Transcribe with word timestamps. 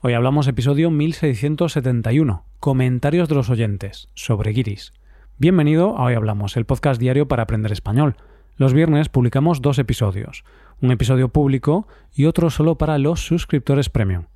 Hoy 0.00 0.12
hablamos 0.12 0.46
episodio 0.46 0.92
1671, 0.92 2.44
comentarios 2.60 3.28
de 3.28 3.34
los 3.34 3.50
oyentes, 3.50 4.08
sobre 4.14 4.52
guiris. 4.52 4.92
Bienvenido 5.38 5.98
a 5.98 6.04
Hoy 6.04 6.14
Hablamos, 6.14 6.56
el 6.56 6.66
podcast 6.66 7.00
diario 7.00 7.26
para 7.26 7.42
aprender 7.42 7.72
español. 7.72 8.14
Los 8.54 8.74
viernes 8.74 9.08
publicamos 9.08 9.60
dos 9.60 9.76
episodios, 9.80 10.44
un 10.80 10.92
episodio 10.92 11.30
público 11.30 11.88
y 12.14 12.26
otro 12.26 12.48
solo 12.48 12.78
para 12.78 12.96
los 12.98 13.26
suscriptores 13.26 13.88
premium. 13.88 14.26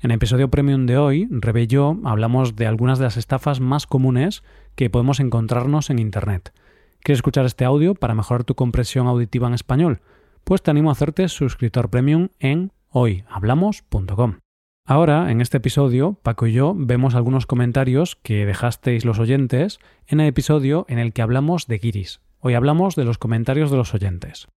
En 0.00 0.10
el 0.10 0.16
episodio 0.16 0.50
premium 0.50 0.86
de 0.86 0.98
hoy, 0.98 1.28
Rebe 1.30 1.62
y 1.62 1.66
yo 1.68 1.98
hablamos 2.02 2.56
de 2.56 2.66
algunas 2.66 2.98
de 2.98 3.04
las 3.04 3.16
estafas 3.16 3.60
más 3.60 3.86
comunes 3.86 4.42
que 4.74 4.90
podemos 4.90 5.20
encontrarnos 5.20 5.90
en 5.90 6.00
Internet. 6.00 6.52
¿Quieres 6.98 7.18
escuchar 7.18 7.46
este 7.46 7.64
audio 7.64 7.94
para 7.94 8.16
mejorar 8.16 8.42
tu 8.42 8.56
compresión 8.56 9.06
auditiva 9.06 9.46
en 9.46 9.54
español? 9.54 10.00
Pues 10.42 10.64
te 10.64 10.72
animo 10.72 10.88
a 10.88 10.94
hacerte 10.94 11.28
suscriptor 11.28 11.90
premium 11.90 12.30
en 12.40 12.72
hoyhablamos.com. 12.90 14.41
Ahora, 14.84 15.30
en 15.30 15.40
este 15.40 15.58
episodio, 15.58 16.18
Paco 16.24 16.48
y 16.48 16.52
yo 16.52 16.74
vemos 16.76 17.14
algunos 17.14 17.46
comentarios 17.46 18.16
que 18.16 18.44
dejasteis 18.44 19.04
los 19.04 19.20
oyentes 19.20 19.78
en 20.08 20.18
el 20.18 20.26
episodio 20.26 20.86
en 20.88 20.98
el 20.98 21.12
que 21.12 21.22
hablamos 21.22 21.68
de 21.68 21.78
guiris. 21.78 22.20
Hoy 22.40 22.54
hablamos 22.54 22.96
de 22.96 23.04
los 23.04 23.16
comentarios 23.16 23.70
de 23.70 23.76
los 23.76 23.94
oyentes. 23.94 24.48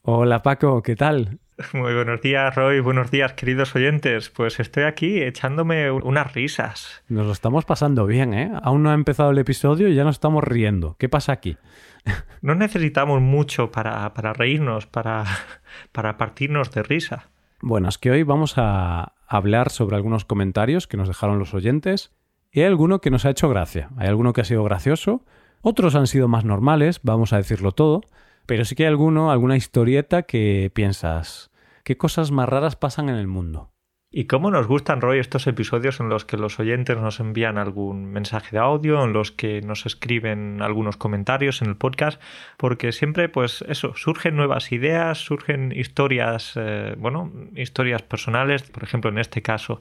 Hola 0.00 0.42
Paco, 0.42 0.82
¿qué 0.82 0.96
tal? 0.96 1.40
Muy 1.74 1.92
buenos 1.92 2.22
días, 2.22 2.54
Roy. 2.54 2.80
Buenos 2.80 3.10
días, 3.10 3.34
queridos 3.34 3.76
oyentes. 3.76 4.30
Pues 4.30 4.58
estoy 4.58 4.84
aquí 4.84 5.22
echándome 5.22 5.90
unas 5.90 6.32
risas. 6.32 7.04
Nos 7.06 7.26
lo 7.26 7.32
estamos 7.32 7.66
pasando 7.66 8.06
bien, 8.06 8.32
¿eh? 8.32 8.50
Aún 8.62 8.82
no 8.82 8.90
ha 8.90 8.94
empezado 8.94 9.30
el 9.30 9.38
episodio 9.38 9.88
y 9.88 9.94
ya 9.94 10.04
nos 10.04 10.16
estamos 10.16 10.42
riendo. 10.42 10.96
¿Qué 10.98 11.08
pasa 11.10 11.32
aquí? 11.32 11.58
No 12.42 12.54
necesitamos 12.54 13.22
mucho 13.22 13.70
para, 13.70 14.12
para 14.12 14.34
reírnos, 14.34 14.86
para, 14.86 15.24
para 15.92 16.18
partirnos 16.18 16.70
de 16.70 16.82
risa. 16.82 17.30
Bueno, 17.66 17.88
es 17.88 17.96
que 17.96 18.10
hoy 18.10 18.24
vamos 18.24 18.58
a 18.58 19.14
hablar 19.26 19.70
sobre 19.70 19.96
algunos 19.96 20.26
comentarios 20.26 20.86
que 20.86 20.98
nos 20.98 21.08
dejaron 21.08 21.38
los 21.38 21.54
oyentes. 21.54 22.12
Y 22.52 22.60
hay 22.60 22.66
alguno 22.66 23.00
que 23.00 23.08
nos 23.08 23.24
ha 23.24 23.30
hecho 23.30 23.48
gracia, 23.48 23.88
hay 23.96 24.06
alguno 24.06 24.34
que 24.34 24.42
ha 24.42 24.44
sido 24.44 24.62
gracioso, 24.64 25.24
otros 25.62 25.94
han 25.94 26.06
sido 26.06 26.28
más 26.28 26.44
normales, 26.44 27.00
vamos 27.02 27.32
a 27.32 27.38
decirlo 27.38 27.72
todo, 27.72 28.02
pero 28.44 28.66
sí 28.66 28.74
que 28.74 28.82
hay 28.82 28.90
alguno, 28.90 29.30
alguna 29.30 29.56
historieta 29.56 30.24
que 30.24 30.70
piensas, 30.74 31.50
¿qué 31.84 31.96
cosas 31.96 32.32
más 32.32 32.50
raras 32.50 32.76
pasan 32.76 33.08
en 33.08 33.16
el 33.16 33.28
mundo? 33.28 33.73
Y 34.16 34.26
cómo 34.26 34.52
nos 34.52 34.68
gustan, 34.68 35.00
Roy, 35.00 35.18
estos 35.18 35.48
episodios 35.48 35.98
en 35.98 36.08
los 36.08 36.24
que 36.24 36.36
los 36.36 36.60
oyentes 36.60 36.96
nos 36.96 37.18
envían 37.18 37.58
algún 37.58 38.04
mensaje 38.12 38.50
de 38.52 38.60
audio, 38.60 39.02
en 39.02 39.12
los 39.12 39.32
que 39.32 39.60
nos 39.60 39.86
escriben 39.86 40.62
algunos 40.62 40.96
comentarios 40.96 41.62
en 41.62 41.70
el 41.70 41.76
podcast, 41.76 42.22
porque 42.56 42.92
siempre, 42.92 43.28
pues 43.28 43.64
eso, 43.66 43.96
surgen 43.96 44.36
nuevas 44.36 44.70
ideas, 44.70 45.18
surgen 45.18 45.72
historias, 45.72 46.52
eh, 46.54 46.94
bueno, 46.96 47.32
historias 47.56 48.02
personales, 48.02 48.62
por 48.62 48.84
ejemplo, 48.84 49.10
en 49.10 49.18
este 49.18 49.42
caso, 49.42 49.80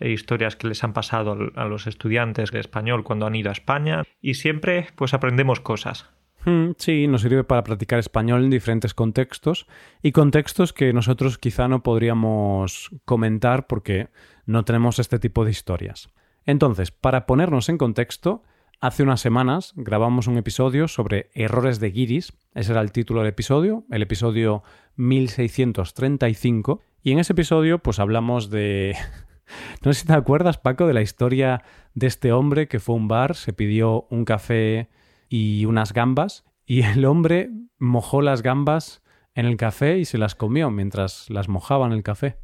eh, 0.00 0.10
historias 0.10 0.54
que 0.54 0.68
les 0.68 0.84
han 0.84 0.92
pasado 0.92 1.34
a 1.54 1.64
los 1.64 1.86
estudiantes 1.86 2.50
de 2.50 2.60
español 2.60 3.04
cuando 3.04 3.24
han 3.24 3.34
ido 3.34 3.48
a 3.48 3.52
España, 3.52 4.02
y 4.20 4.34
siempre, 4.34 4.88
pues 4.96 5.14
aprendemos 5.14 5.60
cosas. 5.60 6.10
Hmm, 6.44 6.72
sí, 6.76 7.06
nos 7.06 7.22
sirve 7.22 7.44
para 7.44 7.62
practicar 7.62 8.00
español 8.00 8.42
en 8.42 8.50
diferentes 8.50 8.94
contextos 8.94 9.66
y 10.02 10.10
contextos 10.10 10.72
que 10.72 10.92
nosotros 10.92 11.38
quizá 11.38 11.68
no 11.68 11.82
podríamos 11.84 12.90
comentar 13.04 13.68
porque 13.68 14.08
no 14.44 14.64
tenemos 14.64 14.98
este 14.98 15.20
tipo 15.20 15.44
de 15.44 15.52
historias. 15.52 16.08
Entonces, 16.44 16.90
para 16.90 17.26
ponernos 17.26 17.68
en 17.68 17.78
contexto, 17.78 18.42
hace 18.80 19.04
unas 19.04 19.20
semanas 19.20 19.72
grabamos 19.76 20.26
un 20.26 20.36
episodio 20.36 20.88
sobre 20.88 21.30
errores 21.34 21.78
de 21.78 21.90
guiris, 21.90 22.32
ese 22.54 22.72
era 22.72 22.80
el 22.80 22.90
título 22.90 23.20
del 23.20 23.28
episodio, 23.28 23.84
el 23.90 24.02
episodio 24.02 24.64
1635, 24.96 26.80
y 27.04 27.12
en 27.12 27.20
ese 27.20 27.34
episodio 27.34 27.78
pues 27.78 28.00
hablamos 28.00 28.50
de... 28.50 28.96
no 29.84 29.92
sé 29.92 30.00
si 30.00 30.06
te 30.08 30.14
acuerdas, 30.14 30.58
Paco, 30.58 30.88
de 30.88 30.94
la 30.94 31.02
historia 31.02 31.62
de 31.94 32.08
este 32.08 32.32
hombre 32.32 32.66
que 32.66 32.80
fue 32.80 32.96
a 32.96 32.98
un 32.98 33.06
bar, 33.06 33.36
se 33.36 33.52
pidió 33.52 34.08
un 34.10 34.24
café 34.24 34.88
y 35.32 35.64
unas 35.64 35.94
gambas 35.94 36.44
y 36.66 36.82
el 36.82 37.06
hombre 37.06 37.48
mojó 37.78 38.20
las 38.20 38.42
gambas 38.42 39.02
en 39.34 39.46
el 39.46 39.56
café 39.56 39.96
y 39.96 40.04
se 40.04 40.18
las 40.18 40.34
comió 40.34 40.70
mientras 40.70 41.30
las 41.30 41.48
mojaba 41.48 41.86
en 41.86 41.92
el 41.92 42.02
café. 42.02 42.36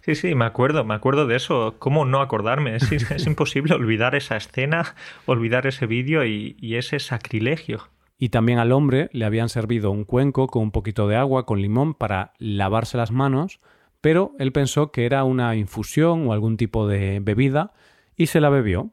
Sí, 0.00 0.14
sí, 0.14 0.34
me 0.34 0.46
acuerdo, 0.46 0.82
me 0.82 0.94
acuerdo 0.94 1.26
de 1.26 1.36
eso. 1.36 1.74
¿Cómo 1.78 2.06
no 2.06 2.22
acordarme? 2.22 2.74
Es, 2.74 2.90
es 2.90 3.26
imposible 3.26 3.74
olvidar 3.74 4.14
esa 4.14 4.38
escena, 4.38 4.94
olvidar 5.26 5.66
ese 5.66 5.84
vídeo 5.84 6.24
y, 6.24 6.56
y 6.58 6.76
ese 6.76 6.98
sacrilegio. 7.00 7.90
Y 8.16 8.30
también 8.30 8.58
al 8.58 8.72
hombre 8.72 9.10
le 9.12 9.26
habían 9.26 9.50
servido 9.50 9.90
un 9.90 10.04
cuenco 10.04 10.46
con 10.46 10.62
un 10.62 10.70
poquito 10.70 11.06
de 11.06 11.16
agua, 11.16 11.44
con 11.44 11.60
limón, 11.60 11.92
para 11.92 12.32
lavarse 12.38 12.96
las 12.96 13.10
manos, 13.10 13.60
pero 14.00 14.32
él 14.38 14.52
pensó 14.52 14.90
que 14.90 15.04
era 15.04 15.24
una 15.24 15.54
infusión 15.54 16.26
o 16.26 16.32
algún 16.32 16.56
tipo 16.56 16.88
de 16.88 17.20
bebida 17.20 17.74
y 18.16 18.26
se 18.26 18.40
la 18.40 18.48
bebió. 18.48 18.90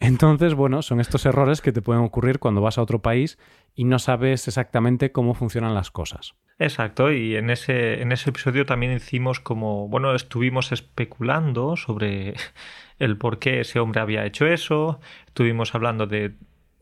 Entonces, 0.00 0.54
bueno, 0.54 0.80
son 0.80 0.98
estos 0.98 1.26
errores 1.26 1.60
que 1.60 1.72
te 1.72 1.82
pueden 1.82 2.02
ocurrir 2.02 2.38
cuando 2.38 2.62
vas 2.62 2.78
a 2.78 2.82
otro 2.82 3.02
país 3.02 3.38
y 3.74 3.84
no 3.84 3.98
sabes 3.98 4.48
exactamente 4.48 5.12
cómo 5.12 5.34
funcionan 5.34 5.74
las 5.74 5.90
cosas. 5.90 6.34
Exacto, 6.58 7.12
y 7.12 7.36
en 7.36 7.50
ese, 7.50 8.00
en 8.00 8.10
ese 8.10 8.30
episodio 8.30 8.66
también 8.66 8.92
hicimos 8.92 9.40
como, 9.40 9.88
bueno, 9.88 10.14
estuvimos 10.14 10.72
especulando 10.72 11.76
sobre 11.76 12.34
el 12.98 13.18
por 13.18 13.38
qué 13.38 13.60
ese 13.60 13.78
hombre 13.78 14.00
había 14.00 14.24
hecho 14.24 14.46
eso, 14.46 15.00
estuvimos 15.26 15.74
hablando 15.74 16.06
de 16.06 16.34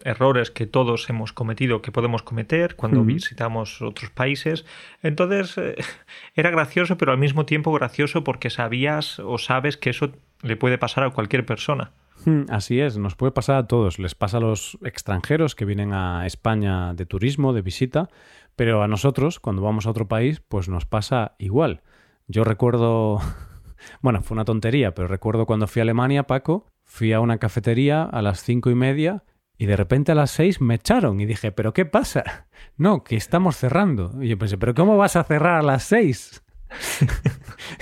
errores 0.05 0.53
que 0.53 0.67
todos 0.67 1.11
hemos 1.11 1.33
cometido, 1.33 1.83
que 1.83 1.93
podemos 1.93 2.23
cometer 2.23 2.77
cuando 2.77 3.03
visitamos 3.03 3.83
otros 3.83 4.11
países. 4.11 4.65
Entonces, 5.03 5.59
eh, 5.59 5.75
era 6.35 6.51
gracioso, 6.51 6.97
pero 6.99 7.11
al 7.13 7.19
mismo 7.19 7.47
tiempo 7.47 7.73
gracioso 7.73 8.23
porque 8.23 8.51
sabías 8.51 9.19
o 9.19 9.39
sabes 9.39 9.77
que 9.77 9.91
eso 9.91 10.13
le 10.43 10.57
puede 10.57 10.79
pasar 10.79 11.03
a 11.03 11.11
cualquier 11.11 11.45
persona. 11.45 11.91
Hmm, 12.25 12.43
así 12.49 12.81
es, 12.81 12.99
nos 12.99 13.15
puede 13.15 13.33
pasar 13.33 13.57
a 13.57 13.67
todos. 13.67 13.99
Les 13.99 14.15
pasa 14.15 14.39
a 14.39 14.41
los 14.41 14.79
extranjeros 14.85 15.55
que 15.55 15.65
vienen 15.65 15.93
a 15.93 16.27
España 16.27 16.95
de 16.95 17.07
turismo, 17.07 17.53
de 17.53 17.63
visita, 17.63 18.09
pero 18.57 18.83
a 18.83 18.89
nosotros, 18.89 19.41
cuando 19.41 19.63
vamos 19.63 19.87
a 19.87 19.91
otro 19.91 20.09
país, 20.09 20.41
pues 20.41 20.69
nos 20.69 20.85
pasa 20.85 21.35
igual. 21.39 21.83
Yo 22.27 22.45
recuerdo, 22.45 23.21
bueno, 24.03 24.23
fue 24.23 24.35
una 24.35 24.45
tontería, 24.45 24.95
pero 24.95 25.09
recuerdo 25.09 25.47
cuando 25.47 25.67
fui 25.67 25.81
a 25.81 25.85
Alemania, 25.85 26.25
Paco, 26.25 26.67
fui 26.85 27.13
a 27.13 27.21
una 27.21 27.39
cafetería 27.39 28.03
a 28.03 28.23
las 28.23 28.43
cinco 28.43 28.71
y 28.71 28.75
media 28.75 29.25
y 29.57 29.67
de 29.67 29.77
repente 29.77 30.13
a 30.13 30.15
las 30.15 30.31
seis 30.31 30.61
me 30.61 30.77
echaron 30.77 31.21
y 31.21 31.27
dije, 31.27 31.53
¿pero 31.53 31.73
qué 31.73 31.85
pasa? 31.85 32.47
No, 32.77 33.03
que 33.03 33.17
estamos 33.17 33.57
cerrando. 33.57 34.23
Y 34.23 34.29
yo 34.29 34.39
pensé, 34.39 34.57
¿pero 34.57 34.73
cómo 34.73 34.97
vas 34.97 35.17
a 35.17 35.25
cerrar 35.25 35.59
a 35.59 35.63
las 35.63 35.83
seis? 35.83 36.45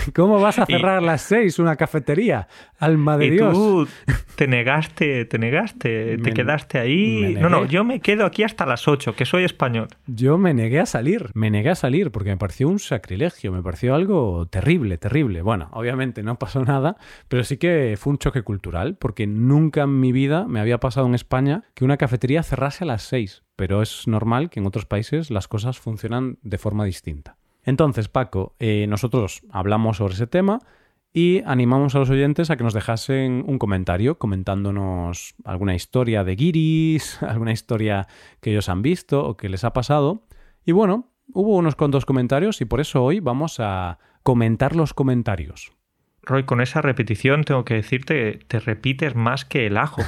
¿Cómo 0.14 0.40
vas 0.40 0.58
a 0.58 0.66
cerrar 0.66 0.98
a 0.98 1.00
las 1.00 1.22
seis 1.22 1.58
una 1.58 1.76
cafetería? 1.76 2.48
Alma 2.78 3.16
de 3.16 3.26
y 3.26 3.30
Dios. 3.30 3.52
Tú 3.52 3.88
te 4.36 4.46
negaste, 4.46 5.24
te 5.24 5.38
negaste, 5.38 6.18
te 6.18 6.32
quedaste 6.32 6.78
ahí. 6.78 7.36
No, 7.40 7.48
no, 7.48 7.64
yo 7.64 7.84
me 7.84 8.00
quedo 8.00 8.26
aquí 8.26 8.42
hasta 8.42 8.66
las 8.66 8.86
ocho, 8.88 9.14
que 9.14 9.24
soy 9.24 9.44
español. 9.44 9.88
Yo 10.06 10.38
me 10.38 10.54
negué 10.54 10.80
a 10.80 10.86
salir, 10.86 11.30
me 11.34 11.50
negué 11.50 11.70
a 11.70 11.74
salir 11.74 12.10
porque 12.10 12.30
me 12.30 12.36
pareció 12.36 12.68
un 12.68 12.78
sacrilegio, 12.78 13.52
me 13.52 13.62
pareció 13.62 13.94
algo 13.94 14.46
terrible, 14.46 14.98
terrible. 14.98 15.42
Bueno, 15.42 15.68
obviamente 15.72 16.22
no 16.22 16.38
pasó 16.38 16.64
nada, 16.64 16.96
pero 17.28 17.44
sí 17.44 17.56
que 17.56 17.96
fue 17.98 18.12
un 18.12 18.18
choque 18.18 18.42
cultural 18.42 18.96
porque 18.96 19.26
nunca 19.26 19.82
en 19.82 20.00
mi 20.00 20.12
vida 20.12 20.46
me 20.46 20.60
había 20.60 20.78
pasado 20.78 21.06
en 21.06 21.14
España 21.14 21.64
que 21.74 21.84
una 21.84 21.96
cafetería 21.96 22.42
cerrase 22.42 22.84
a 22.84 22.86
las 22.86 23.02
seis. 23.02 23.42
Pero 23.56 23.80
es 23.80 24.06
normal 24.06 24.50
que 24.50 24.60
en 24.60 24.66
otros 24.66 24.84
países 24.84 25.30
las 25.30 25.48
cosas 25.48 25.78
funcionan 25.78 26.38
de 26.42 26.58
forma 26.58 26.84
distinta. 26.84 27.35
Entonces, 27.66 28.08
Paco, 28.08 28.54
eh, 28.60 28.86
nosotros 28.88 29.42
hablamos 29.50 29.98
sobre 29.98 30.14
ese 30.14 30.28
tema 30.28 30.60
y 31.12 31.42
animamos 31.44 31.94
a 31.94 31.98
los 31.98 32.10
oyentes 32.10 32.48
a 32.48 32.56
que 32.56 32.62
nos 32.62 32.74
dejasen 32.74 33.44
un 33.46 33.58
comentario 33.58 34.18
comentándonos 34.18 35.34
alguna 35.44 35.74
historia 35.74 36.22
de 36.22 36.36
guiris, 36.36 37.20
alguna 37.22 37.52
historia 37.52 38.06
que 38.40 38.50
ellos 38.52 38.68
han 38.68 38.82
visto 38.82 39.26
o 39.26 39.36
que 39.36 39.48
les 39.48 39.64
ha 39.64 39.72
pasado. 39.72 40.22
Y 40.64 40.72
bueno, 40.72 41.10
hubo 41.32 41.56
unos 41.56 41.74
cuantos 41.74 42.06
comentarios 42.06 42.60
y 42.60 42.66
por 42.66 42.80
eso 42.80 43.02
hoy 43.02 43.18
vamos 43.18 43.58
a 43.58 43.98
comentar 44.22 44.76
los 44.76 44.94
comentarios. 44.94 45.72
Roy, 46.22 46.44
con 46.44 46.60
esa 46.60 46.82
repetición 46.82 47.42
tengo 47.42 47.64
que 47.64 47.74
decirte, 47.74 48.38
te 48.46 48.60
repites 48.60 49.16
más 49.16 49.44
que 49.44 49.66
el 49.66 49.76
ajo. 49.76 50.02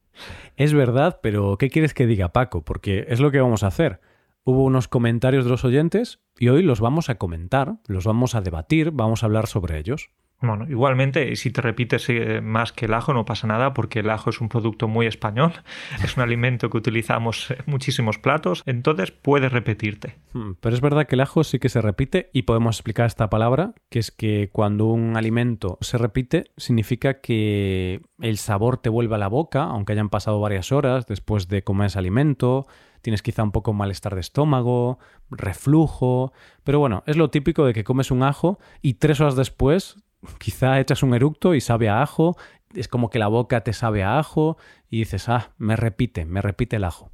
es 0.56 0.74
verdad, 0.74 1.20
pero 1.22 1.58
¿qué 1.58 1.70
quieres 1.70 1.94
que 1.94 2.06
diga 2.06 2.32
Paco? 2.32 2.64
Porque 2.64 3.06
es 3.08 3.20
lo 3.20 3.30
que 3.30 3.40
vamos 3.40 3.62
a 3.62 3.68
hacer 3.68 4.00
hubo 4.44 4.64
unos 4.64 4.88
comentarios 4.88 5.44
de 5.44 5.50
los 5.50 5.64
oyentes 5.64 6.20
y 6.38 6.48
hoy 6.48 6.62
los 6.62 6.80
vamos 6.80 7.10
a 7.10 7.16
comentar, 7.16 7.76
los 7.86 8.04
vamos 8.04 8.34
a 8.34 8.40
debatir, 8.40 8.90
vamos 8.90 9.22
a 9.22 9.26
hablar 9.26 9.46
sobre 9.46 9.78
ellos. 9.78 10.10
Bueno, 10.40 10.66
igualmente, 10.68 11.34
si 11.36 11.50
te 11.50 11.62
repites 11.62 12.08
eh, 12.10 12.40
más 12.42 12.72
que 12.72 12.86
el 12.86 12.94
ajo, 12.94 13.14
no 13.14 13.24
pasa 13.24 13.46
nada, 13.46 13.72
porque 13.72 14.00
el 14.00 14.10
ajo 14.10 14.30
es 14.30 14.40
un 14.40 14.48
producto 14.48 14.88
muy 14.88 15.06
español, 15.06 15.52
es 16.04 16.16
un 16.16 16.22
alimento 16.22 16.68
que 16.70 16.76
utilizamos 16.76 17.50
en 17.50 17.62
muchísimos 17.66 18.18
platos, 18.18 18.62
entonces 18.66 19.10
puedes 19.10 19.50
repetirte. 19.52 20.16
Hmm, 20.32 20.52
pero 20.60 20.74
es 20.74 20.80
verdad 20.80 21.06
que 21.06 21.14
el 21.14 21.22
ajo 21.22 21.44
sí 21.44 21.58
que 21.58 21.68
se 21.68 21.80
repite 21.80 22.30
y 22.32 22.42
podemos 22.42 22.76
explicar 22.76 23.06
esta 23.06 23.30
palabra, 23.30 23.74
que 23.88 23.98
es 23.98 24.10
que 24.10 24.50
cuando 24.52 24.86
un 24.86 25.16
alimento 25.16 25.78
se 25.80 25.98
repite, 25.98 26.44
significa 26.56 27.20
que 27.20 28.02
el 28.20 28.36
sabor 28.36 28.78
te 28.78 28.90
vuelve 28.90 29.14
a 29.14 29.18
la 29.18 29.28
boca, 29.28 29.64
aunque 29.64 29.92
hayan 29.92 30.10
pasado 30.10 30.40
varias 30.40 30.72
horas 30.72 31.06
después 31.06 31.48
de 31.48 31.62
comer 31.62 31.86
ese 31.86 31.98
alimento, 31.98 32.66
tienes 33.04 33.22
quizá 33.22 33.42
un 33.42 33.52
poco 33.52 33.74
malestar 33.74 34.14
de 34.14 34.22
estómago, 34.22 34.98
reflujo, 35.30 36.32
pero 36.64 36.78
bueno, 36.78 37.04
es 37.06 37.16
lo 37.16 37.28
típico 37.28 37.66
de 37.66 37.74
que 37.74 37.84
comes 37.84 38.10
un 38.10 38.22
ajo 38.22 38.58
y 38.80 38.94
tres 38.94 39.20
horas 39.20 39.36
después 39.36 40.02
quizá 40.38 40.80
echas 40.80 41.02
un 41.02 41.14
eructo 41.14 41.54
y 41.54 41.60
sabe 41.60 41.90
a 41.90 42.02
ajo, 42.02 42.36
es 42.74 42.88
como 42.88 43.10
que 43.10 43.18
la 43.18 43.28
boca 43.28 43.60
te 43.60 43.74
sabe 43.74 44.02
a 44.02 44.18
ajo 44.18 44.56
y 44.88 45.00
dices, 45.00 45.28
ah, 45.28 45.52
me 45.58 45.76
repite, 45.76 46.24
me 46.24 46.40
repite 46.40 46.76
el 46.76 46.84
ajo. 46.84 47.10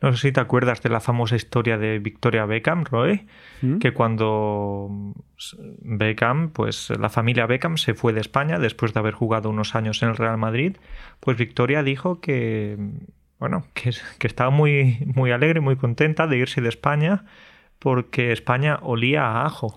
No 0.00 0.12
sé 0.12 0.28
si 0.28 0.32
te 0.32 0.40
acuerdas 0.40 0.80
de 0.80 0.88
la 0.88 1.00
famosa 1.00 1.36
historia 1.36 1.76
de 1.76 1.98
Victoria 1.98 2.46
Beckham, 2.46 2.84
Roy, 2.84 3.26
¿Mm? 3.60 3.78
que 3.78 3.92
cuando 3.92 4.88
Beckham, 5.80 6.52
pues 6.52 6.88
la 6.88 7.10
familia 7.10 7.46
Beckham 7.46 7.76
se 7.76 7.94
fue 7.94 8.14
de 8.14 8.20
España 8.20 8.58
después 8.58 8.94
de 8.94 9.00
haber 9.00 9.12
jugado 9.12 9.50
unos 9.50 9.74
años 9.74 10.02
en 10.02 10.10
el 10.10 10.16
Real 10.16 10.38
Madrid, 10.38 10.76
pues 11.18 11.36
Victoria 11.36 11.82
dijo 11.82 12.20
que, 12.20 12.78
bueno, 13.40 13.64
que, 13.74 13.90
que 14.18 14.26
estaba 14.26 14.50
muy, 14.50 14.98
muy 15.14 15.32
alegre, 15.32 15.60
muy 15.60 15.76
contenta 15.76 16.26
de 16.26 16.36
irse 16.36 16.60
de 16.60 16.68
España 16.68 17.24
porque 17.80 18.30
España 18.30 18.78
olía 18.82 19.24
a 19.24 19.46
ajo. 19.46 19.74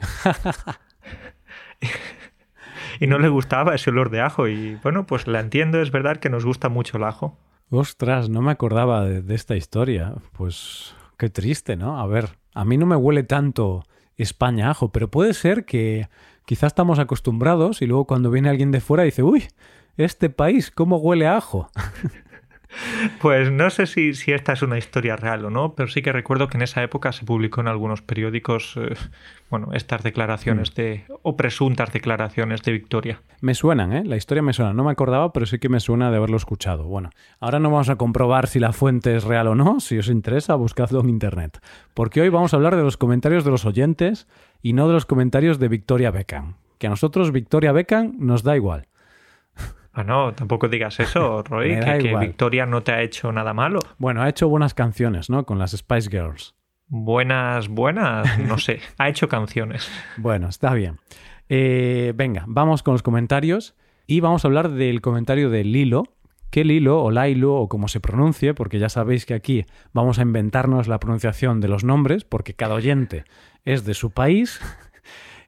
y 3.00 3.08
no 3.08 3.18
le 3.18 3.30
gustaba 3.30 3.74
ese 3.74 3.90
olor 3.90 4.12
de 4.12 4.22
ajo. 4.22 4.48
Y 4.48 4.76
bueno, 4.84 5.06
pues 5.08 5.26
la 5.26 5.40
entiendo, 5.40 5.82
es 5.82 5.92
verdad 5.92 6.18
que 6.18 6.30
nos 6.30 6.46
gusta 6.46 6.70
mucho 6.70 6.98
el 6.98 7.06
ajo. 7.06 7.38
Ostras, 7.72 8.30
no 8.30 8.42
me 8.42 8.52
acordaba 8.52 9.06
de, 9.06 9.22
de 9.22 9.34
esta 9.34 9.56
historia. 9.56 10.14
Pues 10.34 10.94
qué 11.18 11.30
triste, 11.30 11.78
¿no? 11.78 12.00
A 12.00 12.06
ver, 12.06 12.38
a 12.54 12.66
mí 12.66 12.78
no 12.78 12.86
me 12.86 12.98
huele 12.98 13.24
tanto 13.24 13.86
España 14.18 14.68
a 14.68 14.72
ajo, 14.72 14.92
pero 14.92 15.10
puede 15.10 15.34
ser 15.34 15.66
que 15.66 16.10
quizás 16.46 16.68
estamos 16.68 17.00
acostumbrados 17.00 17.82
y 17.82 17.88
luego 17.88 18.06
cuando 18.06 18.30
viene 18.30 18.50
alguien 18.50 18.72
de 18.72 18.82
fuera 18.82 19.04
dice, 19.04 19.24
uy, 19.24 19.48
este 19.96 20.30
país, 20.30 20.72
¿cómo 20.72 20.98
huele 20.98 21.28
a 21.28 21.38
ajo? 21.38 21.70
Pues 23.22 23.52
no 23.52 23.70
sé 23.70 23.86
si, 23.86 24.14
si, 24.14 24.32
esta 24.32 24.54
es 24.54 24.62
una 24.62 24.78
historia 24.78 25.16
real 25.16 25.46
o 25.46 25.50
no, 25.50 25.74
pero 25.76 25.88
sí 25.90 26.02
que 26.02 26.12
recuerdo 26.12 26.48
que 26.48 26.58
en 26.58 26.64
esa 26.64 26.84
época 26.84 27.12
se 27.12 27.26
publicó 27.26 27.62
en 27.62 27.68
algunos 27.68 28.02
periódicos, 28.02 28.76
eh, 28.78 28.96
bueno, 29.50 29.70
estas 29.74 30.04
declaraciones 30.04 30.72
Mm. 30.72 30.76
de, 30.76 31.04
o 31.22 31.38
presuntas 31.38 31.92
declaraciones 31.94 32.62
de 32.64 32.72
Victoria. 32.72 33.22
Me 33.42 33.54
suenan, 33.54 33.94
¿eh? 33.94 34.04
La 34.06 34.16
historia 34.16 34.42
me 34.42 34.54
suena. 34.54 34.74
No 34.74 34.84
me 34.84 34.92
acordaba, 34.92 35.32
pero 35.34 35.46
sí 35.46 35.60
que 35.60 35.70
me 35.70 35.80
suena 35.80 36.10
de 36.12 36.18
haberlo 36.18 36.38
escuchado. 36.38 36.86
Bueno, 36.86 37.10
ahora 37.40 37.60
no 37.60 37.70
vamos 37.70 37.90
a 37.90 37.96
comprobar 37.96 38.48
si 38.48 38.60
la 38.60 38.74
fuente 38.74 39.16
es 39.16 39.24
real 39.24 39.48
o 39.48 39.56
no. 39.56 39.80
Si 39.80 39.98
os 39.98 40.08
interesa, 40.08 40.56
buscadlo 40.56 41.02
en 41.02 41.10
internet. 41.10 41.60
Porque 41.94 42.22
hoy 42.22 42.30
vamos 42.30 42.54
a 42.54 42.58
hablar 42.58 42.76
de 42.76 42.84
los 42.84 42.98
comentarios 42.98 43.44
de 43.44 43.52
los 43.52 43.66
oyentes 43.66 44.28
y 44.62 44.74
no 44.74 44.88
de 44.88 44.94
los 44.94 45.06
comentarios 45.06 45.60
de 45.60 45.68
Victoria 45.68 46.10
Beckham. 46.12 46.56
Que 46.80 46.88
a 46.88 46.90
nosotros 46.90 47.32
Victoria 47.32 47.72
Beckham 47.72 48.14
nos 48.18 48.44
da 48.44 48.56
igual. 48.56 48.88
Bueno, 49.94 50.34
tampoco 50.34 50.68
digas 50.68 51.00
eso, 51.00 51.44
Roy, 51.50 51.80
que. 51.80 52.16
Victoria 52.20 52.66
no 52.66 52.82
te 52.82 52.92
ha 52.92 53.02
hecho 53.02 53.32
nada 53.32 53.54
malo. 53.54 53.80
Bueno, 53.98 54.22
ha 54.22 54.30
hecho 54.30 54.50
buenas 54.50 54.74
canciones, 54.74 55.30
¿no? 55.30 55.46
Con 55.46 55.60
las 55.60 55.72
Spice 55.72 56.10
Girls. 56.10 56.56
Buenas, 56.88 57.70
buenas, 57.70 58.38
no 58.40 58.58
sé. 58.58 58.80
Ha 58.98 59.10
hecho 59.10 59.28
canciones. 59.28 59.90
Bueno, 60.18 60.50
está 60.50 60.74
bien. 60.74 61.00
Eh, 61.50 62.14
venga, 62.16 62.44
vamos 62.48 62.84
con 62.84 62.94
los 62.94 63.04
comentarios 63.04 63.76
y 64.08 64.20
vamos 64.20 64.44
a 64.44 64.48
hablar 64.48 64.70
del 64.70 65.02
comentario 65.02 65.50
de 65.50 65.64
Lilo. 65.64 66.04
Que 66.50 66.64
Lilo 66.64 67.02
o 67.02 67.10
Lailo 67.10 67.56
o 67.56 67.68
como 67.68 67.88
se 67.88 68.00
pronuncie, 68.00 68.54
porque 68.54 68.78
ya 68.78 68.88
sabéis 68.88 69.26
que 69.26 69.34
aquí 69.34 69.66
vamos 69.92 70.20
a 70.20 70.22
inventarnos 70.22 70.88
la 70.88 71.00
pronunciación 71.00 71.62
de 71.62 71.68
los 71.68 71.84
nombres, 71.84 72.26
porque 72.26 72.54
cada 72.54 72.76
oyente 72.76 73.24
es 73.66 73.86
de 73.86 73.96
su 73.96 74.12
país, 74.12 74.62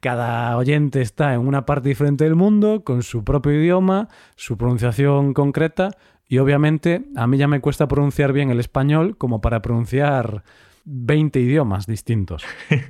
cada 0.06 0.56
oyente 0.56 1.02
está 1.02 1.34
en 1.34 1.40
una 1.40 1.66
parte 1.66 1.90
diferente 1.90 2.25
del 2.25 2.36
mundo, 2.36 2.84
con 2.84 3.02
su 3.02 3.24
propio 3.24 3.54
idioma, 3.54 4.07
su 4.36 4.56
pronunciación 4.56 5.34
concreta, 5.34 5.98
y 6.30 6.38
obviamente 6.38 7.06
a 7.16 7.25
mí 7.25 7.40
ya 7.40 7.48
me 7.48 7.60
cuesta 7.60 7.88
pronunciar 7.88 8.31
bien 8.31 8.52
el 8.52 8.60
español 8.60 9.18
como 9.18 9.42
para 9.42 9.63
pronunciar 9.63 10.44
20 10.84 11.40
idiomas 11.40 11.88
distintos. 11.88 12.44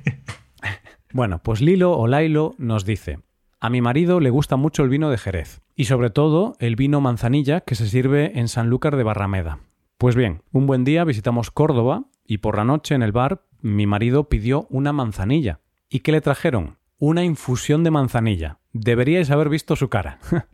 Bueno, 1.12 1.40
pues 1.42 1.62
Lilo 1.62 1.92
o 1.92 2.06
Lailo 2.08 2.54
nos 2.58 2.84
dice, 2.84 3.20
a 3.58 3.70
mi 3.70 3.80
marido 3.80 4.20
le 4.20 4.28
gusta 4.28 4.56
mucho 4.56 4.82
el 4.82 4.90
vino 4.90 5.08
de 5.08 5.16
Jerez, 5.16 5.62
y 5.74 5.86
sobre 5.86 6.10
todo 6.10 6.56
el 6.58 6.76
vino 6.76 7.00
manzanilla 7.00 7.62
que 7.62 7.76
se 7.76 7.88
sirve 7.88 8.38
en 8.38 8.48
Sanlúcar 8.48 8.96
de 8.96 9.04
Barrameda. 9.04 9.60
Pues 9.96 10.16
bien, 10.16 10.42
un 10.52 10.66
buen 10.66 10.84
día 10.84 11.04
visitamos 11.04 11.50
Córdoba 11.50 12.04
y 12.26 12.38
por 12.38 12.58
la 12.58 12.64
noche 12.64 12.94
en 12.94 13.02
el 13.02 13.12
bar 13.12 13.46
mi 13.62 13.86
marido 13.86 14.28
pidió 14.28 14.66
una 14.68 14.92
manzanilla. 14.92 15.60
¿Y 15.88 16.00
qué 16.00 16.12
le 16.12 16.20
trajeron? 16.20 16.76
Una 16.98 17.24
infusión 17.24 17.84
de 17.84 17.90
manzanilla. 17.90 18.58
Deberíais 18.72 19.30
haber 19.30 19.50
visto 19.50 19.76
su 19.76 19.88
cara. 19.88 20.18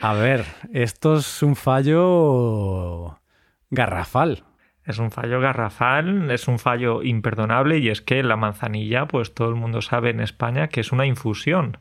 A 0.00 0.14
ver, 0.14 0.44
esto 0.72 1.16
es 1.16 1.42
un 1.42 1.56
fallo 1.56 3.18
garrafal. 3.70 4.44
Es 4.84 4.98
un 4.98 5.10
fallo 5.10 5.40
garrafal, 5.40 6.30
es 6.30 6.48
un 6.48 6.58
fallo 6.58 7.02
imperdonable 7.02 7.78
y 7.78 7.88
es 7.88 8.00
que 8.00 8.22
la 8.22 8.36
manzanilla, 8.36 9.06
pues 9.06 9.34
todo 9.34 9.50
el 9.50 9.54
mundo 9.54 9.82
sabe 9.82 10.10
en 10.10 10.20
España 10.20 10.68
que 10.68 10.80
es 10.80 10.92
una 10.92 11.06
infusión. 11.06 11.78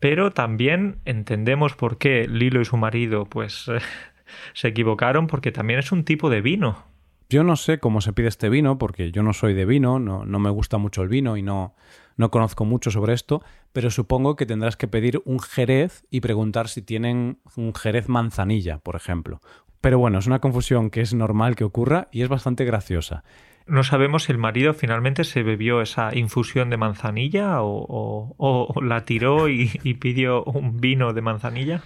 Pero 0.00 0.32
también 0.32 1.00
entendemos 1.04 1.76
por 1.76 1.98
qué 1.98 2.26
Lilo 2.26 2.60
y 2.60 2.64
su 2.64 2.76
marido, 2.76 3.26
pues 3.26 3.70
se 4.54 4.68
equivocaron 4.68 5.26
porque 5.26 5.52
también 5.52 5.78
es 5.78 5.92
un 5.92 6.04
tipo 6.04 6.30
de 6.30 6.40
vino. 6.40 6.89
Yo 7.30 7.44
no 7.44 7.54
sé 7.54 7.78
cómo 7.78 8.00
se 8.00 8.12
pide 8.12 8.26
este 8.26 8.48
vino, 8.48 8.76
porque 8.76 9.12
yo 9.12 9.22
no 9.22 9.32
soy 9.32 9.54
de 9.54 9.64
vino, 9.64 10.00
no, 10.00 10.24
me 10.24 10.50
gusta 10.50 10.78
mucho 10.78 11.02
el 11.02 11.08
vino 11.08 11.36
y 11.36 11.42
no, 11.42 11.76
no 12.16 12.32
conozco 12.32 12.64
mucho 12.64 12.90
sobre 12.90 13.14
esto, 13.14 13.40
pero 13.72 13.88
supongo 13.92 14.34
que 14.34 14.46
tendrás 14.46 14.76
que 14.76 14.88
pedir 14.88 15.22
un 15.24 15.38
jerez 15.38 16.04
y 16.10 16.22
preguntar 16.22 16.68
si 16.68 16.82
tienen 16.82 17.38
un 17.56 17.72
jerez 17.72 18.08
manzanilla, 18.08 18.78
por 18.78 18.96
ejemplo. 18.96 19.40
Pero 19.80 20.00
bueno, 20.00 20.18
es 20.18 20.26
una 20.26 20.40
confusión 20.40 20.90
que 20.90 21.02
es 21.02 21.14
normal 21.14 21.54
que 21.54 21.62
ocurra 21.62 22.08
y 22.10 22.22
es 22.22 22.28
bastante 22.28 22.64
graciosa. 22.64 23.22
No 23.64 23.84
sabemos 23.84 24.24
si 24.24 24.32
el 24.32 24.38
marido 24.38 24.74
finalmente 24.74 25.22
se 25.22 25.44
bebió 25.44 25.82
esa 25.82 26.12
infusión 26.16 26.68
de 26.68 26.78
manzanilla 26.78 27.62
o, 27.62 27.86
o- 27.88 28.34
o 28.74 28.82
la 28.82 29.04
tiró 29.04 29.48
y 29.48 29.68
pidió 30.00 30.42
un 30.42 30.80
vino 30.80 31.12
de 31.12 31.22
manzanilla. 31.22 31.80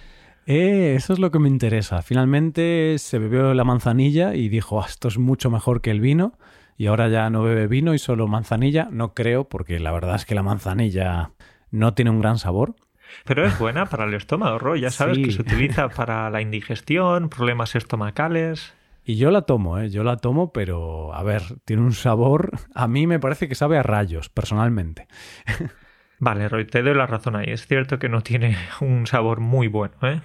Eh, 0.45 0.93
eso 0.95 1.13
es 1.13 1.19
lo 1.19 1.31
que 1.31 1.39
me 1.39 1.49
interesa. 1.49 2.01
Finalmente 2.01 2.95
se 2.99 3.17
bebió 3.19 3.53
la 3.53 3.63
manzanilla 3.63 4.35
y 4.35 4.49
dijo, 4.49 4.81
"Ah, 4.81 4.85
esto 4.87 5.07
es 5.07 5.17
mucho 5.17 5.49
mejor 5.49 5.81
que 5.81 5.91
el 5.91 6.01
vino. 6.01 6.37
Y 6.77 6.87
ahora 6.87 7.07
ya 7.07 7.29
no 7.29 7.41
bebe 7.41 7.67
vino 7.67 7.93
y 7.93 7.99
solo 7.99 8.27
manzanilla. 8.27 8.89
No 8.91 9.13
creo, 9.13 9.47
porque 9.47 9.79
la 9.79 9.91
verdad 9.91 10.15
es 10.15 10.25
que 10.25 10.35
la 10.35 10.43
manzanilla 10.43 11.31
no 11.71 11.93
tiene 11.93 12.11
un 12.11 12.19
gran 12.21 12.37
sabor. 12.37 12.75
Pero 13.23 13.45
es 13.45 13.57
buena 13.57 13.85
para 13.85 14.03
el 14.05 14.13
estómago, 14.13 14.59
Roy. 14.59 14.81
Ya 14.81 14.89
sabes 14.89 15.15
Sí. 15.17 15.23
que 15.23 15.31
se 15.31 15.41
utiliza 15.41 15.89
para 15.89 16.29
la 16.29 16.41
indigestión, 16.41 17.29
problemas 17.29 17.75
estomacales. 17.75 18.73
Y 19.05 19.15
yo 19.15 19.31
la 19.31 19.43
tomo, 19.43 19.77
¿eh? 19.79 19.89
Yo 19.89 20.03
la 20.03 20.17
tomo, 20.17 20.51
pero 20.51 21.13
a 21.13 21.23
ver, 21.23 21.43
tiene 21.63 21.83
un 21.83 21.93
sabor. 21.93 22.51
A 22.73 22.87
mí 22.87 23.07
me 23.07 23.19
parece 23.19 23.47
que 23.47 23.55
sabe 23.55 23.77
a 23.77 23.83
rayos, 23.83 24.29
personalmente. 24.29 25.07
Vale, 26.19 26.49
Roy, 26.49 26.65
te 26.65 26.81
doy 26.81 26.95
la 26.95 27.05
razón 27.07 27.35
ahí. 27.35 27.45
Es 27.49 27.67
cierto 27.67 27.99
que 27.99 28.09
no 28.09 28.21
tiene 28.21 28.57
un 28.81 29.05
sabor 29.07 29.39
muy 29.39 29.67
bueno, 29.67 29.95
¿eh? 30.01 30.21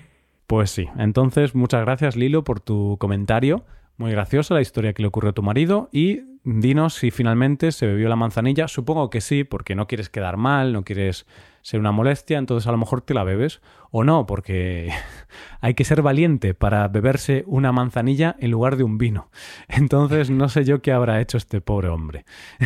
Pues 0.50 0.73
sí. 0.73 0.88
Entonces, 0.99 1.54
muchas 1.54 1.83
gracias, 1.83 2.16
Lilo, 2.16 2.42
por 2.42 2.59
tu 2.59 2.97
comentario. 2.99 3.64
Muy 3.99 4.11
graciosa 4.11 4.52
la 4.52 4.61
historia 4.61 4.92
que 4.92 5.00
le 5.00 5.07
ocurrió 5.07 5.30
a 5.30 5.33
tu 5.33 5.45
marido. 5.45 5.88
Y 5.92 6.23
dinos 6.42 6.95
si 6.95 7.12
finalmente 7.12 7.71
se 7.71 7.87
bebió 7.87 8.09
la 8.09 8.16
manzanilla. 8.16 8.66
Supongo 8.66 9.11
que 9.11 9.21
sí, 9.21 9.45
porque 9.45 9.76
no 9.76 9.87
quieres 9.87 10.09
quedar 10.09 10.38
mal, 10.38 10.73
no 10.73 10.83
quieres 10.83 11.25
ser 11.62 11.78
una 11.78 11.92
molestia, 11.92 12.37
entonces 12.37 12.66
a 12.66 12.73
lo 12.73 12.78
mejor 12.78 13.00
te 13.00 13.14
la 13.14 13.23
bebes. 13.23 13.61
O 13.92 14.02
no, 14.02 14.26
porque 14.26 14.90
hay 15.61 15.75
que 15.75 15.85
ser 15.85 16.02
valiente 16.02 16.52
para 16.52 16.88
beberse 16.88 17.45
una 17.47 17.71
manzanilla 17.71 18.35
en 18.40 18.50
lugar 18.50 18.75
de 18.75 18.83
un 18.83 18.99
vino. 18.99 19.30
Entonces, 19.69 20.30
no 20.30 20.49
sé 20.49 20.64
yo 20.64 20.83
qué 20.83 20.90
habrá 20.90 21.21
hecho 21.21 21.37
este 21.37 21.61
pobre 21.61 21.90
hombre. 21.90 22.25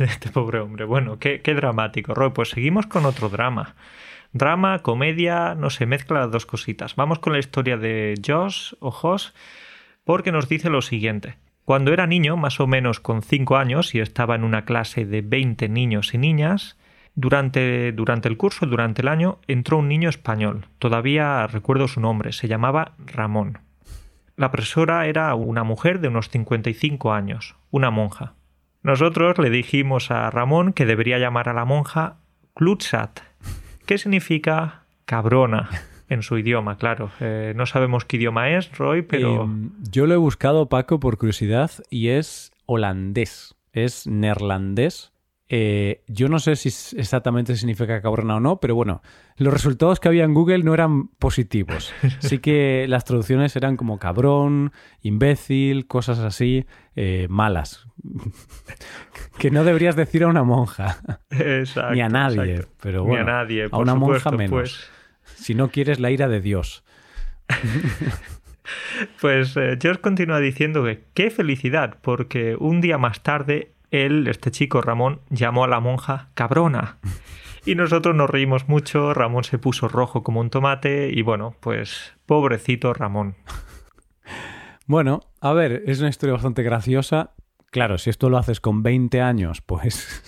Este 0.00 0.30
pobre 0.30 0.60
hombre. 0.60 0.86
Bueno, 0.86 1.18
qué, 1.18 1.42
qué 1.42 1.52
dramático, 1.52 2.14
Roy. 2.14 2.30
Pues 2.30 2.48
seguimos 2.48 2.86
con 2.86 3.04
otro 3.04 3.28
drama. 3.28 3.74
Drama, 4.34 4.80
comedia, 4.80 5.54
no 5.54 5.70
se 5.70 5.86
mezcla 5.86 6.18
las 6.18 6.32
dos 6.32 6.44
cositas. 6.44 6.96
Vamos 6.96 7.20
con 7.20 7.32
la 7.32 7.38
historia 7.38 7.76
de 7.76 8.20
Josh 8.26 8.74
o 8.80 8.90
Josh, 8.90 9.28
porque 10.02 10.32
nos 10.32 10.48
dice 10.48 10.70
lo 10.70 10.82
siguiente. 10.82 11.36
Cuando 11.64 11.92
era 11.92 12.08
niño, 12.08 12.36
más 12.36 12.58
o 12.58 12.66
menos 12.66 12.98
con 12.98 13.22
5 13.22 13.56
años, 13.56 13.94
y 13.94 14.00
estaba 14.00 14.34
en 14.34 14.42
una 14.42 14.64
clase 14.64 15.06
de 15.06 15.22
20 15.22 15.68
niños 15.68 16.14
y 16.14 16.18
niñas, 16.18 16.76
durante, 17.14 17.92
durante 17.92 18.28
el 18.28 18.36
curso, 18.36 18.66
durante 18.66 19.02
el 19.02 19.08
año, 19.08 19.38
entró 19.46 19.78
un 19.78 19.86
niño 19.86 20.08
español. 20.08 20.66
Todavía 20.80 21.46
recuerdo 21.46 21.86
su 21.86 22.00
nombre, 22.00 22.32
se 22.32 22.48
llamaba 22.48 22.94
Ramón. 22.98 23.60
La 24.34 24.50
profesora 24.50 25.06
era 25.06 25.32
una 25.36 25.62
mujer 25.62 26.00
de 26.00 26.08
unos 26.08 26.28
55 26.28 27.12
años, 27.12 27.54
una 27.70 27.92
monja. 27.92 28.34
Nosotros 28.82 29.38
le 29.38 29.48
dijimos 29.48 30.10
a 30.10 30.28
Ramón 30.30 30.72
que 30.72 30.86
debería 30.86 31.20
llamar 31.20 31.48
a 31.48 31.54
la 31.54 31.64
monja 31.64 32.16
Klutzat, 32.54 33.20
que 33.86 33.98
significa 33.98 34.84
cabrona 35.04 35.68
en 36.08 36.22
su 36.22 36.38
idioma, 36.38 36.76
claro. 36.76 37.10
Eh, 37.20 37.52
no 37.56 37.66
sabemos 37.66 38.04
qué 38.04 38.16
idioma 38.16 38.50
es, 38.50 38.76
Roy, 38.76 39.02
pero... 39.02 39.44
Eh, 39.44 39.68
yo 39.90 40.06
lo 40.06 40.14
he 40.14 40.18
buscado, 40.18 40.68
Paco, 40.68 41.00
por 41.00 41.18
curiosidad, 41.18 41.70
y 41.90 42.08
es 42.08 42.52
holandés. 42.66 43.54
Es 43.72 44.06
neerlandés. 44.06 45.12
Eh, 45.50 46.02
yo 46.08 46.28
no 46.28 46.38
sé 46.38 46.56
si 46.56 46.68
exactamente 46.98 47.54
significa 47.56 48.00
cabrona 48.00 48.36
o 48.36 48.40
no, 48.40 48.60
pero 48.60 48.74
bueno, 48.74 49.02
los 49.36 49.52
resultados 49.52 50.00
que 50.00 50.08
había 50.08 50.24
en 50.24 50.32
Google 50.32 50.64
no 50.64 50.72
eran 50.72 51.08
positivos. 51.08 51.92
Sí 52.20 52.38
que 52.38 52.86
las 52.88 53.04
traducciones 53.04 53.54
eran 53.56 53.76
como 53.76 53.98
cabrón, 53.98 54.72
imbécil, 55.02 55.86
cosas 55.86 56.18
así, 56.20 56.64
eh, 56.96 57.26
malas. 57.28 57.86
que 59.38 59.50
no 59.50 59.64
deberías 59.64 59.96
decir 59.96 60.24
a 60.24 60.28
una 60.28 60.44
monja. 60.44 60.98
Ni 61.92 62.00
a 62.00 62.08
nadie, 62.08 62.64
pero 62.80 63.04
bueno. 63.04 63.24
Ni 63.24 63.30
a 63.30 63.32
nadie, 63.34 63.68
a 63.70 63.78
una 63.78 63.94
monja 63.94 64.30
menos. 64.30 64.50
Pues. 64.50 64.90
Si 65.36 65.54
no 65.54 65.68
quieres 65.68 66.00
la 66.00 66.10
ira 66.10 66.28
de 66.28 66.40
Dios. 66.40 66.84
Pues 69.20 69.56
eh, 69.56 69.76
George 69.80 70.00
continúa 70.00 70.40
diciendo 70.40 70.84
que 70.84 71.04
qué 71.12 71.30
felicidad, 71.30 71.98
porque 72.00 72.56
un 72.58 72.80
día 72.80 72.96
más 72.96 73.22
tarde 73.22 73.73
él, 73.94 74.26
este 74.28 74.50
chico 74.50 74.80
Ramón, 74.80 75.20
llamó 75.30 75.64
a 75.64 75.68
la 75.68 75.80
monja 75.80 76.30
cabrona. 76.34 76.98
Y 77.66 77.76
nosotros 77.76 78.14
nos 78.14 78.28
reímos 78.28 78.68
mucho, 78.68 79.14
Ramón 79.14 79.44
se 79.44 79.58
puso 79.58 79.88
rojo 79.88 80.22
como 80.22 80.40
un 80.40 80.50
tomate 80.50 81.10
y 81.10 81.22
bueno, 81.22 81.54
pues 81.60 82.14
pobrecito 82.26 82.92
Ramón. 82.92 83.36
Bueno, 84.86 85.20
a 85.40 85.54
ver, 85.54 85.82
es 85.86 86.00
una 86.00 86.10
historia 86.10 86.34
bastante 86.34 86.62
graciosa. 86.62 87.30
Claro, 87.70 87.96
si 87.96 88.10
esto 88.10 88.28
lo 88.28 88.36
haces 88.36 88.60
con 88.60 88.82
20 88.82 89.22
años, 89.22 89.62
pues 89.62 90.22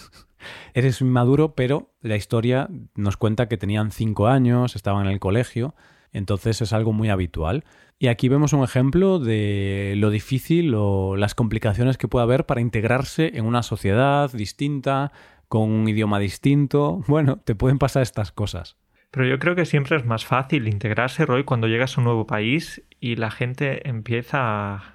eres 0.75 1.02
inmaduro, 1.02 1.54
pero 1.54 1.94
la 2.00 2.16
historia 2.16 2.68
nos 2.94 3.18
cuenta 3.18 3.49
que 3.49 3.58
tenían 3.58 3.90
5 3.90 4.28
años, 4.28 4.75
estaban 4.75 5.06
en 5.06 5.12
el 5.12 5.20
colegio, 5.20 5.75
entonces 6.16 6.62
es 6.62 6.73
algo 6.73 6.92
muy 6.92 7.11
habitual. 7.11 7.64
Y 7.99 8.08
aquí 8.08 8.28
vemos 8.28 8.52
un 8.52 8.64
ejemplo 8.64 9.18
de 9.18 9.94
lo 9.96 10.11
difícil 10.11 10.75
o 10.75 11.16
las 11.16 11.35
complicaciones 11.35 11.99
que 11.99 12.08
puede 12.08 12.25
haber 12.25 12.46
para 12.46 12.61
integrarse 12.61 13.32
en 13.35 13.44
una 13.44 13.62
sociedad 13.62 14.30
distinta, 14.32 15.12
con 15.49 15.70
un 15.70 15.88
idioma 15.88 16.18
distinto. 16.18 17.02
Bueno, 17.08 17.38
te 17.38 17.54
pueden 17.54 17.78
pasar 17.78 18.02
estas 18.02 18.32
cosas. 18.32 18.76
Pero 19.11 19.26
yo 19.26 19.38
creo 19.38 19.54
que 19.54 19.64
siempre 19.64 19.96
es 19.96 20.04
más 20.04 20.25
fácil 20.25 20.68
integrarse, 20.68 21.25
Roy, 21.25 21.44
cuando 21.44 21.68
llegas 21.68 21.96
a 21.96 22.00
un 22.00 22.04
nuevo 22.04 22.26
país 22.26 22.82
y 23.00 23.16
la 23.16 23.30
gente 23.30 23.88
empieza 23.88 24.38
a, 24.40 24.94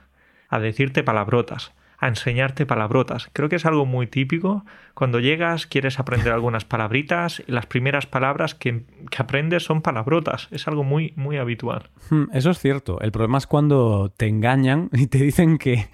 a 0.49 0.59
decirte 0.59 1.03
palabrotas 1.03 1.73
a 2.01 2.07
enseñarte 2.07 2.65
palabrotas. 2.65 3.29
Creo 3.31 3.47
que 3.47 3.55
es 3.55 3.65
algo 3.65 3.85
muy 3.85 4.07
típico. 4.07 4.65
Cuando 4.95 5.19
llegas 5.19 5.67
quieres 5.67 5.99
aprender 5.99 6.33
algunas 6.33 6.65
palabritas 6.65 7.43
y 7.47 7.51
las 7.51 7.67
primeras 7.67 8.07
palabras 8.07 8.55
que, 8.55 8.83
aprendes 9.15 9.63
son 9.63 9.83
palabrotas. 9.83 10.47
Es 10.49 10.67
algo 10.67 10.83
muy, 10.83 11.13
muy 11.15 11.37
habitual. 11.37 11.91
Hmm, 12.09 12.23
eso 12.33 12.49
es 12.49 12.57
cierto. 12.57 12.99
El 13.01 13.11
problema 13.11 13.37
es 13.37 13.45
cuando 13.45 14.11
te 14.17 14.27
engañan 14.27 14.89
y 14.93 15.07
te 15.07 15.19
dicen 15.19 15.59
que, 15.59 15.89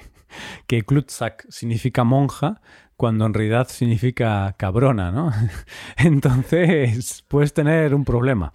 que 0.66 0.84
Klutzak 0.84 1.46
significa 1.50 2.06
monja 2.06 2.62
cuando 2.96 3.26
en 3.26 3.34
realidad 3.34 3.68
significa 3.68 4.56
cabrona, 4.58 5.12
¿no? 5.12 5.32
Entonces 5.98 7.26
puedes 7.28 7.54
tener 7.54 7.94
un 7.94 8.06
problema. 8.06 8.54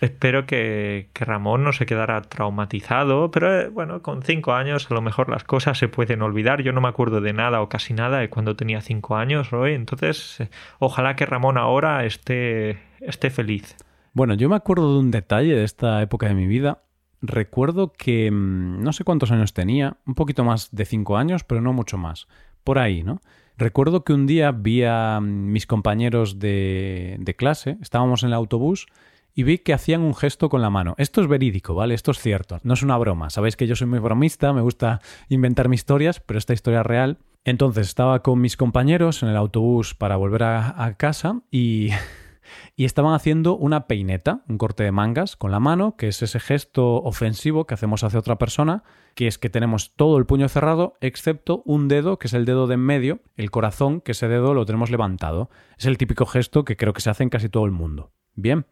Espero 0.00 0.46
que, 0.46 1.08
Ramón 1.14 1.64
no 1.64 1.72
se 1.72 1.86
quedara 1.86 2.20
traumatizado, 2.22 3.30
pero 3.30 3.60
eh, 3.60 3.68
bueno, 3.68 4.02
con 4.02 4.22
cinco 4.22 4.52
años 4.52 4.90
a 4.90 4.94
lo 4.94 5.00
mejor 5.00 5.30
las 5.30 5.44
cosas 5.44 5.78
se 5.78 5.88
pueden 5.88 6.20
olvidar. 6.20 6.62
Yo 6.62 6.72
no 6.72 6.82
me 6.82 6.88
acuerdo 6.88 7.20
de 7.20 7.32
nada 7.32 7.62
o 7.62 7.68
casi 7.68 7.94
nada 7.94 8.18
de 8.18 8.28
cuando 8.28 8.56
tenía 8.56 8.82
cinco 8.82 9.16
años, 9.16 9.50
Roy. 9.50 9.72
Entonces, 9.72 10.40
eh, 10.40 10.50
ojalá 10.78 11.16
que 11.16 11.24
Ramón 11.24 11.56
ahora 11.56 12.04
esté, 12.04 12.78
esté 13.00 13.30
feliz. 13.30 13.76
Bueno, 14.12 14.34
yo 14.34 14.48
me 14.50 14.56
acuerdo 14.56 14.92
de 14.92 15.00
un 15.00 15.10
detalle 15.10 15.54
de 15.54 15.64
esta 15.64 16.02
época 16.02 16.28
de 16.28 16.34
mi 16.34 16.46
vida. 16.46 16.82
Recuerdo 17.22 17.92
que 17.94 18.30
mm, 18.30 18.82
no 18.82 18.92
sé 18.92 19.02
cuántos 19.04 19.30
años 19.30 19.54
tenía, 19.54 19.96
un 20.04 20.14
poquito 20.14 20.44
más 20.44 20.74
de 20.74 20.84
cinco 20.84 21.16
años, 21.16 21.42
pero 21.44 21.62
no 21.62 21.72
mucho 21.72 21.96
más. 21.96 22.28
Por 22.64 22.78
ahí, 22.78 23.02
¿no? 23.02 23.22
Recuerdo 23.56 24.04
que 24.04 24.12
un 24.12 24.26
día 24.26 24.52
vi 24.52 24.84
a 24.84 25.20
mm, 25.20 25.52
mis 25.52 25.66
compañeros 25.66 26.38
de 26.38 27.34
clase, 27.38 27.78
estábamos 27.80 28.22
en 28.22 28.28
el 28.28 28.34
autobús 28.34 28.88
y 29.36 29.42
vi 29.42 29.58
que 29.58 29.74
hacían 29.74 30.00
un 30.00 30.14
gesto 30.14 30.48
con 30.48 30.62
la 30.62 30.70
mano. 30.70 30.94
Esto 30.96 31.20
es 31.20 31.28
verídico, 31.28 31.74
¿vale? 31.74 31.94
Esto 31.94 32.10
es 32.10 32.18
cierto. 32.18 32.58
No 32.62 32.72
es 32.72 32.82
una 32.82 32.96
broma. 32.96 33.28
Sabéis 33.28 33.54
que 33.54 33.66
yo 33.66 33.76
soy 33.76 33.86
muy 33.86 33.98
bromista, 33.98 34.54
me 34.54 34.62
gusta 34.62 35.02
inventar 35.28 35.68
mis 35.68 35.80
historias, 35.80 36.20
pero 36.20 36.38
esta 36.38 36.54
historia 36.54 36.80
es 36.80 36.86
real. 36.86 37.18
Entonces 37.44 37.86
estaba 37.86 38.22
con 38.22 38.40
mis 38.40 38.56
compañeros 38.56 39.22
en 39.22 39.28
el 39.28 39.36
autobús 39.36 39.94
para 39.94 40.16
volver 40.16 40.42
a, 40.42 40.94
casa 40.96 41.42
y, 41.50 41.90
y 42.76 42.86
estaban 42.86 43.12
haciendo 43.12 43.58
una 43.58 43.86
peineta, 43.86 44.42
un 44.48 44.56
corte 44.56 44.84
de 44.84 44.90
mangas 44.90 45.36
con 45.36 45.52
la 45.52 45.60
mano, 45.60 45.96
que 45.96 46.08
es 46.08 46.22
ese 46.22 46.40
gesto 46.40 47.02
ofensivo 47.02 47.66
que 47.66 47.74
hacemos 47.74 48.04
hacia 48.04 48.18
otra 48.18 48.38
persona, 48.38 48.84
que 49.14 49.26
es 49.26 49.36
que 49.36 49.50
tenemos 49.50 49.94
todo 49.96 50.16
el 50.16 50.24
puño 50.24 50.48
cerrado, 50.48 50.94
excepto 51.02 51.62
un 51.66 51.88
dedo, 51.88 52.18
que 52.18 52.28
es 52.28 52.32
el 52.32 52.46
dedo 52.46 52.66
de 52.66 52.74
en 52.74 52.80
medio, 52.80 53.20
el 53.36 53.50
corazón, 53.50 54.00
que 54.00 54.12
ese 54.12 54.28
dedo 54.28 54.54
lo 54.54 54.64
tenemos 54.64 54.90
levantado. 54.90 55.50
Es 55.76 55.84
el 55.84 55.98
típico 55.98 56.24
gesto 56.24 56.64
que 56.64 56.78
creo 56.78 56.94
que 56.94 57.02
se 57.02 57.10
hace 57.10 57.22
en 57.22 57.28
casi 57.28 57.50
todo 57.50 57.66
el 57.66 57.72
mundo. 57.72 58.12
Bien. 58.34 58.66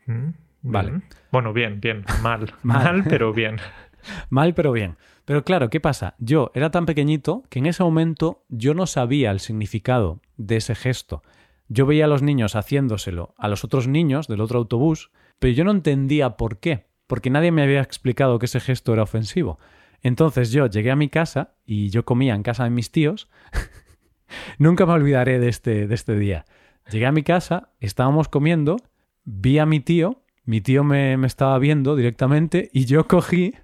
Mm. 0.64 0.72
Vale. 0.72 1.00
Bueno, 1.30 1.52
bien, 1.52 1.80
bien. 1.80 2.04
Mal. 2.22 2.52
Mal, 2.62 3.04
pero 3.04 3.32
bien. 3.32 3.56
Mal, 4.30 4.54
pero 4.54 4.72
bien. 4.72 4.96
Pero 5.24 5.44
claro, 5.44 5.70
¿qué 5.70 5.80
pasa? 5.80 6.16
Yo 6.18 6.50
era 6.54 6.70
tan 6.70 6.86
pequeñito 6.86 7.44
que 7.48 7.60
en 7.60 7.66
ese 7.66 7.82
momento 7.82 8.44
yo 8.48 8.74
no 8.74 8.86
sabía 8.86 9.30
el 9.30 9.40
significado 9.40 10.20
de 10.36 10.56
ese 10.56 10.74
gesto. 10.74 11.22
Yo 11.68 11.86
veía 11.86 12.04
a 12.04 12.08
los 12.08 12.22
niños 12.22 12.56
haciéndoselo 12.56 13.34
a 13.38 13.48
los 13.48 13.64
otros 13.64 13.88
niños 13.88 14.28
del 14.28 14.42
otro 14.42 14.58
autobús, 14.58 15.10
pero 15.38 15.54
yo 15.54 15.64
no 15.64 15.70
entendía 15.70 16.36
por 16.36 16.58
qué, 16.58 16.86
porque 17.06 17.30
nadie 17.30 17.52
me 17.52 17.62
había 17.62 17.80
explicado 17.80 18.38
que 18.38 18.46
ese 18.46 18.60
gesto 18.60 18.92
era 18.92 19.02
ofensivo. 19.02 19.58
Entonces 20.02 20.52
yo 20.52 20.66
llegué 20.66 20.90
a 20.90 20.96
mi 20.96 21.08
casa 21.08 21.54
y 21.64 21.88
yo 21.88 22.04
comía 22.04 22.34
en 22.34 22.42
casa 22.42 22.64
de 22.64 22.70
mis 22.70 22.90
tíos. 22.90 23.30
Nunca 24.58 24.84
me 24.84 24.92
olvidaré 24.92 25.38
de 25.38 25.48
este, 25.48 25.86
de 25.86 25.94
este 25.94 26.16
día. 26.16 26.44
Llegué 26.90 27.06
a 27.06 27.12
mi 27.12 27.22
casa, 27.22 27.70
estábamos 27.80 28.28
comiendo, 28.28 28.76
vi 29.24 29.58
a 29.58 29.64
mi 29.64 29.80
tío 29.80 30.23
mi 30.44 30.60
tío 30.60 30.84
me, 30.84 31.14
estaba 31.26 31.58
viendo 31.58 31.96
directamente 31.96 32.70
y 32.72 32.84
yo 32.84 33.06
cogí 33.08 33.54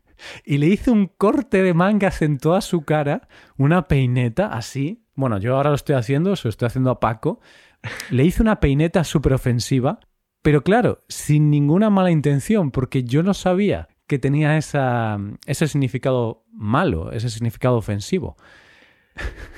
y 0.45 0.59
le 0.59 0.67
hice 0.67 0.91
un 0.91 1.07
corte 1.07 1.63
de 1.63 1.75
mangas 1.75 2.23
en 2.23 2.39
toda 2.39 2.61
su 2.61 2.83
cara, 2.83 3.29
una 3.57 3.89
peineta 3.89 4.49
así. 4.49 5.05
Bueno, 5.15 5.39
yo 5.39 5.57
ahora 5.57 5.71
lo 5.71 5.77
estoy 5.77 5.97
haciendo, 5.97 6.37
se 6.37 6.49
lo 6.49 6.51
estoy 6.51 6.67
haciendo 6.67 6.91
a 6.91 7.01
Paco. 7.01 7.41
Le 8.11 8.25
hice 8.25 8.43
una 8.43 8.61
peineta 8.61 9.05
súper 9.05 9.33
ofensiva, 9.33 10.01
pero 10.43 10.63
claro, 10.63 11.05
sin 11.09 11.51
ninguna 11.51 11.91
mala 11.91 12.11
intención, 12.11 12.71
porque 12.71 13.05
yo 13.05 13.23
no 13.23 13.35
sabía 13.35 13.89
que 14.07 14.19
tenía 14.19 14.57
esa, 14.57 15.19
ese 15.47 15.69
significado 15.69 16.45
malo, 16.53 17.13
ese 17.13 17.31
significado 17.31 17.77
ofensivo. 17.77 18.37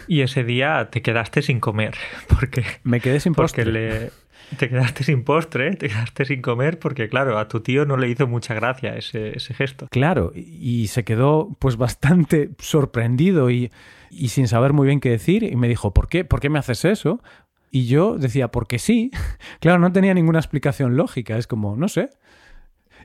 Y 0.08 0.20
ese 0.22 0.44
día 0.44 0.88
te 0.90 1.02
quedaste 1.02 1.42
sin 1.42 1.60
comer, 1.60 1.94
porque... 2.28 2.64
Me 2.82 3.00
quedé 3.00 3.20
sin 3.20 3.34
porque 3.34 3.64
le, 3.64 4.10
te 4.56 4.68
quedaste 4.68 5.04
sin 5.04 5.24
postre, 5.24 5.74
te 5.76 5.88
quedaste 5.88 6.24
sin 6.24 6.42
comer 6.42 6.78
porque, 6.78 7.08
claro, 7.08 7.38
a 7.38 7.48
tu 7.48 7.60
tío 7.60 7.84
no 7.84 7.96
le 7.96 8.08
hizo 8.08 8.26
mucha 8.26 8.54
gracia 8.54 8.96
ese, 8.96 9.38
gesto. 9.54 9.88
Claro, 9.90 10.32
y 10.34 10.86
se 10.88 11.04
quedó 11.04 11.56
pues 11.58 11.76
bastante 11.76 12.50
sorprendido 12.58 13.50
y, 13.50 13.70
y, 14.10 14.28
sin 14.28 14.48
saber 14.48 14.72
muy 14.72 14.86
bien 14.86 15.00
qué 15.00 15.10
decir 15.10 15.42
y 15.42 15.56
me 15.56 15.68
dijo, 15.68 15.92
¿por 15.92 16.08
qué? 16.08 16.24
¿Por 16.24 16.40
qué 16.40 16.48
me 16.50 16.58
haces 16.58 16.84
eso? 16.84 17.22
Y 17.70 17.86
yo 17.86 18.18
decía, 18.18 18.48
porque 18.48 18.78
sí. 18.78 19.10
Claro, 19.60 19.78
no 19.78 19.92
tenía 19.92 20.14
ninguna 20.14 20.38
explicación 20.38 20.96
lógica, 20.96 21.36
es 21.38 21.46
como, 21.46 21.76
no 21.76 21.88
sé. 21.88 22.10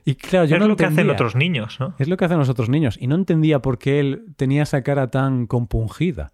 Y 0.04 0.14
claro, 0.14 0.46
yo 0.46 0.56
es 0.56 0.60
no 0.60 0.68
lo 0.68 0.76
que 0.76 0.84
hacen 0.84 1.10
otros 1.10 1.34
niños, 1.34 1.78
¿no? 1.80 1.94
Es 1.98 2.08
lo 2.08 2.16
que 2.16 2.24
hacen 2.24 2.38
los 2.38 2.48
otros 2.48 2.68
niños. 2.68 2.96
Y 3.00 3.06
no 3.06 3.14
entendía 3.14 3.60
por 3.60 3.78
qué 3.78 4.00
él 4.00 4.26
tenía 4.36 4.62
esa 4.62 4.82
cara 4.82 5.10
tan 5.10 5.46
compungida. 5.46 6.32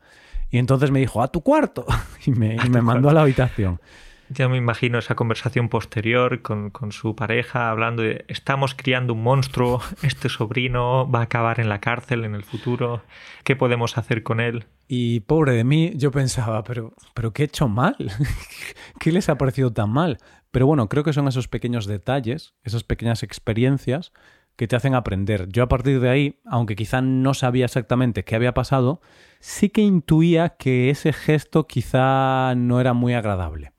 Y 0.51 0.59
entonces 0.59 0.91
me 0.91 1.01
dijo, 1.01 1.23
a 1.23 1.29
tu 1.29 1.43
cuarto. 1.43 1.85
Y 2.27 2.31
me, 2.31 2.55
y 2.55 2.71
me 2.71 2.81
mandó 2.81 3.11
a 3.11 3.13
la 3.13 3.21
habitación. 3.21 3.81
Ya 4.29 4.49
me 4.49 4.57
imagino 4.57 4.99
esa 4.99 5.15
conversación 5.15 5.69
posterior 5.69 6.43
con, 6.43 6.73
su 6.93 7.15
pareja 7.15 7.71
hablando 7.71 8.03
de 8.03 8.25
estamos 8.29 8.75
criando 8.75 9.13
un 9.13 9.23
monstruo, 9.23 9.83
este 10.03 10.29
sobrino 10.29 11.11
va 11.11 11.21
a 11.21 11.25
acabar 11.25 11.61
en 11.61 11.69
la 11.69 11.81
cárcel 11.81 12.25
en 12.25 12.35
el 12.35 12.45
futuro, 12.45 13.03
¿qué 13.45 13.57
podemos 13.57 13.99
hacer 13.99 14.23
con 14.23 14.41
él? 14.41 14.67
Y 14.89 15.21
pobre 15.21 15.53
de 15.53 15.65
mí, 15.65 15.93
yo 15.97 16.11
pensaba, 16.11 16.65
pero, 16.65 16.95
pero 17.15 17.33
¿qué 17.33 17.43
he 17.43 17.47
hecho 17.47 17.69
mal? 17.69 17.97
¿Qué 19.01 19.13
les 19.13 19.29
ha 19.29 19.39
parecido 19.39 19.73
tan 19.73 19.91
mal? 19.91 20.19
Pero 20.51 20.67
bueno, 20.67 20.89
creo 20.89 21.05
que 21.05 21.13
son 21.13 21.29
esos 21.29 21.49
pequeños 21.49 21.87
detalles, 21.87 22.55
esas 22.63 22.85
pequeñas 22.85 23.23
experiencias 23.23 24.13
que 24.57 24.69
te 24.69 24.77
hacen 24.77 24.95
aprender. 24.95 25.49
Yo 25.49 25.65
a 25.65 25.69
partir 25.69 26.01
de 26.01 26.09
ahí, 26.09 26.41
aunque 26.45 26.77
quizá 26.77 27.01
no 27.01 27.35
sabía 27.35 27.65
exactamente 27.65 28.25
qué 28.25 28.37
había 28.37 28.55
pasado, 28.55 29.01
sí 29.41 29.69
que 29.69 29.83
intuía 29.83 30.51
que 30.51 30.91
ese 30.91 31.13
gesto 31.13 31.67
quizá 31.67 32.55
no 32.55 32.81
era 32.81 32.93
muy 32.93 33.15
agradable. 33.15 33.74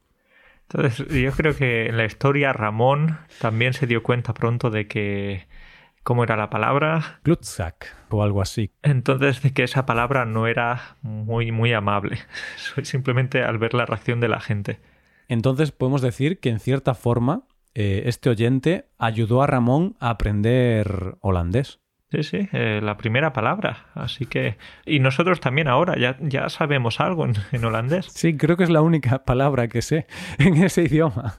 Entonces, 0.69 1.07
yo 1.07 1.31
creo 1.31 1.55
que 1.55 1.88
en 1.88 1.98
la 1.98 2.05
historia 2.05 2.53
Ramón 2.53 3.19
también 3.39 3.74
se 3.74 3.88
dio 3.88 4.03
cuenta 4.03 4.34
pronto 4.34 4.69
de 4.69 4.88
que 4.88 5.48
¿cómo 6.05 6.24
era 6.24 6.38
la 6.38 6.51
palabra? 6.51 7.19
Glutzak 7.24 7.95
o 8.10 8.22
algo 8.22 8.41
así. 8.41 8.72
Entonces, 8.84 9.41
de 9.41 9.53
que 9.53 9.63
esa 9.63 9.88
palabra 9.88 10.25
no 10.25 10.48
era 10.48 10.98
muy, 11.01 11.51
muy 11.51 11.74
amable. 11.74 12.19
Simplemente 12.84 13.43
al 13.43 13.57
ver 13.57 13.74
la 13.74 13.88
reacción 13.88 14.19
de 14.19 14.27
la 14.27 14.39
gente. 14.39 14.79
Entonces, 15.27 15.72
podemos 15.72 16.03
decir 16.03 16.39
que 16.39 16.50
en 16.50 16.60
cierta 16.60 16.93
forma, 16.93 17.48
eh, 17.74 18.03
este 18.05 18.29
oyente 18.29 18.88
ayudó 19.00 19.41
a 19.41 19.48
Ramón 19.48 19.95
a 20.00 20.12
aprender 20.12 21.17
holandés. 21.22 21.79
Sí, 22.15 22.24
sí, 22.24 22.50
eh, 22.53 22.79
la 22.81 22.95
primera 22.95 23.34
palabra. 23.34 23.88
Así 23.93 24.25
que. 24.25 24.57
Y 24.86 25.00
nosotros 25.00 25.41
también 25.41 25.67
ahora, 25.67 25.98
ya, 25.98 26.17
ya 26.22 26.48
sabemos 26.48 27.01
algo 27.01 27.27
en, 27.51 27.65
holandés. 27.65 28.05
Sí, 28.05 28.38
creo 28.38 28.55
que 28.55 28.63
es 28.63 28.69
la 28.69 28.81
única 28.81 29.25
palabra 29.25 29.67
que 29.67 29.81
sé 29.81 30.07
en 30.39 30.63
ese 30.63 30.84
idioma. 30.84 31.36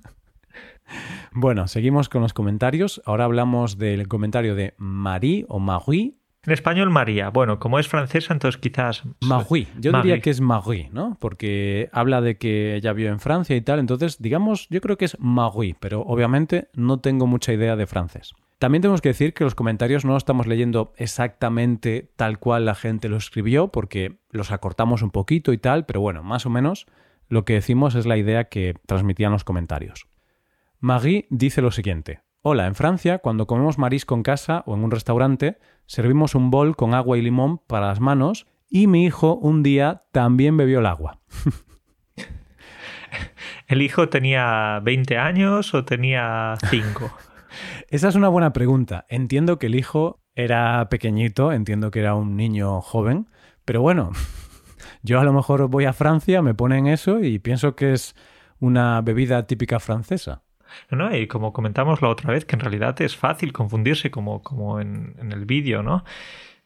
Bueno, 1.33 1.67
seguimos 1.67 2.09
con 2.09 2.23
los 2.23 2.35
comentarios. 2.35 3.01
Ahora 3.07 3.25
hablamos 3.25 3.79
del 3.79 4.07
comentario 4.07 4.55
de 4.55 4.75
Marie 4.77 5.47
o 5.49 5.59
Marie. 5.59 6.15
En 6.45 6.53
español, 6.53 6.91
María. 6.91 7.31
Bueno, 7.31 7.59
como 7.59 7.79
es 7.79 7.89
francesa, 7.89 8.35
entonces 8.35 8.61
quizás. 8.61 9.03
Marie. 9.21 9.69
Yo 9.79 9.93
diría 9.93 10.21
que 10.21 10.31
es 10.31 10.43
Marie, 10.43 10.91
¿no? 10.93 11.17
Porque 11.19 11.89
habla 11.93 12.21
de 12.21 12.37
que 12.37 12.77
ella 12.77 12.93
vio 12.93 13.09
en 13.09 13.19
Francia 13.19 13.57
y 13.57 13.63
tal. 13.63 13.79
Entonces, 13.79 14.21
digamos, 14.21 14.69
yo 14.69 14.83
creo 14.83 14.99
que 14.99 15.07
es 15.07 15.17
Marie, 15.19 15.75
pero 15.81 16.03
obviamente 16.03 16.69
no 16.75 17.01
tengo 17.01 17.27
mucha 17.27 17.55
idea 17.55 17.77
de 17.77 17.87
francés. 17.87 18.35
También 18.59 18.81
tenemos 18.81 19.03
que 19.03 19.11
decir 19.11 19.35
que 19.35 19.45
los 19.45 19.55
comentarios 19.55 20.07
no 20.07 20.17
estamos 20.17 20.47
leyendo 20.47 20.95
exactamente 20.97 22.11
tal 22.17 22.39
cual 22.39 22.65
la 22.65 22.75
gente 22.75 23.11
lo 23.11 23.19
escribió, 23.19 23.69
porque 23.69 24.17
los 24.31 24.51
acortamos 24.51 25.03
un 25.03 25.11
poquito 25.11 25.53
y 25.53 25.59
tal, 25.59 25.85
pero 25.85 26.01
bueno, 26.01 26.23
más 26.23 26.47
o 26.47 26.51
menos 26.51 26.87
lo 27.29 27.45
que 27.45 27.53
decimos 27.53 27.95
es 27.95 28.07
la 28.07 28.17
idea 28.17 28.45
que 28.45 28.75
transmitían 28.87 29.33
los 29.33 29.45
comentarios. 29.45 30.09
Marie 30.79 31.27
dice 31.29 31.61
lo 31.61 31.71
siguiente. 31.71 32.21
Hola, 32.41 32.67
en 32.67 32.75
Francia, 32.75 33.19
cuando 33.19 33.47
comemos 33.47 33.77
marisco 33.77 34.15
en 34.15 34.23
casa 34.23 34.63
o 34.67 34.75
en 34.75 34.85
un 34.85 34.91
restaurante, 34.91 35.59
servimos 35.85 36.35
un 36.35 36.51
bol 36.51 36.77
con 36.77 36.95
agua 36.95 37.19
y 37.19 37.23
limón 37.23 37.59
para 37.59 37.89
las 37.89 38.01
manos 38.01 38.47
y 38.71 38.87
mi 38.87 39.05
hijo 39.05 39.35
un 39.35 39.63
día 39.63 40.05
también 40.13 40.57
bebió 40.57 40.79
el 40.79 40.87
agua. 40.87 41.21
¿El 43.67 43.83
hijo 43.83 44.09
tenía 44.09 44.81
20 44.83 45.19
años 45.19 45.75
o 45.75 45.85
tenía 45.85 46.55
5? 46.71 47.19
Esa 47.89 48.09
es 48.09 48.17
una 48.17 48.29
buena 48.29 48.53
pregunta. 48.53 49.07
Entiendo 49.09 49.59
que 49.59 49.67
el 49.67 49.77
hijo 49.77 50.21
era 50.35 50.89
pequeñito, 50.89 51.53
entiendo 51.53 51.91
que 51.91 52.01
era 52.01 52.15
un 52.15 52.37
niño 52.37 52.81
joven, 52.81 53.29
pero 53.65 53.81
bueno, 53.81 54.11
yo 55.03 55.21
a 55.21 55.25
lo 55.25 55.33
mejor 55.33 55.69
voy 55.69 55.85
a 55.85 55.93
Francia, 55.93 56.43
me 56.43 56.55
ponen 56.55 56.89
eso 56.89 57.23
y 57.23 57.39
pienso 57.39 57.77
que 57.77 57.93
es 57.93 58.17
una 58.59 59.01
bebida 59.03 59.47
típica 59.47 59.79
francesa. 59.79 60.43
No, 60.91 61.15
y 61.15 61.29
como 61.29 61.53
comentamos 61.53 62.03
la 62.03 62.09
otra 62.09 62.33
vez, 62.33 62.45
que 62.45 62.57
en 62.57 62.61
realidad 62.61 63.01
es 63.01 63.17
fácil 63.17 63.53
confundirse 63.53 64.11
como, 64.11 64.43
como 64.43 64.81
en, 64.81 65.15
el 65.31 65.47
vídeo, 65.47 65.85
¿no? 65.85 66.05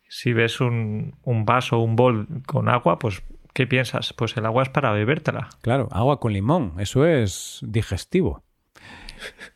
Si 0.09 0.33
ves 0.33 0.61
un, 0.61 1.17
un 1.23 1.45
vaso 1.45 1.79
o 1.79 1.83
un 1.83 1.97
bol 1.97 2.27
con 2.47 2.71
agua, 2.71 2.99
pues 2.99 3.23
¿qué 3.53 3.67
piensas? 3.67 4.15
Pues 4.15 4.37
el 4.39 4.47
agua 4.47 4.63
es 4.63 4.71
para 4.71 4.93
bebértela. 4.93 5.51
Claro, 5.61 5.89
agua 5.93 6.19
con 6.19 6.33
limón, 6.33 6.75
eso 6.79 7.05
es 7.07 7.61
digestivo. 7.63 8.43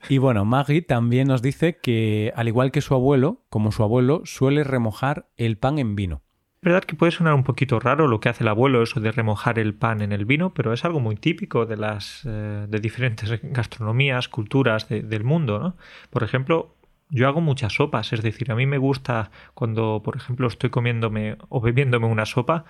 Y 0.09 0.19
bueno, 0.19 0.45
Maggie 0.45 0.83
también 0.83 1.29
nos 1.29 1.43
dice 1.43 1.79
que, 1.79 2.33
al 2.37 2.49
igual 2.49 2.71
que 2.71 2.81
su 2.81 2.95
abuelo, 2.95 3.43
como 3.49 3.73
su 3.73 3.83
abuelo, 3.83 4.23
suele 4.25 4.65
remojar 4.65 5.29
el 5.37 5.57
pan 5.57 5.79
en 5.79 5.97
vino. 5.97 6.23
Es 6.65 6.67
verdad 6.67 6.85
que 6.85 6.97
puede 6.97 7.13
sonar 7.13 7.35
un 7.35 7.45
poquito 7.45 7.79
raro 7.79 8.09
lo 8.09 8.21
que 8.21 8.31
hace 8.31 8.43
el 8.43 8.49
abuelo, 8.49 8.83
eso 8.83 8.99
de 8.99 9.13
remojar 9.13 9.59
el 9.59 9.75
pan 9.75 10.01
en 10.01 10.13
el 10.13 10.25
vino, 10.25 10.55
pero 10.55 10.73
es 10.73 10.85
algo 10.85 10.99
muy 10.99 11.17
típico 11.17 11.67
de 11.67 11.77
las 11.77 12.23
eh, 12.25 12.67
de 12.69 12.81
diferentes 12.81 13.39
gastronomías, 13.43 14.29
culturas 14.29 14.89
del 14.89 15.25
mundo, 15.25 15.59
¿no? 15.59 15.77
Por 16.09 16.23
ejemplo, 16.23 16.75
yo 17.11 17.29
hago 17.29 17.41
muchas 17.41 17.75
sopas, 17.75 18.13
es 18.13 18.23
decir, 18.23 18.51
a 18.51 18.55
mí 18.55 18.65
me 18.67 18.79
gusta 18.79 19.31
cuando, 19.53 20.01
por 20.03 20.17
ejemplo, 20.17 20.47
estoy 20.47 20.71
comiéndome 20.71 21.37
o 21.51 21.61
bebiéndome 21.61 22.07
una 22.07 22.25
sopa, 22.25 22.65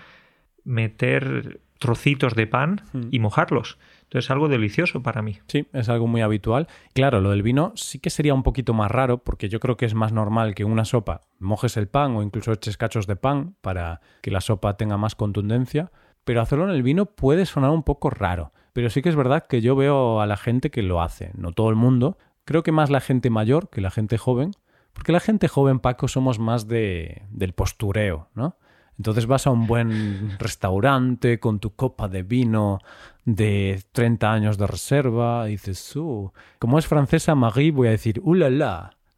meter 0.64 1.60
trocitos 1.78 2.34
de 2.34 2.46
pan 2.46 2.82
mm. 2.92 3.08
y 3.10 3.18
mojarlos. 3.20 3.78
Entonces 4.04 4.26
es 4.26 4.30
algo 4.30 4.49
delicioso 4.49 5.02
para 5.02 5.23
mí. 5.23 5.38
Sí, 5.49 5.66
es 5.73 5.88
algo 5.88 6.06
muy 6.06 6.20
habitual. 6.20 6.68
Claro, 6.92 7.20
lo 7.20 7.30
del 7.30 7.42
vino 7.42 7.73
sí 7.75 7.99
que 7.99 8.11
sería 8.11 8.34
un 8.34 8.42
poquito 8.42 8.73
más 8.73 8.90
raro 8.90 9.18
porque 9.18 9.49
yo 9.49 9.61
creo 9.61 9.76
que 9.76 9.87
es 9.87 9.94
más 9.94 10.12
normal 10.12 10.54
que 10.54 10.64
una 10.64 10.84
sopa 10.84 11.23
mojes 11.40 11.76
el 11.76 11.88
pan 11.88 12.16
o 12.16 12.23
incluso 12.23 12.52
eches 12.52 12.76
cachos 12.76 13.06
de 13.06 13.16
pan 13.16 13.56
para 13.61 14.00
que 14.23 14.30
la 14.30 14.40
sopa 14.40 14.76
tenga 14.76 14.96
más 14.96 15.14
contundencia. 15.14 15.90
Pero 16.25 16.40
hacerlo 16.40 16.64
en 16.64 16.70
el 16.70 16.82
vino 16.82 17.06
puede 17.06 17.44
sonar 17.44 17.70
un 17.70 17.82
poco 17.82 18.11
raro. 18.11 18.52
Pero 18.73 18.90
sí 18.90 19.02
que 19.02 19.08
es 19.08 19.16
verdad 19.16 19.46
que 19.46 19.61
yo 19.61 19.76
veo 19.76 20.20
a 20.20 20.26
la 20.26 20.37
gente 20.37 20.70
que 20.70 20.82
lo 20.82 21.02
hace. 21.02 21.30
No 21.34 21.52
todo 21.52 21.68
el 21.68 21.76
mundo. 21.76 22.18
Creo 22.44 22.62
que 22.62 22.73
más 22.73 22.90
la 22.90 23.00
gente 23.00 23.30
mayor 23.30 23.68
que 23.68 23.80
la 23.80 23.90
gente 23.90 24.18
joven. 24.18 24.52
Porque 24.92 25.12
la 25.12 25.20
gente 25.20 25.49
joven, 25.49 25.80
Paco, 25.80 26.08
somos 26.08 26.38
más 26.38 26.66
de, 26.66 27.23
del 27.30 27.52
postureo, 27.52 28.28
¿no? 28.34 28.56
Entonces 28.98 29.26
vas 29.26 29.46
a 29.46 29.50
un 29.50 29.66
buen 29.66 30.38
restaurante 30.38 31.40
con 31.40 31.58
tu 31.58 31.74
copa 31.74 32.08
de 32.08 32.22
vino 32.22 32.78
de 33.24 33.82
30 33.92 34.32
años 34.32 34.58
de 34.58 34.66
reserva 34.66 35.48
y 35.48 35.52
dices, 35.52 35.96
uh, 35.96 36.30
como 36.58 36.78
es 36.78 36.86
francesa 36.86 37.34
Marie, 37.34 37.72
voy 37.72 37.88
a 37.88 37.92
decir, 37.92 38.20
uh 38.22 38.34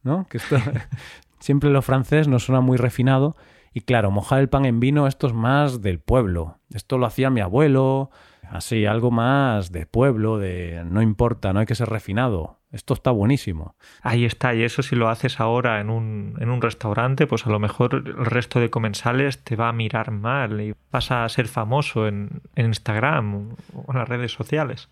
¿no? 0.03 0.27
Que 0.29 0.39
esto, 0.39 0.57
siempre 1.41 1.71
lo 1.71 1.83
francés 1.83 2.29
nos 2.29 2.45
suena 2.45 2.61
muy 2.61 2.77
refinado. 2.77 3.37
Y 3.75 3.83
claro, 3.83 4.11
mojar 4.11 4.41
el 4.41 4.49
pan 4.49 4.65
en 4.65 4.81
vino, 4.81 5.07
esto 5.07 5.27
es 5.27 5.35
más 5.35 5.83
del 5.83 6.01
pueblo. 6.01 6.59
Esto 6.73 6.97
lo 6.97 7.05
hacía 7.05 7.29
mi 7.29 7.43
abuelo, 7.43 8.11
así, 8.51 8.87
algo 8.87 9.11
más 9.11 9.71
de 9.71 9.85
pueblo, 9.85 10.39
de 10.39 10.83
no 10.87 11.03
importa, 11.03 11.53
no 11.53 11.61
hay 11.61 11.67
que 11.67 11.75
ser 11.75 11.91
refinado. 11.91 12.61
Esto 12.77 12.93
está 12.93 13.11
buenísimo. 13.11 13.75
Ahí 14.03 14.27
está, 14.27 14.55
y 14.55 14.63
eso 14.63 14.83
si 14.83 14.97
lo 14.97 15.09
haces 15.09 15.41
ahora 15.41 15.81
en 15.81 15.89
un, 15.89 16.37
en 16.41 16.51
un 16.51 16.61
restaurante, 16.61 17.27
pues 17.27 17.47
a 17.47 17.51
lo 17.51 17.59
mejor 17.59 17.95
el 17.95 18.27
resto 18.27 18.61
de 18.61 18.69
comensales 18.69 19.43
te 19.43 19.57
va 19.57 19.71
a 19.71 19.73
mirar 19.73 20.11
mal 20.11 20.61
y 20.61 20.75
vas 20.93 21.11
a 21.11 21.27
ser 21.31 21.49
famoso 21.49 22.07
en, 22.07 22.43
Instagram 22.55 23.55
o 23.75 23.93
en 23.93 23.99
las 23.99 24.07
redes 24.07 24.33
sociales. 24.33 24.91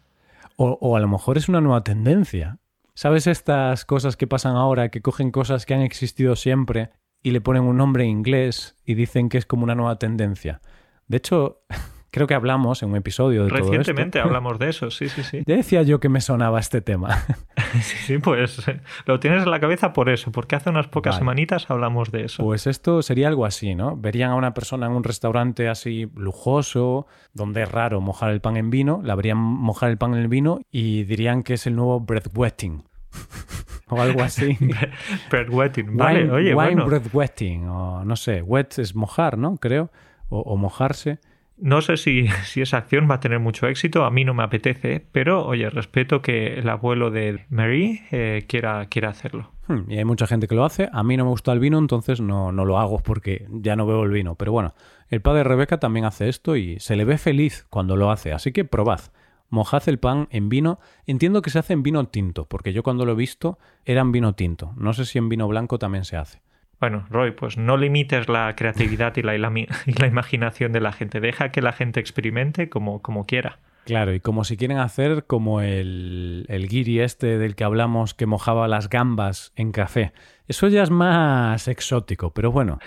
O, 0.57 0.79
o 0.81 0.97
a 0.97 1.01
lo 1.01 1.09
mejor 1.09 1.37
es 1.37 1.51
una 1.51 1.61
nueva 1.61 1.85
tendencia. 1.85 2.59
¿Sabes 2.95 3.27
estas 3.27 3.85
cosas 3.85 4.17
que 4.17 4.27
pasan 4.27 4.57
ahora, 4.57 4.89
que 4.89 5.03
cogen 5.03 5.31
cosas 5.31 5.67
que 5.67 5.75
han 5.75 5.83
existido 5.83 6.37
siempre 6.37 6.91
y 7.23 7.33
le 7.33 7.43
ponen 7.43 7.65
un 7.65 7.77
nombre 7.77 8.05
en 8.05 8.11
inglés 8.11 8.77
y 8.87 8.95
dicen 8.95 9.29
que 9.29 9.37
es 9.37 9.45
como 9.45 9.65
una 9.65 9.75
nueva 9.75 9.99
tendencia? 9.99 10.63
De 11.07 11.19
hecho, 11.19 11.61
Creo 12.15 12.29
que 12.29 12.35
hablamos 12.35 12.81
en 12.85 12.91
un 12.91 12.97
episodio 12.97 13.43
de 13.43 13.51
Recientemente 13.51 14.21
hablamos 14.21 14.61
de 14.61 14.69
eso, 14.69 14.89
sí, 14.93 15.09
sí, 15.09 15.25
sí. 15.25 15.43
Ya 15.47 15.57
decía 15.57 15.83
yo 15.83 15.99
que 15.99 16.09
me 16.09 16.21
sonaba 16.21 16.61
este 16.61 16.81
tema. 16.81 17.25
sí, 17.83 17.97
sí, 18.07 18.19
pues 18.19 18.69
eh, 18.69 18.81
lo 19.05 19.19
tienes 19.19 19.43
en 19.43 19.51
la 19.51 19.59
cabeza 19.59 19.93
por 19.93 20.09
eso, 20.09 20.31
porque 20.31 20.55
hace 20.55 20.71
unas 20.71 20.87
pocas 20.87 21.17
semanitas 21.17 21.69
hablamos 21.73 22.13
de 22.13 22.27
eso. 22.27 22.45
Pues 22.45 22.69
esto 22.69 23.03
sería 23.03 23.27
algo 23.27 23.47
así, 23.47 23.75
¿no? 23.75 23.97
Verían 23.97 24.31
a 24.31 24.37
una 24.37 24.55
persona 24.55 24.87
en 24.87 24.93
un 24.93 25.03
restaurante 25.03 25.69
así 25.69 26.09
lujoso, 26.15 27.09
donde 27.33 27.65
es 27.65 27.73
raro 27.73 28.01
mojar 28.01 28.31
el 28.31 28.41
pan 28.41 28.59
en 28.59 28.71
vino, 28.71 29.01
la 29.03 29.17
verían 29.17 29.39
mojar 29.39 29.91
el 29.91 29.99
pan 29.99 30.15
en 30.15 30.21
el 30.21 30.29
vino 30.29 30.61
y 30.71 31.03
dirían 31.03 31.43
que 31.43 31.55
es 31.55 31.67
el 31.67 31.75
nuevo 31.75 31.99
breathwetting. 31.99 32.85
o 33.89 34.01
algo 34.01 34.23
así. 34.23 34.57
breathwetting, 35.33 35.97
vale, 35.97 36.21
wine, 36.21 36.33
oye, 36.33 36.55
wine 36.55 36.85
breathwetting, 36.85 37.69
o 37.69 38.05
no 38.05 38.15
sé, 38.15 38.41
wet 38.41 38.79
es 38.79 38.95
mojar, 38.95 39.37
¿no? 39.37 39.57
Creo, 39.57 39.91
o 40.29 40.57
mojarse. 40.57 41.19
No 41.65 41.81
sé 41.81 41.97
si, 41.97 42.29
esa 42.57 42.77
acción 42.77 43.09
va 43.11 43.15
a 43.15 43.21
tener 43.21 43.41
mucho 43.41 43.67
éxito, 43.67 44.05
a 44.05 44.11
mí 44.11 44.23
no 44.27 44.35
me 44.35 44.43
apetece, 44.43 45.03
pero 45.13 45.47
oye, 45.47 45.71
respeto 45.71 46.21
que 46.21 46.59
el 46.59 46.69
abuelo 46.69 47.11
de 47.11 47.47
Mary 47.49 48.03
eh, 48.11 48.45
quiera, 48.47 48.85
quiera 48.91 49.09
hacerlo. 49.09 49.51
Hmm, 49.67 49.91
y 49.91 49.97
hay 49.97 50.05
mucha 50.05 50.27
gente 50.27 50.47
que 50.47 50.55
lo 50.55 50.67
hace, 50.67 50.91
a 50.93 51.03
mí 51.03 51.17
no 51.17 51.25
me 51.25 51.31
gusta 51.31 51.53
el 51.53 51.61
vino, 51.61 51.79
entonces 51.79 52.21
no, 52.21 52.53
no 52.53 52.67
lo 52.67 52.79
hago 52.79 52.99
porque 52.99 53.47
ya 53.49 53.77
no 53.77 53.87
veo 53.87 54.03
el 54.03 54.11
vino. 54.11 54.35
Pero 54.35 54.53
bueno, 54.53 54.75
el 55.09 55.23
padre 55.23 55.43
Rebeca 55.45 55.81
también 55.81 56.05
hace 56.05 56.29
esto 56.29 56.55
y 56.55 56.79
se 56.81 56.97
le 56.97 57.07
ve 57.07 57.17
feliz 57.17 57.67
cuando 57.71 57.97
lo 57.97 58.11
hace, 58.11 58.33
así 58.33 58.53
que 58.53 58.67
probad. 58.67 59.01
Mojad 59.49 59.89
el 59.89 59.99
pan 59.99 60.29
en 60.31 60.51
vino. 60.51 60.81
Entiendo 61.07 61.41
que 61.41 61.49
se 61.49 61.61
hace 61.61 61.73
en 61.73 61.83
vino 61.83 62.09
tinto, 62.09 62.47
porque 62.47 62.75
yo 62.75 62.83
cuando 62.83 63.07
lo 63.07 63.13
he 63.13 63.17
visto 63.17 63.59
era 63.87 64.03
en 64.03 64.13
vino 64.13 64.35
tinto. 64.35 64.75
No 64.77 64.93
sé 64.93 65.07
si 65.07 65.17
en 65.17 65.31
vino 65.31 65.49
blanco 65.49 65.79
también 65.79 66.05
se 66.05 66.17
hace. 66.17 66.44
Bueno, 66.81 67.07
Roy, 67.11 67.33
pues 67.33 67.57
no 67.57 67.77
limites 67.77 68.29
la 68.29 68.55
creatividad 68.57 69.17
y 69.17 69.23
la, 69.23 70.07
imaginación 70.07 70.73
de 70.73 70.81
la 70.81 70.93
gente. 70.93 71.21
Deja 71.21 71.51
que 71.51 71.63
la 71.63 71.73
gente 71.73 72.01
experimente 72.01 72.69
como, 72.69 73.03
como 73.03 73.25
quiera. 73.25 73.59
Claro, 73.85 74.15
y 74.15 74.21
como 74.21 74.45
si 74.45 74.57
quieren 74.57 74.79
hacer 74.79 75.27
como 75.27 75.61
el, 75.61 76.47
el 76.49 76.69
guiri 76.69 77.01
este 77.01 77.39
del 77.39 77.55
que 77.55 77.65
hablamos 77.65 78.15
que 78.15 78.25
mojaba 78.25 78.67
las 78.67 78.89
gambas 78.89 79.53
en 79.57 79.73
café. 79.73 80.13
Eso 80.49 80.69
ya 80.69 80.83
es 80.83 80.91
más 80.91 81.69
exótico, 81.69 82.33
pero 82.33 82.51
bueno, 82.51 82.79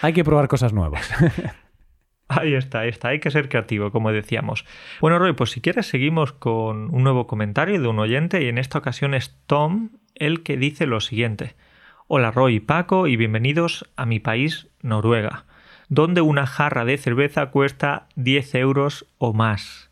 hay 0.00 0.12
que 0.12 0.22
probar 0.24 0.46
cosas 0.46 0.72
nuevas. 0.72 1.12
Ahí 2.26 2.54
está, 2.54 2.80
ahí 2.80 2.88
está, 2.88 3.08
hay 3.08 3.20
que 3.20 3.30
ser 3.30 3.50
creativo, 3.50 3.90
como 3.90 4.10
decíamos. 4.10 4.64
Bueno, 5.00 5.18
Roy, 5.18 5.34
pues 5.34 5.50
si 5.50 5.60
quieres 5.60 5.86
seguimos 5.86 6.32
con 6.32 6.92
un 6.94 7.04
nuevo 7.04 7.26
comentario 7.26 7.80
de 7.80 7.86
un 7.86 7.98
oyente 7.98 8.42
y 8.42 8.48
en 8.48 8.56
esta 8.56 8.78
ocasión 8.78 9.12
es 9.12 9.36
Tom 9.46 9.90
el 10.14 10.42
que 10.42 10.56
dice 10.56 10.86
lo 10.86 11.00
siguiente. 11.00 11.54
Hola 12.06 12.30
Roy 12.30 12.56
y 12.56 12.60
Paco 12.60 13.06
y 13.06 13.16
bienvenidos 13.16 13.90
a 13.96 14.04
mi 14.04 14.20
país, 14.20 14.68
Noruega, 14.82 15.46
donde 15.88 16.20
una 16.20 16.46
jarra 16.46 16.84
de 16.84 16.98
cerveza 16.98 17.46
cuesta 17.46 18.08
10 18.16 18.56
euros 18.56 19.06
o 19.16 19.32
más. 19.32 19.90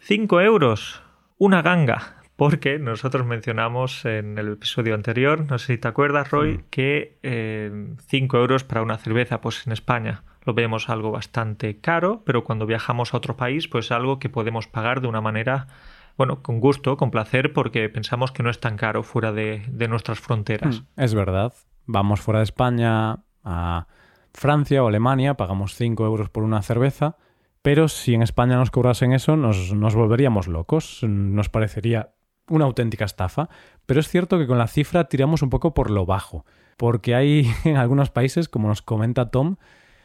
5 0.00 0.40
euros, 0.40 1.04
una 1.38 1.62
ganga, 1.62 2.16
porque 2.34 2.80
nosotros 2.80 3.24
mencionamos 3.24 4.04
en 4.06 4.38
el 4.38 4.54
episodio 4.54 4.96
anterior, 4.96 5.48
no 5.48 5.56
sé 5.60 5.74
si 5.74 5.78
te 5.78 5.86
acuerdas 5.86 6.32
Roy, 6.32 6.64
que 6.70 7.18
5 7.20 7.22
eh, 7.22 8.40
euros 8.40 8.64
para 8.64 8.82
una 8.82 8.98
cerveza, 8.98 9.40
pues 9.40 9.64
en 9.64 9.72
España 9.72 10.24
lo 10.44 10.54
vemos 10.54 10.88
algo 10.88 11.12
bastante 11.12 11.78
caro, 11.78 12.22
pero 12.26 12.42
cuando 12.42 12.66
viajamos 12.66 13.14
a 13.14 13.18
otro 13.18 13.36
país, 13.36 13.68
pues 13.68 13.92
algo 13.92 14.18
que 14.18 14.28
podemos 14.28 14.66
pagar 14.66 15.00
de 15.00 15.06
una 15.06 15.20
manera 15.20 15.68
bueno, 16.16 16.42
con 16.42 16.60
gusto, 16.60 16.96
con 16.96 17.10
placer, 17.10 17.52
porque 17.52 17.88
pensamos 17.88 18.32
que 18.32 18.42
no 18.42 18.50
es 18.50 18.60
tan 18.60 18.76
caro 18.76 19.02
fuera 19.02 19.32
de, 19.32 19.62
nuestras 19.88 20.20
fronteras. 20.20 20.80
Mm, 20.80 21.00
es 21.00 21.14
verdad. 21.14 21.52
Vamos 21.86 22.20
fuera 22.20 22.38
de 22.38 22.44
España, 22.44 23.18
a 23.44 23.86
Francia 24.32 24.82
o 24.82 24.88
Alemania, 24.88 25.34
pagamos 25.34 25.74
5 25.74 26.04
euros 26.06 26.30
por 26.30 26.44
una 26.44 26.62
cerveza, 26.62 27.16
pero 27.62 27.88
si 27.88 28.14
en 28.14 28.22
España 28.22 28.56
nos 28.56 28.70
cobrasen 28.70 29.12
eso, 29.12 29.36
nos, 29.36 29.72
nos 29.72 29.94
volveríamos 29.94 30.48
locos, 30.48 31.02
nos 31.02 31.48
parecería 31.48 32.12
una 32.48 32.64
auténtica 32.64 33.04
estafa. 33.04 33.48
Pero 33.86 34.00
es 34.00 34.08
cierto 34.08 34.38
que 34.38 34.46
con 34.46 34.58
la 34.58 34.66
cifra 34.66 35.04
tiramos 35.04 35.42
un 35.42 35.50
poco 35.50 35.74
por 35.74 35.90
lo 35.90 36.06
bajo, 36.06 36.44
porque 36.76 37.14
hay 37.14 37.50
en 37.64 37.76
algunos 37.76 38.10
países, 38.10 38.48
como 38.48 38.68
nos 38.68 38.82
comenta 38.82 39.30
Tom, 39.30 39.56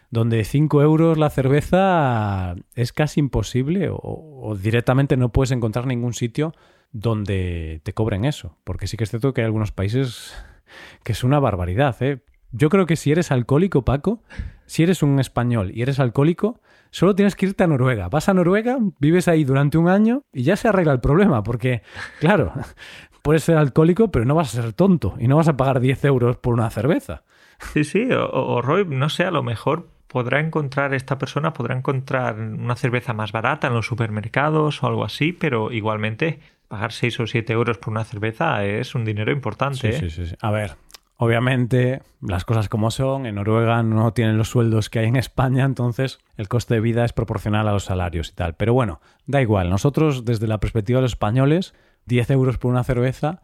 donde 0.10 0.44
5 0.44 0.82
euros 0.82 1.18
la 1.18 1.30
cerveza 1.30 2.56
es 2.76 2.94
casi 2.94 3.20
imposible 3.20 3.90
o, 3.92 4.56
directamente 4.62 5.18
no 5.18 5.30
puedes 5.30 5.52
encontrar 5.52 5.86
ningún 5.86 6.14
sitio 6.14 6.54
donde 6.92 7.82
te 7.84 7.94
cobren 7.94 8.26
eso. 8.26 8.58
Porque 8.64 8.88
sí 8.88 8.96
que 8.98 9.04
es 9.04 9.10
cierto 9.10 9.34
que 9.34 9.42
hay 9.42 9.46
algunos 9.46 9.72
países 9.72 10.34
que 11.04 11.12
es 11.12 11.24
una 11.24 11.40
barbaridad. 11.40 11.96
¿eh? 12.02 12.24
Yo 12.52 12.70
creo 12.70 12.86
que 12.86 12.96
si 12.96 13.12
eres 13.12 13.32
alcohólico, 13.32 13.84
Paco, 13.84 14.24
si 14.66 14.84
eres 14.84 15.04
un 15.04 15.20
español 15.20 15.72
y 15.74 15.82
eres 15.82 16.00
alcohólico, 16.00 16.62
solo 16.92 17.14
tienes 17.14 17.36
que 17.36 17.48
irte 17.48 17.66
a 17.66 17.68
Noruega. 17.68 18.08
Vas 18.08 18.30
a 18.30 18.34
Noruega, 18.34 18.78
vives 19.00 19.28
ahí 19.28 19.44
durante 19.44 19.78
un 19.78 19.90
año 19.90 20.24
y 20.32 20.44
ya 20.44 20.56
se 20.56 20.70
arregla 20.70 20.94
el 20.94 21.02
problema. 21.02 21.44
Porque, 21.44 21.82
claro, 22.22 22.54
puedes 23.22 23.44
ser 23.44 23.58
alcohólico, 23.58 24.10
pero 24.10 24.24
no 24.24 24.36
vas 24.36 24.58
a 24.58 24.62
ser 24.62 24.72
tonto 24.72 25.16
y 25.20 25.28
no 25.28 25.36
vas 25.36 25.50
a 25.50 25.58
pagar 25.58 25.82
10 25.82 26.06
euros 26.06 26.38
por 26.38 26.54
una 26.54 26.70
cerveza. 26.70 27.26
Sí, 27.74 27.84
sí, 27.84 28.10
o, 28.12 28.30
o 28.30 28.62
Roy, 28.62 28.86
no 28.86 29.10
sé, 29.10 29.24
a 29.24 29.32
lo 29.32 29.44
mejor 29.44 29.97
podrá 30.08 30.40
encontrar 30.40 30.94
esta 30.94 31.18
persona, 31.18 31.54
podrá 31.54 31.76
encontrar 31.76 32.40
una 32.40 32.76
cerveza 32.76 33.14
más 33.14 33.32
barata 33.32 33.68
en 33.68 33.74
los 33.74 33.86
supermercados 33.86 34.82
o 34.82 34.88
algo 34.88 35.04
así, 35.04 35.34
pero 35.34 35.72
igualmente 35.72 36.40
pagar 36.68 36.92
6 36.92 37.20
o 37.22 37.28
7 37.28 37.54
euros 37.54 37.78
por 37.78 37.92
una 37.92 38.04
cerveza 38.04 38.64
es 38.66 38.96
un 38.96 39.06
dinero 39.06 39.32
importante. 39.32 39.94
Sí, 39.94 40.06
¿eh? 40.06 40.10
sí, 40.10 40.26
sí. 40.28 40.36
A 40.42 40.52
ver, 40.52 40.76
obviamente 41.18 42.02
las 42.22 42.46
cosas 42.46 42.70
como 42.70 42.92
son, 42.92 43.26
en 43.26 43.36
Noruega 43.36 43.84
no 43.84 44.14
tienen 44.14 44.38
los 44.38 44.50
sueldos 44.50 44.90
que 44.90 45.00
hay 45.00 45.08
en 45.08 45.16
España, 45.16 45.66
entonces 45.66 46.20
el 46.38 46.48
coste 46.48 46.76
de 46.76 46.82
vida 46.82 47.06
es 47.06 47.14
proporcional 47.14 47.68
a 47.68 47.74
los 47.74 47.86
salarios 47.86 48.30
y 48.30 48.34
tal. 48.34 48.56
Pero 48.56 48.74
bueno, 48.74 49.02
da 49.26 49.42
igual, 49.42 49.70
nosotros 49.70 50.26
desde 50.26 50.48
la 50.48 50.60
perspectiva 50.60 50.98
de 50.98 51.04
los 51.04 51.12
españoles, 51.14 51.74
10 52.06 52.32
euros 52.32 52.58
por 52.58 52.72
una 52.72 52.84
cerveza 52.84 53.42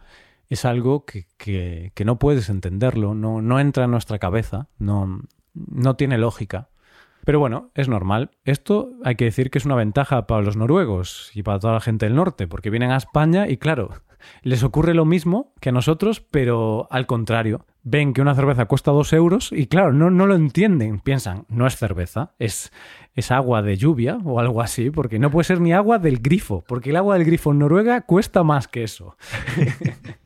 es 0.49 0.65
algo 0.65 1.05
que, 1.05 1.25
que, 1.37 1.91
que 1.95 2.05
no 2.05 2.19
puedes 2.19 2.49
entenderlo, 2.49 3.15
no, 3.15 3.41
no 3.41 3.59
entra 3.59 3.85
en 3.85 3.91
nuestra 3.91 4.19
cabeza, 4.19 4.67
no, 4.77 5.21
no 5.53 5.95
tiene 5.95 6.17
lógica. 6.17 6.69
Pero 7.25 7.39
bueno, 7.39 7.71
es 7.73 7.87
normal. 7.87 8.31
Esto 8.43 8.91
hay 9.03 9.15
que 9.15 9.25
decir 9.25 9.49
que 9.49 9.57
es 9.57 9.65
una 9.65 9.75
ventaja 9.75 10.27
para 10.27 10.41
los 10.41 10.57
noruegos 10.57 11.31
y 11.33 11.43
para 11.43 11.59
toda 11.59 11.73
la 11.73 11.79
gente 11.79 12.05
del 12.05 12.15
norte, 12.15 12.47
porque 12.47 12.69
vienen 12.69 12.91
a 12.91 12.97
España 12.97 13.47
y 13.47 13.57
claro, 13.57 13.91
les 14.43 14.63
ocurre 14.63 14.93
lo 14.93 15.05
mismo 15.05 15.53
que 15.61 15.69
a 15.69 15.71
nosotros, 15.71 16.19
pero 16.19 16.87
al 16.91 17.05
contrario. 17.05 17.65
Ven 17.85 18.13
que 18.13 18.21
una 18.21 18.35
cerveza 18.35 18.65
cuesta 18.65 18.91
dos 18.91 19.11
euros 19.11 19.51
y 19.51 19.67
claro, 19.67 19.91
no, 19.91 20.09
no 20.09 20.25
lo 20.25 20.35
entienden. 20.35 20.99
Piensan, 20.99 21.45
no 21.49 21.67
es 21.67 21.75
cerveza, 21.75 22.33
es, 22.39 22.71
es 23.13 23.31
agua 23.31 23.61
de 23.61 23.77
lluvia 23.77 24.17
o 24.23 24.39
algo 24.39 24.61
así, 24.61 24.89
porque 24.89 25.19
no 25.19 25.31
puede 25.31 25.45
ser 25.45 25.59
ni 25.59 25.73
agua 25.73 25.99
del 25.99 26.19
grifo, 26.19 26.63
porque 26.67 26.91
el 26.91 26.95
agua 26.95 27.17
del 27.17 27.25
grifo 27.25 27.51
en 27.51 27.59
Noruega 27.59 28.01
cuesta 28.01 28.43
más 28.43 28.67
que 28.67 28.83
eso. 28.83 29.17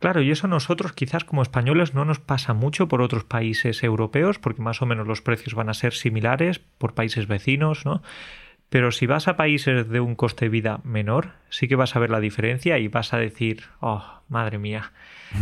Claro, 0.00 0.22
y 0.22 0.30
eso 0.30 0.46
a 0.46 0.50
nosotros 0.50 0.92
quizás 0.92 1.24
como 1.24 1.42
españoles 1.42 1.94
no 1.94 2.04
nos 2.04 2.18
pasa 2.18 2.54
mucho 2.54 2.88
por 2.88 3.02
otros 3.02 3.24
países 3.24 3.82
europeos, 3.82 4.38
porque 4.38 4.62
más 4.62 4.82
o 4.82 4.86
menos 4.86 5.06
los 5.06 5.22
precios 5.22 5.54
van 5.54 5.68
a 5.68 5.74
ser 5.74 5.94
similares 5.94 6.58
por 6.58 6.94
países 6.94 7.26
vecinos, 7.26 7.84
¿no? 7.84 8.02
Pero 8.70 8.90
si 8.90 9.06
vas 9.06 9.28
a 9.28 9.36
países 9.36 9.88
de 9.88 10.00
un 10.00 10.16
coste 10.16 10.46
de 10.46 10.48
vida 10.48 10.80
menor, 10.82 11.32
sí 11.48 11.68
que 11.68 11.76
vas 11.76 11.94
a 11.94 12.00
ver 12.00 12.10
la 12.10 12.18
diferencia 12.18 12.78
y 12.78 12.88
vas 12.88 13.12
a 13.12 13.18
decir, 13.18 13.62
oh, 13.80 14.02
madre 14.28 14.58
mía, 14.58 14.90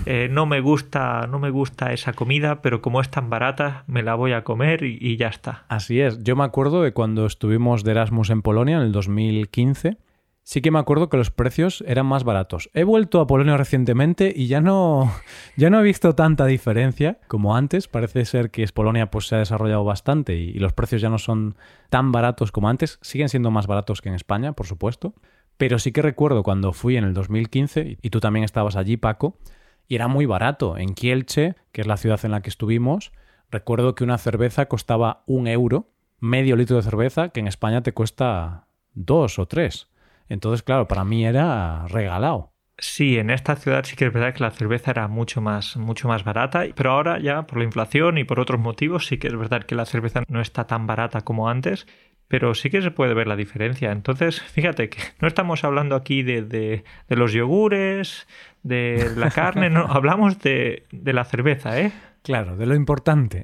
eh, 0.05 0.29
no 0.31 0.45
me 0.45 0.61
gusta, 0.61 1.27
no 1.29 1.39
me 1.39 1.51
gusta 1.51 1.93
esa 1.93 2.13
comida, 2.13 2.61
pero 2.61 2.83
como 2.83 3.01
es 3.01 3.11
tan 3.11 3.31
barata, 3.31 3.85
me 3.87 4.03
la 4.03 4.17
voy 4.17 4.33
a 4.33 4.45
comer 4.45 4.83
y, 4.83 4.99
y 5.01 5.17
ya 5.17 5.29
está. 5.29 5.65
Así 5.69 6.01
es. 6.01 6.23
Yo 6.23 6.37
me 6.37 6.45
acuerdo 6.45 6.83
de 6.83 6.93
cuando 6.93 7.25
estuvimos 7.25 7.85
de 7.85 7.93
Erasmus 7.93 8.29
en 8.31 8.43
Polonia 8.43 8.77
en 8.77 8.83
el 8.83 8.93
2015 8.93 9.97
sí 10.43 10.61
que 10.61 10.71
me 10.71 10.79
acuerdo 10.79 11.09
que 11.09 11.17
los 11.17 11.31
precios 11.31 11.85
eran 11.87 12.07
más 12.07 12.25
baratos. 12.25 12.71
He 12.75 12.85
vuelto 12.85 13.21
a 13.21 13.27
Polonia 13.27 13.57
recientemente 13.57 14.33
y 14.35 14.47
ya 14.47 14.61
no, 14.61 15.13
ya 15.57 15.71
no 15.71 15.81
he 15.81 15.83
visto 15.83 16.15
tanta 16.15 16.47
diferencia 16.47 17.19
como 17.29 17.57
antes. 17.57 17.89
Parece 17.89 18.25
ser 18.25 18.51
que 18.51 18.67
Polonia 18.69 19.11
pues, 19.11 19.27
se 19.27 19.37
ha 19.37 19.39
desarrollado 19.39 19.85
bastante 19.85 20.37
y, 20.37 20.51
y, 20.51 20.59
los 20.59 20.73
precios 20.73 21.03
ya 21.03 21.11
no 21.11 21.19
son 21.19 21.57
tan 21.91 22.13
baratos 22.13 22.53
como 22.53 22.69
antes. 22.69 22.99
Siguen 23.03 23.29
siendo 23.29 23.51
más 23.51 23.67
baratos 23.67 24.01
que 24.01 24.09
en 24.09 24.15
España, 24.15 24.53
por 24.53 24.67
supuesto. 24.67 25.15
Pero 25.57 25.79
sí 25.79 25.93
que 25.93 26.03
recuerdo 26.03 26.43
cuando 26.43 26.73
fui 26.73 26.97
en 26.97 27.05
el 27.05 27.15
2015, 27.15 27.99
y 28.01 28.11
tú 28.11 28.21
también 28.21 28.45
estabas 28.45 28.77
allí, 28.77 28.97
Paco, 28.97 29.39
y 29.87 29.95
era 29.95 30.09
muy 30.09 30.27
barato. 30.27 30.77
En 30.77 30.95
Kielce, 30.95 31.55
que 31.73 31.83
es 31.83 31.87
la 31.87 31.97
ciudad 31.97 32.19
en 32.25 32.33
la 32.33 32.43
que 32.43 32.51
estuvimos, 32.51 33.13
recuerdo 33.51 33.95
que 33.95 34.05
una 34.05 34.19
cerveza 34.19 34.67
costaba 34.67 35.23
un 35.27 35.47
euro, 35.47 35.89
medio 36.19 36.57
litro 36.57 36.77
de 36.77 36.83
cerveza, 36.83 37.29
que 37.29 37.41
en 37.41 37.47
España 37.47 37.83
te 37.83 37.93
cuesta 37.93 38.67
dos 38.95 39.39
o 39.39 39.47
tres. 39.47 39.89
Entonces, 40.33 40.63
claro, 40.63 40.89
para 40.89 41.05
mí 41.05 41.27
era 41.27 41.87
regalado. 41.89 42.53
Sí, 42.79 43.19
en 43.19 43.29
esta 43.29 43.55
ciudad 43.55 43.85
sí 43.85 43.97
que 43.97 44.07
es 44.07 44.13
verdad 44.13 44.33
que 44.35 44.43
la 44.43 44.51
cerveza 44.51 44.91
era 44.91 45.07
mucho 45.07 45.43
más, 45.43 45.77
mucho 45.77 46.09
más 46.09 46.25
barata, 46.25 46.65
pero 46.75 46.91
ahora 46.93 47.19
ya 47.21 47.47
por 47.47 47.59
la 47.59 47.65
inflación 47.65 48.17
y 48.17 48.25
por 48.25 48.41
otros 48.41 48.59
motivos 48.59 49.07
sí 49.07 49.19
que 49.19 49.29
es 49.29 49.37
verdad 49.37 49.65
que 49.65 49.75
la 49.75 49.85
cerveza 49.85 50.25
no 50.29 50.41
está 50.41 50.67
tan 50.67 50.87
barata 50.87 51.21
como 51.21 51.51
antes, 51.51 51.87
pero 52.29 52.55
sí 52.55 52.71
que 52.71 52.81
se 52.81 52.91
puede 52.91 53.13
ver 53.13 53.27
la 53.29 53.37
diferencia. 53.37 53.93
Entonces, 53.93 54.41
fíjate 54.41 54.89
que 54.89 54.99
no 55.21 55.29
estamos 55.29 55.65
hablando 55.65 55.95
aquí 55.97 56.23
de, 56.23 56.41
de, 56.43 56.83
de 57.09 57.17
los 57.17 57.33
yogures, 57.35 58.27
de 58.63 59.13
la 59.15 59.31
carne, 59.31 59.69
no, 59.69 59.85
hablamos 59.91 60.39
de, 60.39 60.87
de 60.91 61.13
la 61.13 61.25
cerveza, 61.25 61.79
¿eh? 61.79 61.93
Claro, 62.23 62.57
de 62.57 62.67
lo 62.67 62.75
importante. 62.77 63.43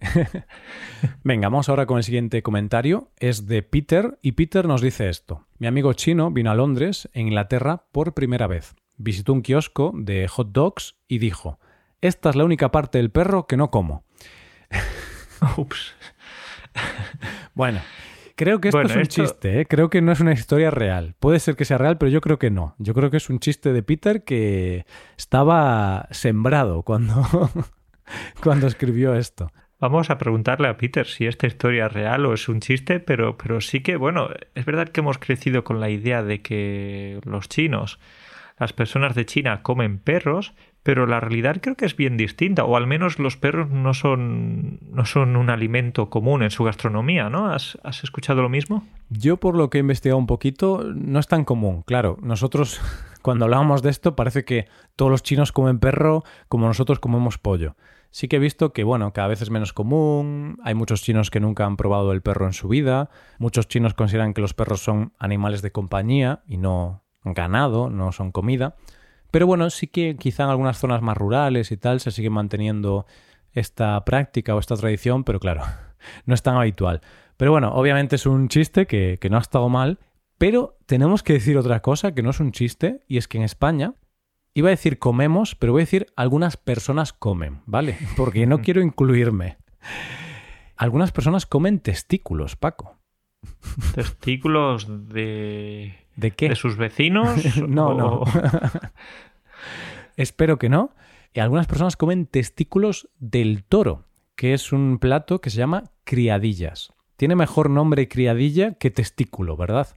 Venga, 1.24 1.48
vamos 1.48 1.68
ahora 1.68 1.86
con 1.86 1.96
el 1.98 2.04
siguiente 2.04 2.42
comentario. 2.42 3.10
Es 3.18 3.46
de 3.46 3.62
Peter 3.62 4.18
y 4.22 4.32
Peter 4.32 4.66
nos 4.68 4.80
dice 4.80 5.08
esto. 5.08 5.46
Mi 5.58 5.66
amigo 5.66 5.92
chino 5.94 6.30
vino 6.30 6.50
a 6.50 6.54
Londres, 6.54 7.08
en 7.12 7.26
Inglaterra, 7.28 7.84
por 7.90 8.14
primera 8.14 8.46
vez. 8.46 8.76
Visitó 8.96 9.32
un 9.32 9.42
kiosco 9.42 9.92
de 9.96 10.28
hot 10.28 10.52
dogs 10.52 10.96
y 11.08 11.18
dijo, 11.18 11.58
esta 12.00 12.30
es 12.30 12.36
la 12.36 12.44
única 12.44 12.70
parte 12.70 12.98
del 12.98 13.10
perro 13.10 13.46
que 13.48 13.56
no 13.56 13.70
como. 13.70 14.04
Ups. 15.56 15.94
bueno, 17.54 17.80
creo 18.36 18.60
que 18.60 18.68
esto 18.68 18.78
Bueno, 18.78 18.90
es 18.90 18.96
un 18.96 19.02
esto- 19.02 19.22
chiste, 19.24 19.60
¿eh? 19.60 19.66
creo 19.66 19.90
que 19.90 20.00
no 20.02 20.12
es 20.12 20.20
una 20.20 20.32
historia 20.32 20.70
real. 20.70 21.14
Puede 21.18 21.40
ser 21.40 21.56
que 21.56 21.64
sea 21.64 21.78
real, 21.78 21.98
pero 21.98 22.10
yo 22.10 22.20
creo 22.20 22.38
que 22.38 22.50
no. 22.50 22.74
Yo 22.78 22.94
creo 22.94 23.10
que 23.10 23.16
es 23.16 23.28
un 23.28 23.40
chiste 23.40 23.72
de 23.72 23.82
Peter 23.82 24.22
que 24.24 24.86
estaba 25.16 26.06
sembrado 26.12 26.82
cuando, 26.82 27.24
cuando 28.42 28.66
escribió 28.66 29.14
esto. 29.14 29.50
Vamos 29.80 30.10
a 30.10 30.18
preguntarle 30.18 30.66
a 30.66 30.76
Peter 30.76 31.06
si 31.06 31.26
esta 31.26 31.46
historia 31.46 31.86
es 31.86 31.92
real 31.92 32.26
o 32.26 32.34
es 32.34 32.48
un 32.48 32.60
chiste, 32.60 32.98
pero, 32.98 33.38
pero 33.38 33.60
sí 33.60 33.80
que, 33.80 33.96
bueno, 33.96 34.28
es 34.56 34.64
verdad 34.64 34.88
que 34.88 35.00
hemos 35.00 35.18
crecido 35.18 35.62
con 35.62 35.78
la 35.78 35.88
idea 35.88 36.24
de 36.24 36.42
que 36.42 37.20
los 37.24 37.48
chinos, 37.48 38.00
las 38.58 38.72
personas 38.72 39.14
de 39.14 39.24
China 39.24 39.62
comen 39.62 40.00
perros, 40.00 40.52
pero 40.82 41.06
la 41.06 41.20
realidad 41.20 41.58
creo 41.60 41.76
que 41.76 41.84
es 41.84 41.94
bien 41.94 42.16
distinta, 42.16 42.64
o 42.64 42.76
al 42.76 42.88
menos 42.88 43.20
los 43.20 43.36
perros 43.36 43.70
no 43.70 43.94
son, 43.94 44.80
no 44.90 45.04
son 45.04 45.36
un 45.36 45.48
alimento 45.48 46.10
común 46.10 46.42
en 46.42 46.50
su 46.50 46.64
gastronomía, 46.64 47.30
¿no? 47.30 47.50
¿Has, 47.52 47.78
has 47.84 48.02
escuchado 48.02 48.42
lo 48.42 48.48
mismo? 48.48 48.84
Yo 49.10 49.36
por 49.36 49.54
lo 49.54 49.70
que 49.70 49.78
he 49.78 49.80
investigado 49.80 50.18
un 50.18 50.26
poquito, 50.26 50.82
no 50.92 51.20
es 51.20 51.28
tan 51.28 51.44
común. 51.44 51.82
Claro, 51.82 52.16
nosotros 52.20 52.80
cuando 53.22 53.44
hablábamos 53.44 53.82
de 53.82 53.90
esto 53.90 54.16
parece 54.16 54.44
que 54.44 54.66
todos 54.96 55.10
los 55.10 55.22
chinos 55.22 55.52
comen 55.52 55.78
perro 55.78 56.24
como 56.48 56.66
nosotros 56.66 56.98
comemos 56.98 57.38
pollo. 57.38 57.76
Sí 58.10 58.28
que 58.28 58.36
he 58.36 58.38
visto 58.38 58.72
que, 58.72 58.84
bueno, 58.84 59.12
cada 59.12 59.28
vez 59.28 59.42
es 59.42 59.50
menos 59.50 59.72
común, 59.72 60.58
hay 60.64 60.74
muchos 60.74 61.02
chinos 61.02 61.30
que 61.30 61.40
nunca 61.40 61.66
han 61.66 61.76
probado 61.76 62.12
el 62.12 62.22
perro 62.22 62.46
en 62.46 62.52
su 62.52 62.68
vida, 62.68 63.10
muchos 63.38 63.68
chinos 63.68 63.94
consideran 63.94 64.32
que 64.32 64.40
los 64.40 64.54
perros 64.54 64.82
son 64.82 65.12
animales 65.18 65.60
de 65.62 65.72
compañía 65.72 66.42
y 66.46 66.56
no 66.56 67.04
ganado, 67.24 67.90
no 67.90 68.12
son 68.12 68.32
comida. 68.32 68.76
Pero 69.30 69.46
bueno, 69.46 69.68
sí 69.70 69.88
que 69.88 70.16
quizá 70.16 70.44
en 70.44 70.50
algunas 70.50 70.78
zonas 70.78 71.02
más 71.02 71.16
rurales 71.16 71.70
y 71.70 71.76
tal 71.76 72.00
se 72.00 72.10
sigue 72.10 72.30
manteniendo 72.30 73.06
esta 73.52 74.02
práctica 74.04 74.54
o 74.54 74.58
esta 74.58 74.76
tradición, 74.76 75.24
pero 75.24 75.38
claro, 75.38 75.62
no 76.26 76.34
es 76.34 76.42
tan 76.42 76.56
habitual. 76.56 77.02
Pero 77.36 77.52
bueno, 77.52 77.72
obviamente 77.74 78.16
es 78.16 78.26
un 78.26 78.48
chiste 78.48 78.86
que, 78.86 79.18
que 79.20 79.30
no 79.30 79.36
ha 79.36 79.40
estado 79.40 79.68
mal, 79.68 79.98
pero 80.38 80.78
tenemos 80.86 81.22
que 81.22 81.34
decir 81.34 81.58
otra 81.58 81.80
cosa 81.80 82.14
que 82.14 82.22
no 82.22 82.30
es 82.30 82.40
un 82.40 82.52
chiste, 82.52 83.04
y 83.06 83.18
es 83.18 83.28
que 83.28 83.38
en 83.38 83.44
España, 83.44 83.94
iba 84.58 84.68
a 84.68 84.70
decir 84.70 84.98
comemos, 84.98 85.54
pero 85.54 85.72
voy 85.72 85.82
a 85.82 85.84
decir 85.84 86.06
algunas 86.16 86.56
personas 86.56 87.12
comen, 87.12 87.60
¿vale? 87.66 87.96
Porque 88.16 88.46
no 88.46 88.60
quiero 88.60 88.80
incluirme. 88.82 89.58
Algunas 90.76 91.12
personas 91.12 91.46
comen 91.46 91.80
testículos, 91.80 92.56
Paco. 92.56 92.96
Testículos 93.94 95.08
de, 95.08 95.94
¿De 96.16 96.30
qué? 96.32 96.48
de 96.48 96.56
sus 96.56 96.76
vecinos. 96.76 97.56
no, 97.68 97.88
o- 97.88 97.94
no. 97.94 98.24
Espero 100.16 100.58
que 100.58 100.68
no. 100.68 100.94
Y 101.32 101.40
algunas 101.40 101.66
personas 101.66 101.96
comen 101.96 102.26
testículos 102.26 103.08
del 103.18 103.64
toro, 103.64 104.06
que 104.34 104.54
es 104.54 104.72
un 104.72 104.98
plato 104.98 105.40
que 105.40 105.50
se 105.50 105.58
llama 105.58 105.84
criadillas. 106.04 106.92
Tiene 107.16 107.36
mejor 107.36 107.70
nombre 107.70 108.08
criadilla 108.08 108.74
que 108.74 108.90
testículo, 108.90 109.56
¿verdad? 109.56 109.88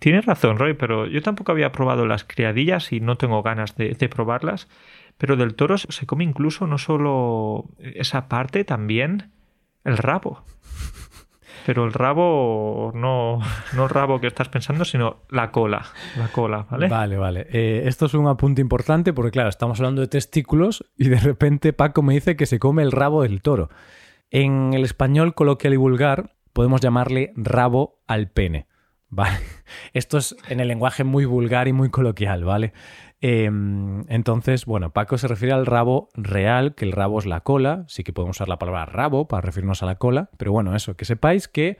Tienes 0.00 0.26
razón, 0.26 0.58
Roy, 0.58 0.74
pero 0.74 1.06
yo 1.06 1.22
tampoco 1.22 1.52
había 1.52 1.72
probado 1.72 2.06
las 2.06 2.24
criadillas 2.24 2.92
y 2.92 3.00
no 3.00 3.16
tengo 3.16 3.42
ganas 3.42 3.76
de, 3.76 3.90
de 3.90 4.08
probarlas. 4.08 4.68
Pero 5.16 5.36
del 5.36 5.54
toro 5.54 5.78
se 5.78 6.06
come 6.06 6.24
incluso 6.24 6.66
no 6.66 6.78
solo 6.78 7.66
esa 7.78 8.28
parte, 8.28 8.64
también 8.64 9.32
el 9.84 9.98
rabo. 9.98 10.44
Pero 11.66 11.84
el 11.84 11.92
rabo, 11.92 12.92
no, 12.94 13.40
no 13.74 13.84
el 13.84 13.90
rabo 13.90 14.20
que 14.20 14.26
estás 14.26 14.48
pensando, 14.48 14.84
sino 14.84 15.24
la 15.28 15.50
cola. 15.50 15.84
La 16.16 16.28
cola, 16.28 16.66
¿vale? 16.70 16.88
Vale, 16.88 17.16
vale. 17.18 17.46
Eh, 17.50 17.82
esto 17.84 18.06
es 18.06 18.14
un 18.14 18.26
apunte 18.26 18.62
importante 18.62 19.12
porque, 19.12 19.32
claro, 19.32 19.48
estamos 19.48 19.80
hablando 19.80 20.00
de 20.00 20.08
testículos 20.08 20.84
y 20.96 21.08
de 21.08 21.18
repente 21.18 21.72
Paco 21.72 22.00
me 22.02 22.14
dice 22.14 22.36
que 22.36 22.46
se 22.46 22.58
come 22.58 22.82
el 22.82 22.92
rabo 22.92 23.22
del 23.22 23.42
toro. 23.42 23.68
En 24.30 24.72
el 24.72 24.84
español 24.84 25.34
coloquial 25.34 25.74
y 25.74 25.76
vulgar 25.76 26.36
podemos 26.52 26.80
llamarle 26.80 27.32
rabo 27.36 28.00
al 28.06 28.30
pene. 28.30 28.67
¿Vale? 29.10 29.38
Esto 29.92 30.18
es 30.18 30.36
en 30.48 30.60
el 30.60 30.68
lenguaje 30.68 31.04
muy 31.04 31.24
vulgar 31.24 31.68
y 31.68 31.72
muy 31.72 31.90
coloquial, 31.90 32.44
¿vale? 32.44 32.72
Em, 33.20 34.04
entonces, 34.08 34.64
bueno, 34.64 34.90
Paco 34.90 35.18
se 35.18 35.26
refiere 35.26 35.52
al 35.52 35.66
rabo 35.66 36.08
real, 36.14 36.74
que 36.74 36.84
el 36.84 36.92
rabo 36.92 37.18
es 37.18 37.26
la 37.26 37.40
cola, 37.40 37.84
sí 37.88 38.04
que 38.04 38.12
podemos 38.12 38.36
usar 38.36 38.48
la 38.48 38.58
palabra 38.58 38.84
rabo 38.84 39.26
para 39.26 39.40
referirnos 39.40 39.82
a 39.82 39.86
la 39.86 39.96
cola, 39.96 40.30
pero 40.36 40.52
bueno, 40.52 40.76
eso, 40.76 40.96
que 40.96 41.04
sepáis 41.04 41.48
que 41.48 41.78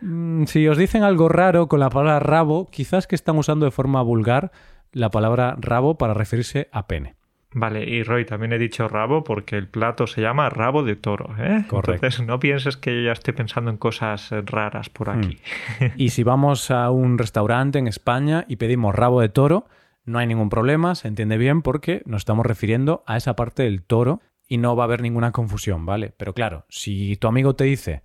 mm, 0.00 0.44
si 0.44 0.66
os 0.66 0.76
dicen 0.76 1.04
algo 1.04 1.28
raro 1.28 1.68
con 1.68 1.78
la 1.78 1.90
palabra 1.90 2.18
rabo, 2.18 2.66
quizás 2.66 3.06
que 3.06 3.14
están 3.14 3.38
usando 3.38 3.66
de 3.66 3.70
forma 3.70 4.02
vulgar 4.02 4.50
la 4.92 5.10
palabra 5.10 5.56
rabo 5.60 5.96
para 5.96 6.14
referirse 6.14 6.68
a 6.72 6.88
pene. 6.88 7.14
Vale, 7.56 7.88
y 7.88 8.02
Roy, 8.02 8.24
también 8.24 8.52
he 8.52 8.58
dicho 8.58 8.88
rabo 8.88 9.22
porque 9.22 9.56
el 9.56 9.68
plato 9.68 10.08
se 10.08 10.20
llama 10.20 10.50
rabo 10.50 10.82
de 10.82 10.96
toro, 10.96 11.34
¿eh? 11.38 11.64
Correcto. 11.68 12.06
Entonces 12.06 12.26
no 12.26 12.40
pienses 12.40 12.76
que 12.76 12.96
yo 12.96 13.06
ya 13.06 13.12
estoy 13.12 13.32
pensando 13.32 13.70
en 13.70 13.76
cosas 13.76 14.30
raras 14.44 14.90
por 14.90 15.08
aquí. 15.08 15.38
Mm. 15.80 15.84
Y 15.96 16.10
si 16.10 16.24
vamos 16.24 16.72
a 16.72 16.90
un 16.90 17.16
restaurante 17.16 17.78
en 17.78 17.86
España 17.86 18.44
y 18.48 18.56
pedimos 18.56 18.92
rabo 18.92 19.20
de 19.20 19.28
toro, 19.28 19.66
no 20.04 20.18
hay 20.18 20.26
ningún 20.26 20.50
problema, 20.50 20.96
se 20.96 21.06
entiende 21.06 21.38
bien 21.38 21.62
porque 21.62 22.02
nos 22.06 22.22
estamos 22.22 22.44
refiriendo 22.44 23.04
a 23.06 23.16
esa 23.16 23.36
parte 23.36 23.62
del 23.62 23.82
toro 23.82 24.20
y 24.48 24.58
no 24.58 24.74
va 24.74 24.84
a 24.84 24.86
haber 24.86 25.00
ninguna 25.00 25.30
confusión, 25.30 25.86
¿vale? 25.86 26.12
Pero 26.16 26.34
claro, 26.34 26.66
si 26.68 27.16
tu 27.16 27.28
amigo 27.28 27.54
te 27.54 27.64
dice, 27.64 28.02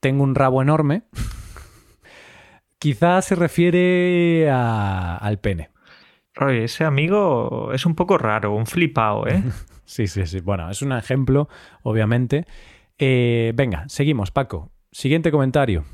tengo 0.00 0.24
un 0.24 0.34
rabo 0.34 0.62
enorme, 0.62 1.04
quizás 2.78 3.24
se 3.24 3.36
refiere 3.36 4.50
al 4.50 5.38
pene. 5.38 5.70
Oye, 6.40 6.64
ese 6.64 6.84
amigo 6.84 7.70
es 7.72 7.84
un 7.84 7.94
poco 7.94 8.16
raro, 8.16 8.54
un 8.54 8.66
flipao, 8.66 9.26
¿eh? 9.26 9.42
sí, 9.84 10.06
sí, 10.06 10.26
sí. 10.26 10.40
Bueno, 10.40 10.70
es 10.70 10.80
un 10.80 10.92
ejemplo, 10.92 11.48
obviamente. 11.82 12.46
Eh, 12.98 13.52
venga, 13.54 13.84
seguimos, 13.88 14.30
Paco. 14.30 14.70
Siguiente 14.90 15.30
comentario. 15.30 15.84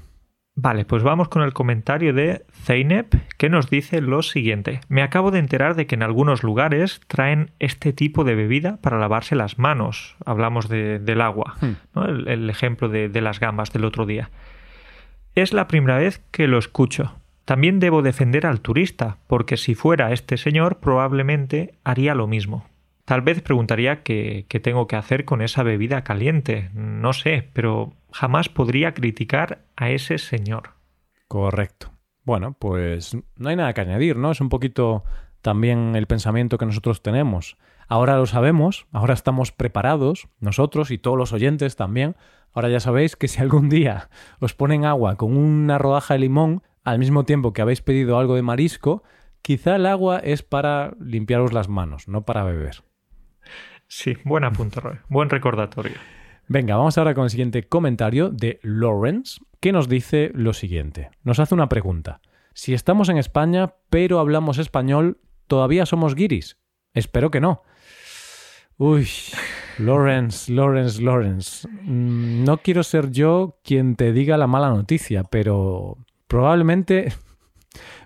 Vale, 0.58 0.86
pues 0.86 1.02
vamos 1.02 1.28
con 1.28 1.42
el 1.42 1.52
comentario 1.52 2.14
de 2.14 2.46
Zeynep 2.50 3.14
que 3.36 3.50
nos 3.50 3.68
dice 3.68 4.00
lo 4.00 4.22
siguiente. 4.22 4.80
Me 4.88 5.02
acabo 5.02 5.30
de 5.30 5.38
enterar 5.38 5.74
de 5.74 5.86
que 5.86 5.96
en 5.96 6.02
algunos 6.02 6.42
lugares 6.42 7.00
traen 7.08 7.50
este 7.58 7.92
tipo 7.92 8.24
de 8.24 8.34
bebida 8.34 8.78
para 8.80 8.98
lavarse 8.98 9.36
las 9.36 9.58
manos. 9.58 10.16
Hablamos 10.24 10.70
del 10.70 11.20
agua, 11.20 11.56
hmm. 11.60 11.72
¿no? 11.94 12.06
el, 12.06 12.48
ejemplo 12.48 12.88
de, 12.88 13.10
de 13.10 13.20
las 13.20 13.38
gambas 13.38 13.70
del 13.72 13.84
otro 13.84 14.06
día. 14.06 14.30
Es 15.34 15.52
la 15.52 15.68
primera 15.68 15.98
vez 15.98 16.24
que 16.30 16.48
lo 16.48 16.56
escucho. 16.56 17.14
También 17.46 17.78
debo 17.78 18.02
defender 18.02 18.44
al 18.44 18.60
turista, 18.60 19.18
porque 19.28 19.56
si 19.56 19.76
fuera 19.76 20.12
este 20.12 20.36
señor 20.36 20.80
probablemente 20.80 21.74
haría 21.84 22.16
lo 22.16 22.26
mismo. 22.26 22.66
Tal 23.04 23.22
vez 23.22 23.40
preguntaría 23.40 24.02
qué, 24.02 24.44
tengo 24.64 24.88
que 24.88 24.96
hacer 24.96 25.24
con 25.24 25.40
esa 25.40 25.62
bebida 25.62 26.02
caliente. 26.02 26.70
No 26.74 27.12
sé, 27.12 27.48
pero 27.52 27.92
jamás 28.10 28.48
podría 28.48 28.94
criticar 28.94 29.60
a 29.76 29.90
ese 29.90 30.18
señor. 30.18 30.70
Correcto. 31.28 31.92
Bueno, 32.24 32.56
pues 32.58 33.16
no 33.36 33.48
hay 33.48 33.54
nada 33.54 33.72
que 33.74 33.82
añadir, 33.82 34.16
¿no? 34.16 34.32
Es 34.32 34.40
un 34.40 34.48
poquito 34.48 35.04
también 35.40 35.94
el 35.94 36.08
pensamiento 36.08 36.58
que 36.58 36.66
nosotros 36.66 37.00
tenemos. 37.00 37.56
Ahora 37.86 38.16
lo 38.16 38.26
sabemos, 38.26 38.88
ahora 38.90 39.14
estamos 39.14 39.52
preparados, 39.52 40.26
nosotros 40.40 40.90
y 40.90 40.98
todos 40.98 41.16
los 41.16 41.32
oyentes 41.32 41.76
también. 41.76 42.16
Ahora 42.52 42.70
ya 42.70 42.80
sabéis 42.80 43.14
que 43.14 43.28
si 43.28 43.40
algún 43.40 43.68
día 43.68 44.08
os 44.40 44.54
ponen 44.54 44.84
agua 44.84 45.14
con 45.14 45.36
una 45.36 45.78
rodaja 45.78 46.14
de 46.14 46.20
limón, 46.20 46.64
al 46.86 47.00
mismo 47.00 47.24
tiempo 47.24 47.52
que 47.52 47.62
habéis 47.62 47.82
pedido 47.82 48.16
algo 48.16 48.36
de 48.36 48.42
marisco, 48.42 49.02
quizá 49.42 49.74
el 49.74 49.86
agua 49.86 50.20
es 50.20 50.44
para 50.44 50.94
limpiaros 51.00 51.52
las 51.52 51.68
manos, 51.68 52.06
no 52.06 52.24
para 52.24 52.44
beber. 52.44 52.84
Sí, 53.88 54.16
buen 54.24 54.44
apunte, 54.44 54.78
Roy. 54.80 54.96
Buen 55.08 55.28
recordatorio. 55.28 55.96
Venga, 56.46 56.76
vamos 56.76 56.96
ahora 56.96 57.12
con 57.12 57.24
el 57.24 57.30
siguiente 57.30 57.64
comentario 57.68 58.30
de 58.30 58.60
Lawrence, 58.62 59.40
que 59.58 59.72
nos 59.72 59.88
dice 59.88 60.30
lo 60.32 60.52
siguiente. 60.52 61.10
Nos 61.24 61.40
hace 61.40 61.54
una 61.54 61.68
pregunta. 61.68 62.20
Si 62.54 62.72
estamos 62.72 63.08
en 63.08 63.18
España, 63.18 63.74
pero 63.90 64.20
hablamos 64.20 64.58
español, 64.58 65.18
¿todavía 65.48 65.86
somos 65.86 66.14
guiris? 66.14 66.56
Espero 66.94 67.32
que 67.32 67.40
no. 67.40 67.62
Uy, 68.78 69.08
Lawrence, 69.78 70.52
Lawrence, 70.52 71.02
Lawrence. 71.02 71.66
Mm, 71.82 72.44
no 72.44 72.58
quiero 72.58 72.84
ser 72.84 73.10
yo 73.10 73.58
quien 73.64 73.96
te 73.96 74.12
diga 74.12 74.36
la 74.36 74.46
mala 74.46 74.68
noticia, 74.70 75.24
pero 75.24 75.98
probablemente, 76.26 77.12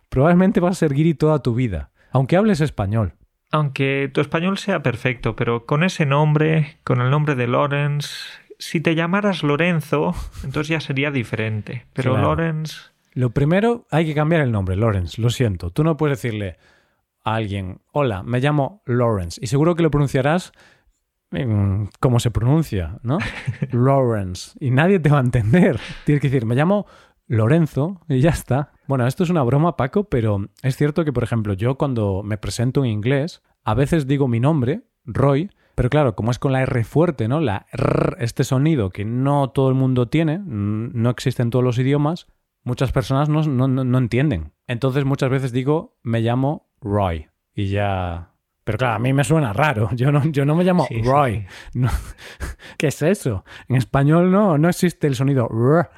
probablemente 0.08 0.60
vas 0.60 0.72
a 0.72 0.80
ser 0.80 0.94
guiri 0.94 1.14
toda 1.14 1.40
tu 1.40 1.54
vida, 1.54 1.90
aunque 2.10 2.36
hables 2.36 2.60
español. 2.60 3.14
Aunque 3.52 4.10
tu 4.12 4.20
español 4.20 4.58
sea 4.58 4.82
perfecto, 4.82 5.34
pero 5.34 5.66
con 5.66 5.82
ese 5.82 6.06
nombre, 6.06 6.78
con 6.84 7.00
el 7.00 7.10
nombre 7.10 7.34
de 7.34 7.48
Lawrence, 7.48 8.08
si 8.58 8.80
te 8.80 8.94
llamaras 8.94 9.42
Lorenzo, 9.42 10.14
entonces 10.44 10.68
ya 10.68 10.80
sería 10.80 11.10
diferente. 11.10 11.86
Pero 11.92 12.16
Lawrence... 12.16 12.76
Lo 13.12 13.30
primero, 13.30 13.86
hay 13.90 14.06
que 14.06 14.14
cambiar 14.14 14.42
el 14.42 14.52
nombre, 14.52 14.76
Lawrence, 14.76 15.20
lo 15.20 15.30
siento. 15.30 15.70
Tú 15.70 15.82
no 15.82 15.96
puedes 15.96 16.22
decirle 16.22 16.58
a 17.24 17.34
alguien, 17.34 17.80
hola, 17.92 18.22
me 18.22 18.38
llamo 18.38 18.82
Lawrence. 18.86 19.40
Y 19.42 19.48
seguro 19.48 19.74
que 19.74 19.82
lo 19.82 19.90
pronunciarás 19.90 20.52
como 22.00 22.18
se 22.20 22.30
pronuncia, 22.30 22.98
¿no? 23.02 23.18
Lawrence. 23.70 24.56
Y 24.60 24.70
nadie 24.70 24.98
te 24.98 25.10
va 25.10 25.18
a 25.18 25.22
entender. 25.22 25.78
Tienes 26.04 26.20
que 26.20 26.28
decir, 26.28 26.44
me 26.44 26.54
llamo 26.54 26.86
Lorenzo 27.30 28.00
y 28.08 28.20
ya 28.20 28.30
está. 28.30 28.72
Bueno, 28.88 29.06
esto 29.06 29.22
es 29.22 29.30
una 29.30 29.44
broma, 29.44 29.76
Paco, 29.76 30.04
pero 30.04 30.48
es 30.62 30.76
cierto 30.76 31.04
que, 31.04 31.12
por 31.12 31.22
ejemplo, 31.22 31.54
yo 31.54 31.76
cuando 31.76 32.22
me 32.24 32.38
presento 32.38 32.84
en 32.84 32.90
inglés, 32.90 33.40
a 33.62 33.74
veces 33.74 34.08
digo 34.08 34.26
mi 34.26 34.40
nombre, 34.40 34.82
Roy, 35.04 35.48
pero 35.76 35.90
claro, 35.90 36.16
como 36.16 36.32
es 36.32 36.40
con 36.40 36.50
la 36.50 36.62
R 36.62 36.82
fuerte, 36.82 37.28
¿no? 37.28 37.40
La 37.40 37.66
R, 37.72 38.16
este 38.18 38.42
sonido 38.42 38.90
que 38.90 39.04
no 39.04 39.50
todo 39.50 39.68
el 39.68 39.76
mundo 39.76 40.08
tiene, 40.08 40.40
no 40.44 41.08
existe 41.08 41.42
en 41.42 41.50
todos 41.50 41.64
los 41.64 41.78
idiomas, 41.78 42.26
muchas 42.64 42.90
personas 42.90 43.28
no, 43.28 43.44
no, 43.46 43.98
entienden. 43.98 44.52
Entonces 44.66 45.04
muchas 45.04 45.30
veces 45.30 45.52
digo, 45.52 45.98
me 46.02 46.20
llamo 46.22 46.68
Roy 46.80 47.28
y 47.54 47.68
ya... 47.68 48.32
Pero 48.64 48.76
claro, 48.76 48.94
a 48.96 48.98
mí 48.98 49.12
me 49.12 49.24
suena 49.24 49.52
raro. 49.52 49.88
Yo 49.94 50.12
no, 50.12 50.22
yo 50.24 50.44
no 50.44 50.54
me 50.54 50.64
llamo 50.64 50.86
Roy. 51.02 51.46
¿Qué 52.76 52.88
es 52.88 53.02
eso? 53.02 53.44
En 53.68 53.76
español 53.76 54.30
no, 54.30 54.58
no 54.58 54.68
existe 54.68 55.06
el 55.06 55.14
sonido 55.14 55.48
R. 55.50 55.88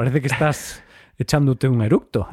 Parece 0.00 0.22
que 0.22 0.28
estás 0.28 0.82
echándote 1.18 1.68
un 1.68 1.82
eructo. 1.82 2.26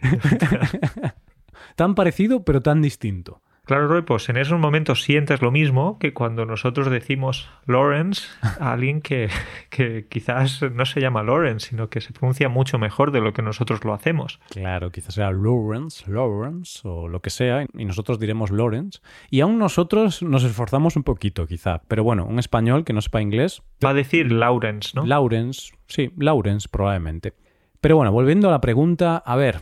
tan 1.76 1.94
parecido, 1.94 2.42
pero 2.42 2.62
tan 2.62 2.80
distinto. 2.80 3.42
Claro, 3.70 3.86
Roy, 3.86 4.02
pues 4.02 4.28
en 4.28 4.36
esos 4.36 4.58
momentos 4.58 5.04
sientes 5.04 5.42
lo 5.42 5.52
mismo 5.52 6.00
que 6.00 6.12
cuando 6.12 6.44
nosotros 6.44 6.90
decimos 6.90 7.48
Lawrence 7.66 8.22
a 8.42 8.72
alguien 8.72 9.00
que, 9.00 9.28
que, 9.68 10.08
quizás 10.08 10.60
no 10.74 10.84
se 10.84 11.00
llama 11.00 11.22
Lawrence, 11.22 11.68
sino 11.68 11.88
que 11.88 12.00
se 12.00 12.12
pronuncia 12.12 12.48
mucho 12.48 12.80
mejor 12.80 13.12
de 13.12 13.20
lo 13.20 13.32
que 13.32 13.42
nosotros 13.42 13.84
lo 13.84 13.94
hacemos. 13.94 14.40
Claro, 14.50 14.90
quizás 14.90 15.14
sea 15.14 15.30
Lawrence, 15.30 16.10
Lawrence 16.10 16.80
o 16.82 17.06
lo 17.06 17.22
que 17.22 17.30
sea, 17.30 17.64
y 17.72 17.84
nosotros 17.84 18.18
diremos 18.18 18.50
Lawrence. 18.50 18.98
Y 19.30 19.40
aún 19.40 19.60
nosotros 19.60 20.20
nos 20.20 20.42
esforzamos 20.42 20.96
un 20.96 21.04
poquito, 21.04 21.46
quizá. 21.46 21.82
Pero 21.86 22.02
bueno, 22.02 22.26
un 22.26 22.40
español 22.40 22.84
que 22.84 22.92
no 22.92 23.00
sepa 23.00 23.22
inglés. 23.22 23.62
Va 23.84 23.90
a 23.90 23.94
decir 23.94 24.32
Lawrence, 24.32 24.90
¿no? 24.96 25.06
Lawrence, 25.06 25.70
sí, 25.86 26.10
Lawrence 26.16 26.66
probablemente. 26.68 27.34
Pero 27.80 27.94
bueno, 27.94 28.10
volviendo 28.10 28.48
a 28.48 28.50
la 28.50 28.60
pregunta, 28.60 29.18
a 29.18 29.36
ver, 29.36 29.60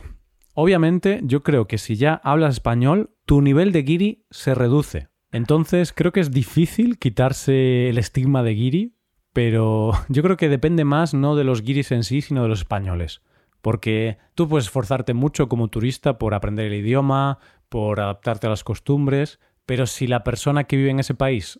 obviamente 0.55 1.19
yo 1.21 1.43
creo 1.43 1.67
que 1.67 1.77
si 1.77 1.95
ya 1.95 2.19
hablas 2.23 2.55
español, 2.55 3.11
tu 3.29 3.43
nivel 3.43 3.71
de 3.71 3.83
guiri 3.83 4.25
se 4.31 4.55
reduce. 4.55 5.07
Entonces 5.31 5.93
creo 5.93 6.11
que 6.11 6.19
es 6.19 6.31
difícil 6.31 6.97
quitarse 6.97 7.87
el 7.87 7.99
estigma 7.99 8.41
de 8.41 8.55
guiri, 8.55 8.95
pero 9.33 9.91
yo 10.09 10.23
creo 10.23 10.35
que 10.35 10.49
depende 10.49 10.83
más 10.83 11.13
no 11.13 11.35
de 11.35 11.43
los 11.43 11.61
guiris 11.61 11.91
en 11.91 12.03
sí, 12.03 12.21
sino 12.21 12.41
de 12.41 12.49
los 12.49 12.61
españoles. 12.61 13.21
Porque 13.61 14.17
tú 14.33 14.49
puedes 14.49 14.65
esforzarte 14.65 15.13
mucho 15.13 15.47
como 15.47 15.67
turista 15.67 16.17
por 16.17 16.33
aprender 16.33 16.65
el 16.65 16.79
idioma, 16.79 17.37
por 17.69 17.99
adaptarte 17.99 18.47
a 18.47 18.49
las 18.49 18.63
costumbres, 18.63 19.39
pero 19.67 19.85
si 19.85 20.07
la 20.07 20.23
persona 20.23 20.63
que 20.63 20.77
vive 20.77 20.89
en 20.89 20.99
ese 20.99 21.13
país 21.13 21.59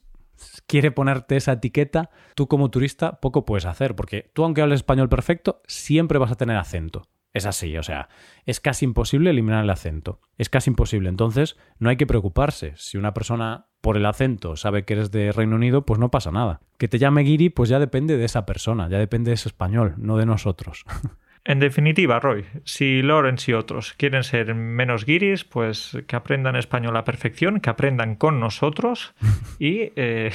quiere 0.66 0.90
ponerte 0.90 1.36
esa 1.36 1.52
etiqueta, 1.52 2.10
tú 2.34 2.48
como 2.48 2.72
turista 2.72 3.20
poco 3.20 3.46
puedes 3.46 3.68
hacer, 3.68 3.96
porque 3.96 4.32
tú 4.34 4.44
aunque 4.44 4.64
hables 4.64 4.80
español 4.80 5.08
perfecto, 5.08 5.62
siempre 5.68 6.18
vas 6.18 6.32
a 6.32 6.36
tener 6.36 6.58
acento. 6.58 7.04
Es 7.34 7.46
así, 7.46 7.78
o 7.78 7.84
sea, 7.84 8.10
es 8.46 8.60
casi 8.60 8.86
imposible 8.86 9.30
eliminar 9.30 9.64
el 9.64 9.70
acento. 9.70 10.20
Es 10.38 10.50
casi 10.50 10.72
imposible. 10.72 11.10
Entonces, 11.10 11.58
no 11.78 11.90
hay 11.90 11.96
que 11.96 12.08
preocuparse. 12.08 12.74
Si 12.76 12.98
una 12.98 13.14
persona 13.14 13.68
por 13.82 13.98
el 13.98 14.06
acento 14.06 14.56
sabe 14.56 14.84
que 14.84 14.94
eres 14.94 15.12
de 15.12 15.32
Reino 15.32 15.56
Unido, 15.56 15.86
pues 15.86 16.00
no 16.00 16.10
pasa 16.10 16.32
nada. 16.32 16.62
Que 16.78 16.88
te 16.88 16.98
llame 16.98 17.24
Giri, 17.24 17.50
pues 17.50 17.70
ya 17.70 17.80
depende 17.80 18.18
de 18.18 18.26
esa 18.26 18.46
persona, 18.46 18.90
ya 18.90 18.98
depende 18.98 19.30
de 19.30 19.36
ese 19.36 19.50
español, 19.50 19.96
no 19.98 20.18
de 20.18 20.26
nosotros. 20.26 20.86
En 21.46 21.60
definitiva, 21.60 22.20
Roy, 22.20 22.46
si 22.66 23.02
Lawrence 23.02 23.50
y 23.50 23.54
otros 23.54 23.94
quieren 23.94 24.24
ser 24.24 24.54
menos 24.54 25.06
guiris, 25.06 25.46
pues 25.46 25.98
que 26.06 26.16
aprendan 26.16 26.56
español 26.56 26.96
a 26.98 27.06
perfección, 27.06 27.62
que 27.62 27.70
aprendan 27.70 28.16
con 28.18 28.40
nosotros 28.40 29.16
y, 29.58 29.92
eh, 29.96 30.32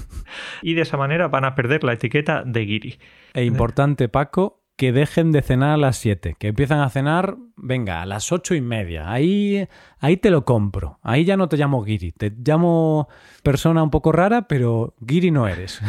y 0.62 0.74
de 0.74 0.82
esa 0.82 0.96
manera 0.96 1.28
van 1.28 1.44
a 1.44 1.54
perder 1.54 1.82
la 1.84 1.94
etiqueta 1.94 2.44
de 2.44 2.60
guiri. 2.60 2.98
E 3.34 3.44
importante, 3.44 4.08
Paco, 4.08 4.62
que 4.76 4.92
dejen 4.92 5.32
de 5.32 5.42
cenar 5.42 5.70
a 5.70 5.76
las 5.78 5.96
7, 5.96 6.36
que 6.38 6.48
empiezan 6.48 6.80
a 6.80 6.90
cenar, 6.90 7.36
venga, 7.56 8.02
a 8.02 8.06
las 8.06 8.30
ocho 8.30 8.54
y 8.54 8.60
media. 8.60 9.10
Ahí, 9.10 9.66
ahí 9.98 10.18
te 10.18 10.30
lo 10.30 10.44
compro. 10.44 10.98
Ahí 11.02 11.24
ya 11.24 11.36
no 11.36 11.48
te 11.48 11.56
llamo 11.56 11.82
Giri. 11.82 12.12
Te 12.12 12.30
llamo 12.30 13.08
persona 13.42 13.82
un 13.82 13.90
poco 13.90 14.12
rara, 14.12 14.48
pero 14.48 14.94
Giri 15.06 15.30
no 15.30 15.48
eres. 15.48 15.80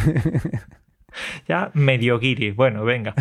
ya 1.47 1.69
medio 1.73 2.17
Giri. 2.19 2.51
Bueno, 2.51 2.85
venga. 2.85 3.13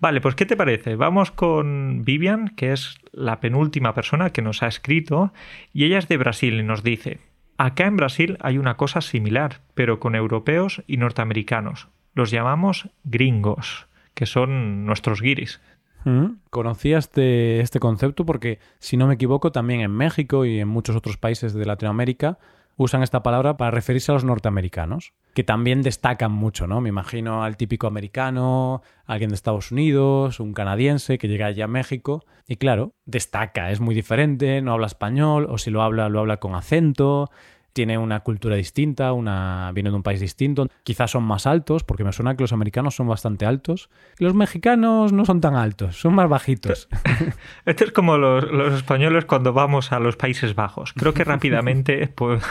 Vale, 0.00 0.20
pues 0.20 0.34
¿qué 0.34 0.44
te 0.44 0.56
parece? 0.56 0.96
Vamos 0.96 1.30
con 1.30 2.04
Vivian, 2.04 2.48
que 2.48 2.72
es 2.72 2.96
la 3.12 3.40
penúltima 3.40 3.94
persona 3.94 4.30
que 4.30 4.42
nos 4.42 4.62
ha 4.62 4.66
escrito, 4.66 5.32
y 5.72 5.84
ella 5.84 5.98
es 5.98 6.08
de 6.08 6.18
Brasil 6.18 6.60
y 6.60 6.62
nos 6.62 6.82
dice, 6.82 7.20
acá 7.56 7.86
en 7.86 7.96
Brasil 7.96 8.36
hay 8.40 8.58
una 8.58 8.76
cosa 8.76 9.00
similar, 9.00 9.62
pero 9.72 9.98
con 9.98 10.14
europeos 10.14 10.82
y 10.86 10.98
norteamericanos. 10.98 11.88
Los 12.12 12.30
llamamos 12.30 12.90
gringos 13.04 13.86
que 14.16 14.26
son 14.26 14.86
nuestros 14.86 15.20
guiris. 15.20 15.60
Mm, 16.04 16.38
conocía 16.50 16.98
este, 16.98 17.60
este 17.60 17.78
concepto 17.78 18.24
porque, 18.24 18.58
si 18.78 18.96
no 18.96 19.06
me 19.06 19.14
equivoco, 19.14 19.52
también 19.52 19.82
en 19.82 19.90
México 19.90 20.46
y 20.46 20.58
en 20.58 20.68
muchos 20.68 20.96
otros 20.96 21.18
países 21.18 21.52
de 21.52 21.66
Latinoamérica 21.66 22.38
usan 22.76 23.02
esta 23.02 23.22
palabra 23.22 23.56
para 23.56 23.70
referirse 23.70 24.12
a 24.12 24.14
los 24.14 24.24
norteamericanos, 24.24 25.12
que 25.34 25.44
también 25.44 25.82
destacan 25.82 26.32
mucho, 26.32 26.66
¿no? 26.66 26.80
Me 26.80 26.88
imagino 26.88 27.44
al 27.44 27.56
típico 27.56 27.86
americano, 27.86 28.82
alguien 29.04 29.30
de 29.30 29.34
Estados 29.34 29.70
Unidos, 29.70 30.40
un 30.40 30.54
canadiense 30.54 31.18
que 31.18 31.28
llega 31.28 31.46
allá 31.46 31.64
a 31.64 31.68
México 31.68 32.24
y 32.46 32.56
claro, 32.56 32.94
destaca, 33.04 33.70
es 33.70 33.80
muy 33.80 33.94
diferente, 33.94 34.62
no 34.62 34.72
habla 34.72 34.86
español 34.86 35.46
o 35.50 35.58
si 35.58 35.70
lo 35.70 35.82
habla, 35.82 36.08
lo 36.08 36.20
habla 36.20 36.38
con 36.38 36.54
acento, 36.54 37.30
tiene 37.76 37.98
una 37.98 38.20
cultura 38.20 38.56
distinta, 38.56 39.12
una 39.12 39.70
viene 39.74 39.90
de 39.90 39.96
un 39.96 40.02
país 40.02 40.18
distinto. 40.18 40.66
Quizás 40.82 41.10
son 41.10 41.24
más 41.24 41.46
altos, 41.46 41.84
porque 41.84 42.04
me 42.04 42.12
suena 42.14 42.34
que 42.34 42.42
los 42.42 42.54
americanos 42.54 42.96
son 42.96 43.06
bastante 43.06 43.44
altos. 43.44 43.90
Y 44.18 44.24
los 44.24 44.32
mexicanos 44.32 45.12
no 45.12 45.26
son 45.26 45.42
tan 45.42 45.56
altos, 45.56 46.00
son 46.00 46.14
más 46.14 46.26
bajitos. 46.26 46.88
Esto 47.66 47.84
es 47.84 47.92
como 47.92 48.16
los, 48.16 48.72
españoles 48.72 49.26
cuando 49.26 49.52
vamos 49.52 49.92
a 49.92 50.00
los 50.00 50.16
Países 50.16 50.54
Bajos. 50.54 50.94
Creo 50.94 51.12
que 51.12 51.22
rápidamente 51.22 52.08
pues, 52.14 52.42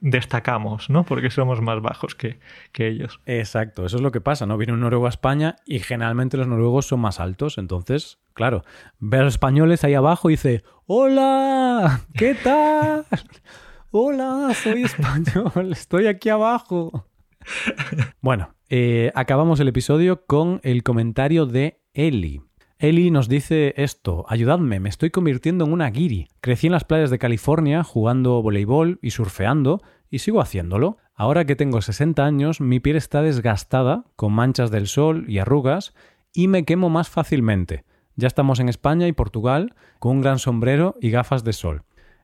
destacamos, 0.00 0.90
¿no? 0.90 1.04
Porque 1.04 1.30
somos 1.30 1.60
más 1.60 1.80
bajos 1.80 2.16
que, 2.16 2.40
que, 2.72 2.88
ellos. 2.88 3.20
Exacto, 3.24 3.86
eso 3.86 3.98
es 3.98 4.02
lo 4.02 4.10
que 4.10 4.20
pasa, 4.20 4.46
¿no? 4.46 4.58
Viene 4.58 4.72
un 4.72 4.80
noruego 4.80 5.06
a 5.06 5.10
España 5.10 5.54
y 5.64 5.78
generalmente 5.78 6.36
los 6.36 6.48
noruegos 6.48 6.86
son 6.86 6.98
más 6.98 7.20
altos, 7.20 7.56
entonces, 7.56 8.18
claro, 8.34 8.64
ve 8.98 9.18
a 9.18 9.22
los 9.22 9.34
españoles 9.34 9.84
ahí 9.84 9.94
abajo 9.94 10.28
y 10.28 10.32
dice, 10.32 10.64
¡Hola! 10.86 12.00
¿Qué 12.14 12.34
tal? 12.34 13.06
Hola, 13.94 14.54
soy 14.54 14.84
español, 14.84 15.72
estoy 15.72 16.06
aquí 16.06 16.30
abajo. 16.30 17.06
Bueno, 18.22 18.54
eh, 18.70 19.10
acabamos 19.14 19.60
el 19.60 19.68
episodio 19.68 20.24
con 20.24 20.60
el 20.62 20.82
comentario 20.82 21.44
de 21.44 21.82
Eli. 21.92 22.40
Eli 22.78 23.10
nos 23.10 23.28
dice 23.28 23.74
esto, 23.76 24.24
ayudadme, 24.28 24.80
me 24.80 24.88
estoy 24.88 25.10
convirtiendo 25.10 25.66
en 25.66 25.72
una 25.72 25.90
guiri. 25.90 26.28
Crecí 26.40 26.68
en 26.68 26.72
las 26.72 26.84
playas 26.84 27.10
de 27.10 27.18
California 27.18 27.82
jugando 27.82 28.40
voleibol 28.40 28.98
y 29.02 29.10
surfeando 29.10 29.82
y 30.08 30.20
sigo 30.20 30.40
haciéndolo. 30.40 30.96
Ahora 31.14 31.44
que 31.44 31.56
tengo 31.56 31.82
60 31.82 32.24
años, 32.24 32.60
mi 32.62 32.80
piel 32.80 32.96
está 32.96 33.20
desgastada, 33.20 34.04
con 34.16 34.32
manchas 34.32 34.70
del 34.70 34.86
sol 34.86 35.26
y 35.28 35.38
arrugas, 35.38 35.92
y 36.32 36.48
me 36.48 36.64
quemo 36.64 36.88
más 36.88 37.10
fácilmente. 37.10 37.84
Ya 38.16 38.28
estamos 38.28 38.58
en 38.60 38.68
España 38.68 39.06
y 39.06 39.12
Portugal 39.12 39.74
con 39.98 40.12
un 40.12 40.22
gran 40.22 40.38
sombrero 40.38 40.94
y 41.00 41.10
gafas 41.10 41.44
de 41.44 41.52
sol. 41.52 41.82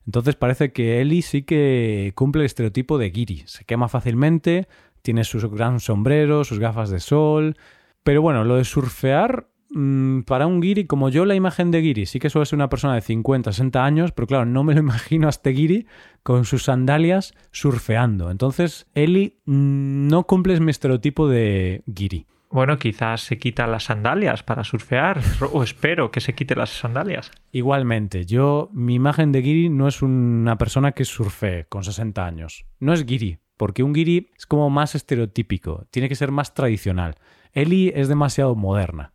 Entonces 0.09 0.37
parece 0.37 0.73
que 0.73 1.03
Eli 1.03 1.21
sí 1.21 1.43
que 1.43 2.13
cumple 2.15 2.41
el 2.41 2.47
estereotipo 2.47 2.97
de 2.97 3.11
Giri. 3.11 3.43
Se 3.45 3.67
quema 3.67 3.89
fácilmente, 3.89 4.67
tiene 5.03 5.23
sus 5.23 5.45
gran 5.45 5.81
sombrero, 5.81 6.45
sus 6.45 6.59
gafas 6.59 6.89
de 6.89 6.99
sol. 6.99 7.59
Pero 8.05 8.23
bueno, 8.23 8.43
lo 8.43 8.57
de 8.57 8.65
surfear, 8.65 9.51
mm, 9.69 10.21
para 10.23 10.47
un 10.47 10.63
Giri, 10.63 10.87
como 10.87 11.11
yo 11.11 11.27
la 11.27 11.35
imagen 11.35 11.71
de 11.71 11.83
Giri, 11.83 12.07
sí 12.07 12.21
que 12.21 12.31
suele 12.31 12.47
ser 12.47 12.57
una 12.57 12.71
persona 12.71 12.95
de 12.95 13.03
50, 13.03 13.53
60 13.53 13.85
años, 13.85 14.13
pero 14.13 14.27
claro, 14.27 14.47
no 14.47 14.65
me 14.65 14.73
lo 14.73 14.81
imagino 14.89 15.27
a 15.27 15.31
este 15.31 15.53
Giri 15.53 15.87
con 16.23 16.47
sus 16.47 16.63
sandalias 16.63 17.35
surfeando. 17.51 18.31
Entonces, 18.31 18.87
Eli 18.95 19.37
mm, 19.45 20.09
no 20.09 20.27
cumple 20.27 20.59
mi 20.59 20.71
estereotipo 20.71 21.29
de 21.29 21.83
Giri. 21.95 22.25
Bueno, 22.51 22.79
quizás 22.79 23.21
se 23.21 23.39
quita 23.39 23.67
las 23.67 23.85
sandalias 23.85 24.43
para 24.43 24.65
surfear, 24.65 25.21
o 25.53 25.63
espero 25.63 26.11
que 26.11 26.21
se 26.21 26.35
quite 26.35 26.55
las 26.55 26.71
sandalias. 26.71 27.31
Igualmente, 27.53 28.25
yo, 28.25 28.71
mi 28.73 28.95
imagen 28.95 29.33
de 29.33 29.43
Giri 29.43 29.69
no 29.69 29.87
es 29.87 30.01
una 30.01 30.57
persona 30.57 30.93
que 30.93 31.05
surfee 31.05 31.67
con 31.69 31.85
60 31.85 32.25
años. 32.25 32.65
No 32.81 32.95
es 32.95 33.05
Giri, 33.05 33.39
porque 33.59 33.83
un 33.83 33.95
Giri 33.95 34.31
es 34.37 34.47
como 34.47 34.71
más 34.71 34.95
estereotípico, 34.95 35.87
tiene 35.91 36.09
que 36.09 36.15
ser 36.15 36.31
más 36.31 36.55
tradicional. 36.55 37.17
Eli 37.53 37.93
es 37.95 38.09
demasiado 38.09 38.55
moderna. 38.55 39.13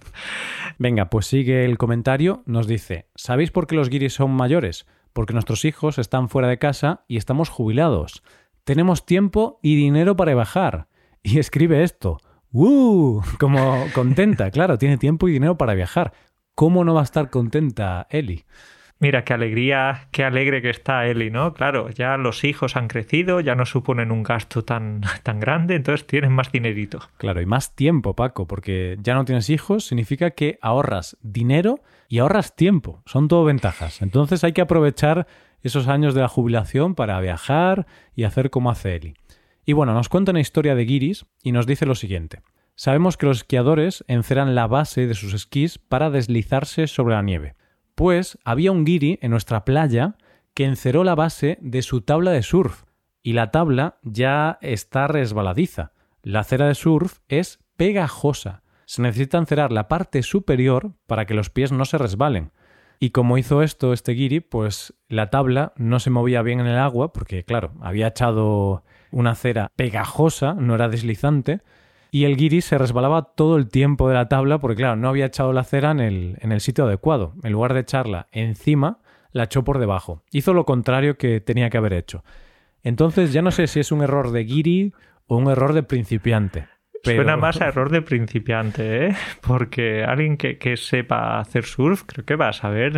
Venga, 0.78 1.10
pues 1.10 1.26
sigue 1.26 1.65
el 1.65 1.78
comentario, 1.78 2.43
nos 2.46 2.65
dice, 2.65 3.10
¿sabéis 3.15 3.52
por 3.52 3.67
qué 3.67 3.76
los 3.76 3.89
guiris 3.89 4.13
son 4.13 4.32
mayores? 4.32 4.86
Porque 5.12 5.34
nuestros 5.34 5.65
hijos 5.65 5.98
están 5.98 6.30
fuera 6.30 6.48
de 6.48 6.60
casa 6.60 7.04
y 7.10 7.17
estamos 7.17 7.50
jubilados. 7.50 8.24
Tenemos 8.63 9.06
tiempo 9.06 9.60
y 9.62 9.76
dinero 9.76 10.15
para 10.15 10.34
viajar 10.34 10.88
y 11.24 11.40
escribe 11.40 11.84
esto. 11.84 12.20
¡Uh! 12.52 13.22
Como 13.40 13.86
contenta, 13.96 14.52
claro, 14.52 14.78
tiene 14.78 14.98
tiempo 14.98 15.28
y 15.28 15.32
dinero 15.32 15.58
para 15.58 15.74
viajar. 15.74 16.14
¿Cómo 16.54 16.84
no 16.84 16.94
va 16.94 17.02
a 17.02 17.06
estar 17.06 17.32
contenta 17.32 18.06
Eli? 18.12 18.46
Mira, 19.00 19.26
qué 19.26 19.34
alegría, 19.34 20.08
qué 20.12 20.24
alegre 20.24 20.62
que 20.62 20.70
está 20.70 21.08
Eli, 21.08 21.30
¿no? 21.30 21.54
Claro, 21.54 21.90
ya 21.90 22.16
los 22.16 22.44
hijos 22.44 22.78
han 22.78 22.88
crecido, 22.88 23.42
ya 23.42 23.56
no 23.56 23.66
suponen 23.66 24.12
un 24.12 24.24
gasto 24.24 24.64
tan, 24.64 25.02
tan 25.24 25.40
grande, 25.40 25.76
entonces 25.76 26.08
tienen 26.08 26.32
más 26.32 26.52
dinerito. 26.52 27.00
Claro, 27.18 27.42
y 27.42 27.46
más 27.46 27.76
tiempo, 27.76 28.16
Paco, 28.16 28.48
porque 28.48 28.98
ya 29.02 29.16
no 29.16 29.26
tienes 29.26 29.50
hijos, 29.50 29.86
significa 29.86 30.32
que 30.32 30.58
ahorras 30.62 31.18
dinero 31.22 31.82
y 32.08 32.20
ahorras 32.20 32.56
tiempo. 32.56 33.02
Son 33.06 33.28
todo 33.28 33.44
ventajas. 33.44 34.02
Entonces 34.02 34.44
hay 34.44 34.54
que 34.54 34.62
aprovechar 34.62 35.28
esos 35.64 35.88
años 35.88 36.14
de 36.14 36.22
la 36.22 36.28
jubilación 36.28 36.96
para 36.96 37.20
viajar 37.20 37.88
y 38.16 38.24
hacer 38.24 38.52
como 38.52 38.70
hace 38.70 38.96
Eli. 38.96 39.16
Y 39.65 39.73
bueno, 39.73 39.93
nos 39.93 40.10
cuenta 40.10 40.32
una 40.32 40.41
historia 40.41 40.76
de 40.76 40.86
guiris 40.86 41.26
y 41.41 41.52
nos 41.52 41.65
dice 41.65 41.86
lo 41.86 41.95
siguiente. 41.95 42.41
Sabemos 42.76 43.17
que 43.17 43.28
los 43.28 43.38
esquiadores 43.38 44.04
enceran 44.08 44.56
la 44.56 44.67
base 44.67 45.08
de 45.08 45.13
sus 45.13 45.34
esquís 45.34 45.78
para 45.78 46.10
deslizarse 46.10 46.88
sobre 46.88 47.15
la 47.15 47.21
nieve. 47.21 47.56
Pues 47.95 48.39
había 48.43 48.71
un 48.71 48.84
guiri 48.84 49.19
en 49.21 49.32
nuestra 49.32 49.63
playa 49.63 50.15
que 50.54 50.65
enceró 50.65 51.04
la 51.04 51.15
base 51.15 51.58
de 51.62 51.82
su 51.82 52.02
tabla 52.02 52.32
de 52.32 52.41
surf 52.41 52.84
y 53.21 53.34
la 53.34 53.52
tabla 53.52 53.99
ya 54.04 54.58
está 54.62 55.08
resbaladiza. 55.08 55.93
La 56.23 56.43
cera 56.43 56.67
de 56.67 56.76
surf 56.76 57.19
es 57.28 57.60
pegajosa. 57.78 58.63
Se 58.86 59.02
necesita 59.02 59.38
encerar 59.38 59.71
la 59.71 59.88
parte 59.88 60.23
superior 60.23 60.93
para 61.08 61.26
que 61.26 61.34
los 61.34 61.49
pies 61.49 61.71
no 61.71 61.86
se 61.86 61.97
resbalen. 61.97 62.52
Y 62.99 63.12
como 63.12 63.38
hizo 63.38 63.62
esto 63.62 63.93
este 63.93 64.13
guiri, 64.13 64.39
pues 64.39 64.93
la 65.08 65.30
tabla 65.30 65.73
no 65.78 65.99
se 65.99 66.10
movía 66.10 66.41
bien 66.41 66.60
en 66.60 66.67
el 66.67 66.78
agua 66.78 67.13
porque, 67.13 67.43
claro, 67.43 67.73
había 67.82 68.08
echado 68.08 68.84
una 69.13 69.36
cera 69.36 69.71
pegajosa, 69.76 70.54
no 70.54 70.76
era 70.76 70.89
deslizante, 70.89 71.62
y 72.12 72.26
el 72.26 72.36
guiri 72.36 72.62
se 72.62 72.78
resbalaba 72.78 73.34
todo 73.36 73.58
el 73.58 73.69
tiempo 73.69 74.08
de 74.08 74.15
la 74.15 74.28
tabla 74.28 74.60
porque, 74.60 74.76
claro, 74.76 74.95
no 74.95 75.10
había 75.10 75.26
echado 75.26 75.52
la 75.52 75.63
cera 75.63 75.91
en 75.91 75.99
el, 75.99 76.38
en 76.41 76.52
el 76.52 76.62
sitio 76.62 76.86
adecuado. 76.86 77.34
En 77.41 77.52
lugar 77.52 77.73
de 77.73 77.80
echarla 77.80 78.28
encima, 78.32 78.99
la 79.32 79.45
echó 79.45 79.63
por 79.63 79.80
debajo. 79.80 80.21
Hizo 80.32 80.54
lo 80.54 80.63
contrario 80.65 81.17
que 81.17 81.41
tenía 81.41 81.71
que 81.71 81.78
haber 81.78 81.93
hecho. 81.93 82.23
Entonces 82.84 83.34
ya 83.34 83.41
no 83.41 83.49
sé 83.49 83.65
si 83.65 83.80
es 83.80 83.91
un 83.91 84.04
error 84.04 84.32
de 84.32 84.43
guiri 84.43 84.93
o 85.26 85.38
un 85.38 85.49
error 85.49 85.73
de 85.73 85.82
principiante. 85.82 86.67
Pero... 87.04 87.23
Suena 87.23 87.36
más 87.36 87.60
a 87.62 87.67
error 87.67 87.89
de 87.89 88.02
principiante, 88.02 89.08
¿eh? 89.08 89.15
Porque 89.41 90.04
alguien 90.04 90.38
que, 90.38 90.58
que, 90.58 90.78
sepa 90.78 91.39
hacer 91.39 91.65
surf 91.65 92.04
creo 92.06 92.26
que 92.26 92.36
va 92.36 92.49
a 92.49 92.54
saber 92.54 92.93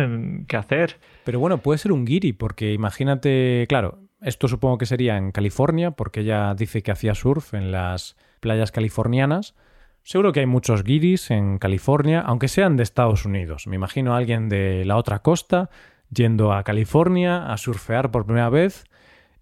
qué 0.46 0.56
hacer. 0.58 0.98
Pero 1.24 1.40
bueno, 1.40 1.58
puede 1.58 1.78
ser 1.78 1.90
un 1.90 2.04
guiri, 2.04 2.34
porque 2.34 2.72
imagínate, 2.72 3.64
claro, 3.68 4.05
esto 4.20 4.48
supongo 4.48 4.78
que 4.78 4.86
sería 4.86 5.16
en 5.16 5.32
California, 5.32 5.92
porque 5.92 6.20
ella 6.20 6.54
dice 6.54 6.82
que 6.82 6.90
hacía 6.90 7.14
surf 7.14 7.54
en 7.54 7.72
las 7.72 8.16
playas 8.40 8.72
californianas. 8.72 9.54
Seguro 10.02 10.32
que 10.32 10.40
hay 10.40 10.46
muchos 10.46 10.84
guiris 10.84 11.30
en 11.30 11.58
California, 11.58 12.20
aunque 12.20 12.48
sean 12.48 12.76
de 12.76 12.82
Estados 12.82 13.24
Unidos. 13.24 13.66
Me 13.66 13.76
imagino 13.76 14.14
a 14.14 14.18
alguien 14.18 14.48
de 14.48 14.84
la 14.84 14.96
otra 14.96 15.20
costa 15.20 15.70
yendo 16.12 16.52
a 16.52 16.62
California 16.62 17.52
a 17.52 17.56
surfear 17.56 18.10
por 18.10 18.24
primera 18.24 18.48
vez 18.48 18.84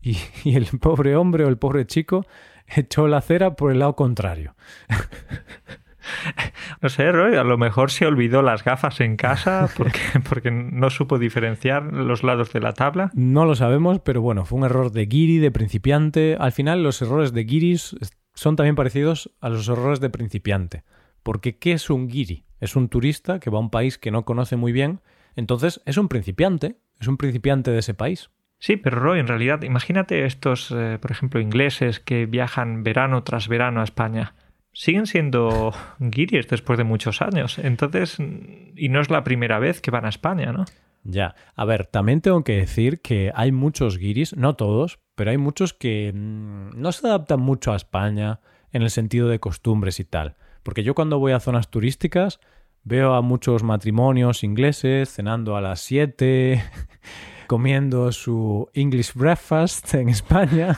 y, 0.00 0.16
y 0.44 0.56
el 0.56 0.66
pobre 0.80 1.16
hombre 1.16 1.44
o 1.44 1.48
el 1.48 1.58
pobre 1.58 1.87
chico 1.87 2.26
echó 2.66 3.08
la 3.08 3.20
cera 3.20 3.56
por 3.56 3.70
el 3.72 3.78
lado 3.78 3.94
contrario. 3.94 4.54
No 6.81 6.88
sé, 6.88 7.11
Roy, 7.12 7.37
a 7.37 7.45
lo 7.45 7.59
mejor 7.59 7.90
se 7.90 8.07
olvidó 8.07 8.43
las 8.43 8.64
gafas 8.64 9.01
en 9.01 9.17
casa 9.17 9.69
porque, 9.77 10.00
porque 10.29 10.50
no 10.50 10.90
supo 10.90 11.19
diferenciar 11.19 11.92
los 11.92 12.23
lados 12.23 12.52
de 12.52 12.61
la 12.61 12.73
tabla. 12.73 13.11
No 13.15 13.44
lo 13.44 13.55
sabemos, 13.55 14.00
pero 14.00 14.21
bueno, 14.21 14.44
fue 14.44 14.59
un 14.59 14.65
error 14.65 14.92
de 14.92 15.07
guiri, 15.07 15.38
de 15.38 15.50
principiante. 15.50 16.37
Al 16.38 16.52
final, 16.52 16.83
los 16.83 17.00
errores 17.02 17.33
de 17.33 17.44
guiris 17.44 17.96
son 18.35 18.57
también 18.57 18.75
parecidos 18.75 19.31
a 19.40 19.48
los 19.48 19.69
errores 19.69 20.00
de 20.00 20.11
principiante. 20.11 20.85
Porque, 21.23 21.59
¿qué 21.59 21.73
es 21.73 21.88
un 21.90 22.09
guiri? 22.09 22.44
Es 22.61 22.77
un 22.77 22.88
turista 22.88 23.40
que 23.40 23.50
va 23.50 23.59
a 23.59 23.63
un 23.63 23.71
país 23.71 23.98
que 23.98 24.11
no 24.11 24.25
conoce 24.25 24.57
muy 24.57 24.73
bien, 24.73 25.00
entonces 25.37 25.81
es 25.87 25.96
un 25.96 26.09
principiante, 26.09 26.77
es 27.00 27.09
un 27.09 27.17
principiante 27.17 27.71
de 27.71 27.79
ese 27.79 27.94
país. 27.94 28.31
Sí, 28.59 28.77
pero 28.77 28.98
Roy, 28.98 29.21
en 29.21 29.27
realidad, 29.27 29.63
imagínate 29.63 30.25
estos, 30.25 30.71
eh, 30.75 30.98
por 31.00 31.11
ejemplo, 31.11 31.40
ingleses 31.40 32.00
que 32.00 32.27
viajan 32.27 32.83
verano 32.83 33.23
tras 33.23 33.48
verano 33.48 33.81
a 33.81 33.85
España. 33.85 34.35
Siguen 34.75 35.06
siendo 35.06 35.72
guiris 35.98 36.48
después 36.48 36.77
de 36.77 36.85
muchos 36.85 37.22
años. 37.22 37.58
Entonces, 37.58 38.18
y 38.18 38.88
no 38.88 39.00
es 39.00 39.08
la 39.08 39.25
primera 39.25 39.58
vez 39.58 39.81
que 39.81 39.90
van 39.90 40.04
a 40.04 40.10
España, 40.10 40.52
¿no? 40.52 40.64
Ya. 41.04 41.35
A 41.54 41.64
ver, 41.64 41.87
también 41.87 42.20
tengo 42.20 42.42
que 42.44 42.56
decir 42.56 43.00
que 43.00 43.31
hay 43.35 43.52
muchos 43.52 43.98
guiris, 43.98 44.37
no 44.37 44.56
todos, 44.56 44.98
pero 45.14 45.31
hay 45.31 45.38
muchos 45.38 45.75
que 45.75 46.12
mm, 46.12 46.81
no 46.81 46.92
se 46.92 47.06
adaptan 47.06 47.40
mucho 47.40 47.72
a 47.72 47.77
España 47.77 48.40
en 48.72 48.83
el 48.83 48.90
sentido 48.90 49.29
de 49.29 49.38
costumbres 49.38 50.00
y 50.00 50.04
tal. 50.04 50.37
Porque 50.62 50.83
yo 50.83 50.94
cuando 50.94 51.18
voy 51.18 51.33
a 51.33 51.40
zonas 51.40 51.70
turísticas 51.70 52.40
veo 52.83 53.14
a 53.14 53.22
muchos 53.22 53.62
matrimonios 53.62 54.42
ingleses 54.42 55.10
cenando 55.12 55.56
a 55.56 55.60
las 55.60 55.81
7, 55.81 56.62
comiendo 57.46 58.10
su 58.12 58.68
English 58.75 59.14
breakfast 59.14 59.94
en 59.94 60.08
España. 60.08 60.77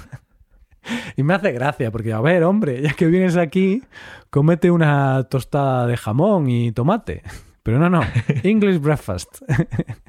Y 1.17 1.23
me 1.23 1.35
hace 1.35 1.53
gracia, 1.53 1.91
porque 1.91 2.13
a 2.13 2.21
ver, 2.21 2.45
hombre, 2.45 2.83
ya 2.83 2.93
que 2.93 3.07
vienes 3.07 3.37
aquí, 3.37 3.83
comete 4.31 4.71
una 4.71 5.25
tostada 5.25 5.87
de 5.87 5.97
jamón 5.97 6.49
y 6.49 6.73
tomate. 6.73 7.23
Pero 7.63 7.79
no, 7.79 7.91
no, 7.91 8.03
English 8.43 8.81
breakfast. 8.81 9.43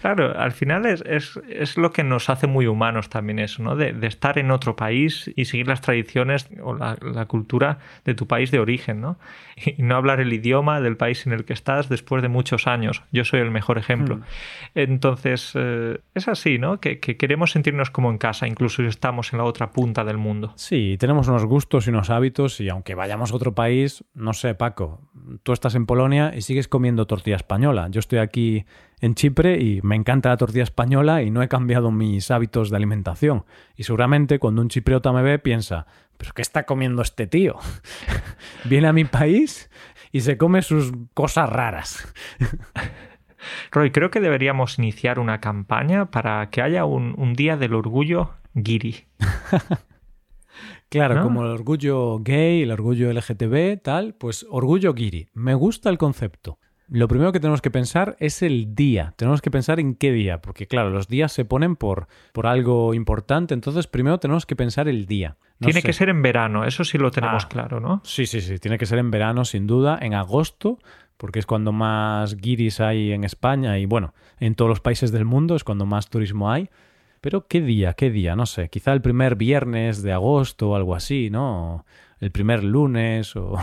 Claro, 0.00 0.38
al 0.38 0.52
final 0.52 0.86
es, 0.86 1.02
es, 1.48 1.76
lo 1.76 1.92
que 1.92 2.04
nos 2.04 2.28
hace 2.28 2.46
muy 2.46 2.66
humanos 2.66 3.08
también 3.08 3.38
eso, 3.38 3.62
¿no? 3.62 3.76
De, 3.76 3.94
estar 4.06 4.38
en 4.38 4.50
otro 4.50 4.76
país 4.76 5.30
y 5.34 5.46
seguir 5.46 5.66
las 5.66 5.80
tradiciones 5.80 6.48
o 6.62 6.74
la, 6.74 6.96
cultura 7.26 7.78
de 8.04 8.14
tu 8.14 8.26
país 8.26 8.50
de 8.50 8.58
origen, 8.58 9.00
¿no? 9.00 9.18
Y 9.64 9.82
no 9.82 9.96
hablar 9.96 10.20
el 10.20 10.32
idioma 10.32 10.80
del 10.80 10.96
país 10.96 11.26
en 11.26 11.32
el 11.32 11.44
que 11.44 11.54
estás 11.54 11.88
después 11.88 12.22
de 12.22 12.28
muchos 12.28 12.66
años. 12.66 13.02
Yo 13.10 13.24
soy 13.24 13.40
el 13.40 13.50
mejor 13.50 13.78
ejemplo. 13.78 14.16
Hmm. 14.16 14.22
Entonces, 14.74 15.52
eh, 15.54 15.98
es 16.14 16.28
así, 16.28 16.58
¿no? 16.58 16.78
Que, 16.78 17.00
que, 17.00 17.16
queremos 17.16 17.52
sentirnos 17.52 17.90
como 17.90 18.10
en 18.10 18.18
casa, 18.18 18.46
incluso 18.46 18.82
si 18.82 18.88
estamos 18.88 19.32
en 19.32 19.38
la 19.38 19.44
otra 19.44 19.70
punta 19.70 20.04
del 20.04 20.18
mundo. 20.18 20.52
Sí, 20.56 20.96
tenemos 20.98 21.28
unos 21.28 21.46
gustos 21.46 21.86
y 21.86 21.90
unos 21.90 22.10
hábitos 22.10 22.60
y 22.60 22.68
aunque 22.68 22.94
vayamos 22.94 23.32
a 23.32 23.36
otro 23.36 23.54
país, 23.54 24.04
no 24.14 24.34
sé, 24.34 24.54
Paco, 24.54 25.00
tú 25.42 25.52
estás 25.52 25.74
en 25.74 25.86
Polonia 25.86 26.32
y 26.36 26.42
sigues 26.42 26.68
comiendo 26.68 27.06
tortilla 27.06 27.36
española. 27.36 27.88
Yo 27.90 28.00
estoy 28.00 28.18
aquí 28.18 28.66
en 29.06 29.14
Chipre 29.14 29.58
y 29.62 29.80
me 29.82 29.96
encanta 29.96 30.28
la 30.28 30.36
tortilla 30.36 30.64
española 30.64 31.22
y 31.22 31.30
no 31.30 31.42
he 31.42 31.48
cambiado 31.48 31.90
mis 31.90 32.30
hábitos 32.30 32.70
de 32.70 32.76
alimentación. 32.76 33.44
Y 33.76 33.84
seguramente 33.84 34.38
cuando 34.38 34.62
un 34.62 34.68
chipriota 34.68 35.12
me 35.12 35.22
ve 35.22 35.38
piensa, 35.38 35.86
¿pero 36.16 36.32
qué 36.34 36.42
está 36.42 36.64
comiendo 36.64 37.02
este 37.02 37.26
tío? 37.26 37.56
Viene 38.64 38.88
a 38.88 38.92
mi 38.92 39.04
país 39.04 39.70
y 40.12 40.20
se 40.20 40.36
come 40.36 40.62
sus 40.62 40.92
cosas 41.14 41.48
raras. 41.48 42.12
Roy, 43.70 43.90
creo 43.90 44.10
que 44.10 44.20
deberíamos 44.20 44.78
iniciar 44.78 45.18
una 45.18 45.40
campaña 45.40 46.10
para 46.10 46.50
que 46.50 46.62
haya 46.62 46.84
un, 46.84 47.34
día 47.34 47.56
del 47.56 47.74
orgullo 47.74 48.34
guiri. 48.54 49.06
Claro, 50.88 51.20
como 51.20 51.42
el 51.42 51.50
orgullo 51.50 52.20
gay, 52.20 52.62
el 52.62 52.70
orgullo 52.70 53.12
LGTB, 53.12 53.82
tal, 53.82 54.14
pues 54.14 54.46
orgullo 54.48 54.94
guiri. 54.94 55.28
Me 55.34 55.52
gusta 55.54 55.90
el 55.90 55.98
concepto. 55.98 56.60
Lo 56.88 57.08
primero 57.08 57.32
que 57.32 57.40
tenemos 57.40 57.60
que 57.60 57.70
pensar 57.70 58.16
es 58.20 58.42
el 58.42 58.74
día. 58.74 59.12
Tenemos 59.16 59.42
que 59.42 59.50
pensar 59.50 59.80
en 59.80 59.96
qué 59.96 60.12
día, 60.12 60.40
porque 60.40 60.66
claro, 60.66 60.90
los 60.90 61.08
días 61.08 61.32
se 61.32 61.44
ponen 61.44 61.74
por, 61.74 62.06
por 62.32 62.46
algo 62.46 62.94
importante, 62.94 63.54
entonces 63.54 63.88
primero 63.88 64.18
tenemos 64.18 64.46
que 64.46 64.54
pensar 64.54 64.86
el 64.86 65.06
día. 65.06 65.36
tiene 65.58 65.82
que 65.82 65.92
ser 65.92 66.08
en 66.08 66.22
verano, 66.22 66.64
eso 66.64 66.84
sí 66.84 66.96
lo 66.96 67.10
tenemos 67.10 67.44
ah, 67.44 67.48
claro, 67.48 67.80
¿no? 67.80 68.02
Sí, 68.04 68.26
sí, 68.26 68.40
sí, 68.40 68.58
tiene 68.58 68.78
que 68.78 68.86
ser 68.86 68.98
en 68.98 69.10
verano, 69.10 69.44
sin 69.44 69.66
duda, 69.66 69.98
en 70.00 70.14
agosto, 70.14 70.78
porque 71.16 71.40
es 71.40 71.46
cuando 71.46 71.72
más 71.72 72.36
guiris 72.36 72.80
hay 72.80 73.10
en 73.12 73.24
España 73.24 73.78
y 73.78 73.86
bueno, 73.86 74.14
en 74.38 74.54
todos 74.54 74.68
los 74.68 74.80
países 74.80 75.10
del 75.10 75.24
mundo 75.24 75.56
es 75.56 75.64
cuando 75.64 75.86
más 75.86 76.08
turismo 76.08 76.52
hay. 76.52 76.70
Pero 77.20 77.48
¿qué 77.48 77.60
día? 77.60 77.94
¿Qué 77.94 78.10
día? 78.10 78.36
No 78.36 78.46
sé, 78.46 78.68
quizá 78.68 78.92
el 78.92 79.00
primer 79.00 79.34
viernes 79.34 80.02
de 80.02 80.12
agosto 80.12 80.70
o 80.70 80.76
algo 80.76 80.94
así, 80.94 81.30
¿no? 81.30 81.84
El 82.20 82.30
primer 82.30 82.62
lunes 82.62 83.34
o... 83.34 83.58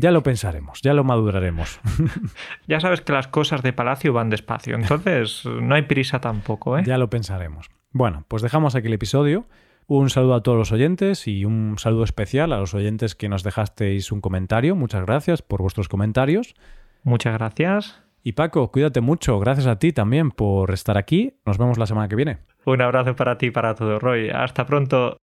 Ya 0.00 0.12
lo 0.12 0.22
pensaremos, 0.22 0.80
ya 0.80 0.94
lo 0.94 1.04
maduraremos. 1.04 1.78
ya 2.66 2.80
sabes 2.80 3.02
que 3.02 3.12
las 3.12 3.28
cosas 3.28 3.62
de 3.62 3.74
palacio 3.74 4.14
van 4.14 4.30
despacio, 4.30 4.74
entonces 4.74 5.44
no 5.44 5.74
hay 5.74 5.82
prisa 5.82 6.22
tampoco, 6.22 6.78
¿eh? 6.78 6.82
Ya 6.86 6.96
lo 6.96 7.10
pensaremos. 7.10 7.68
Bueno, 7.92 8.24
pues 8.26 8.42
dejamos 8.42 8.74
aquí 8.74 8.86
el 8.86 8.94
episodio. 8.94 9.44
Un 9.86 10.08
saludo 10.08 10.36
a 10.36 10.42
todos 10.42 10.56
los 10.56 10.72
oyentes 10.72 11.28
y 11.28 11.44
un 11.44 11.74
saludo 11.76 12.04
especial 12.04 12.54
a 12.54 12.58
los 12.58 12.72
oyentes 12.72 13.14
que 13.14 13.28
nos 13.28 13.42
dejasteis 13.42 14.10
un 14.10 14.22
comentario. 14.22 14.74
Muchas 14.74 15.04
gracias 15.04 15.42
por 15.42 15.60
vuestros 15.60 15.88
comentarios. 15.88 16.54
Muchas 17.02 17.34
gracias. 17.34 18.02
Y 18.22 18.32
Paco, 18.32 18.70
cuídate 18.70 19.02
mucho. 19.02 19.38
Gracias 19.38 19.66
a 19.66 19.78
ti 19.78 19.92
también 19.92 20.30
por 20.30 20.70
estar 20.70 20.96
aquí. 20.96 21.34
Nos 21.44 21.58
vemos 21.58 21.76
la 21.76 21.86
semana 21.86 22.08
que 22.08 22.16
viene. 22.16 22.38
Un 22.64 22.80
abrazo 22.80 23.16
para 23.16 23.36
ti 23.36 23.46
y 23.46 23.50
para 23.50 23.74
todo, 23.74 23.98
Roy. 23.98 24.30
Hasta 24.30 24.64
pronto. 24.64 25.18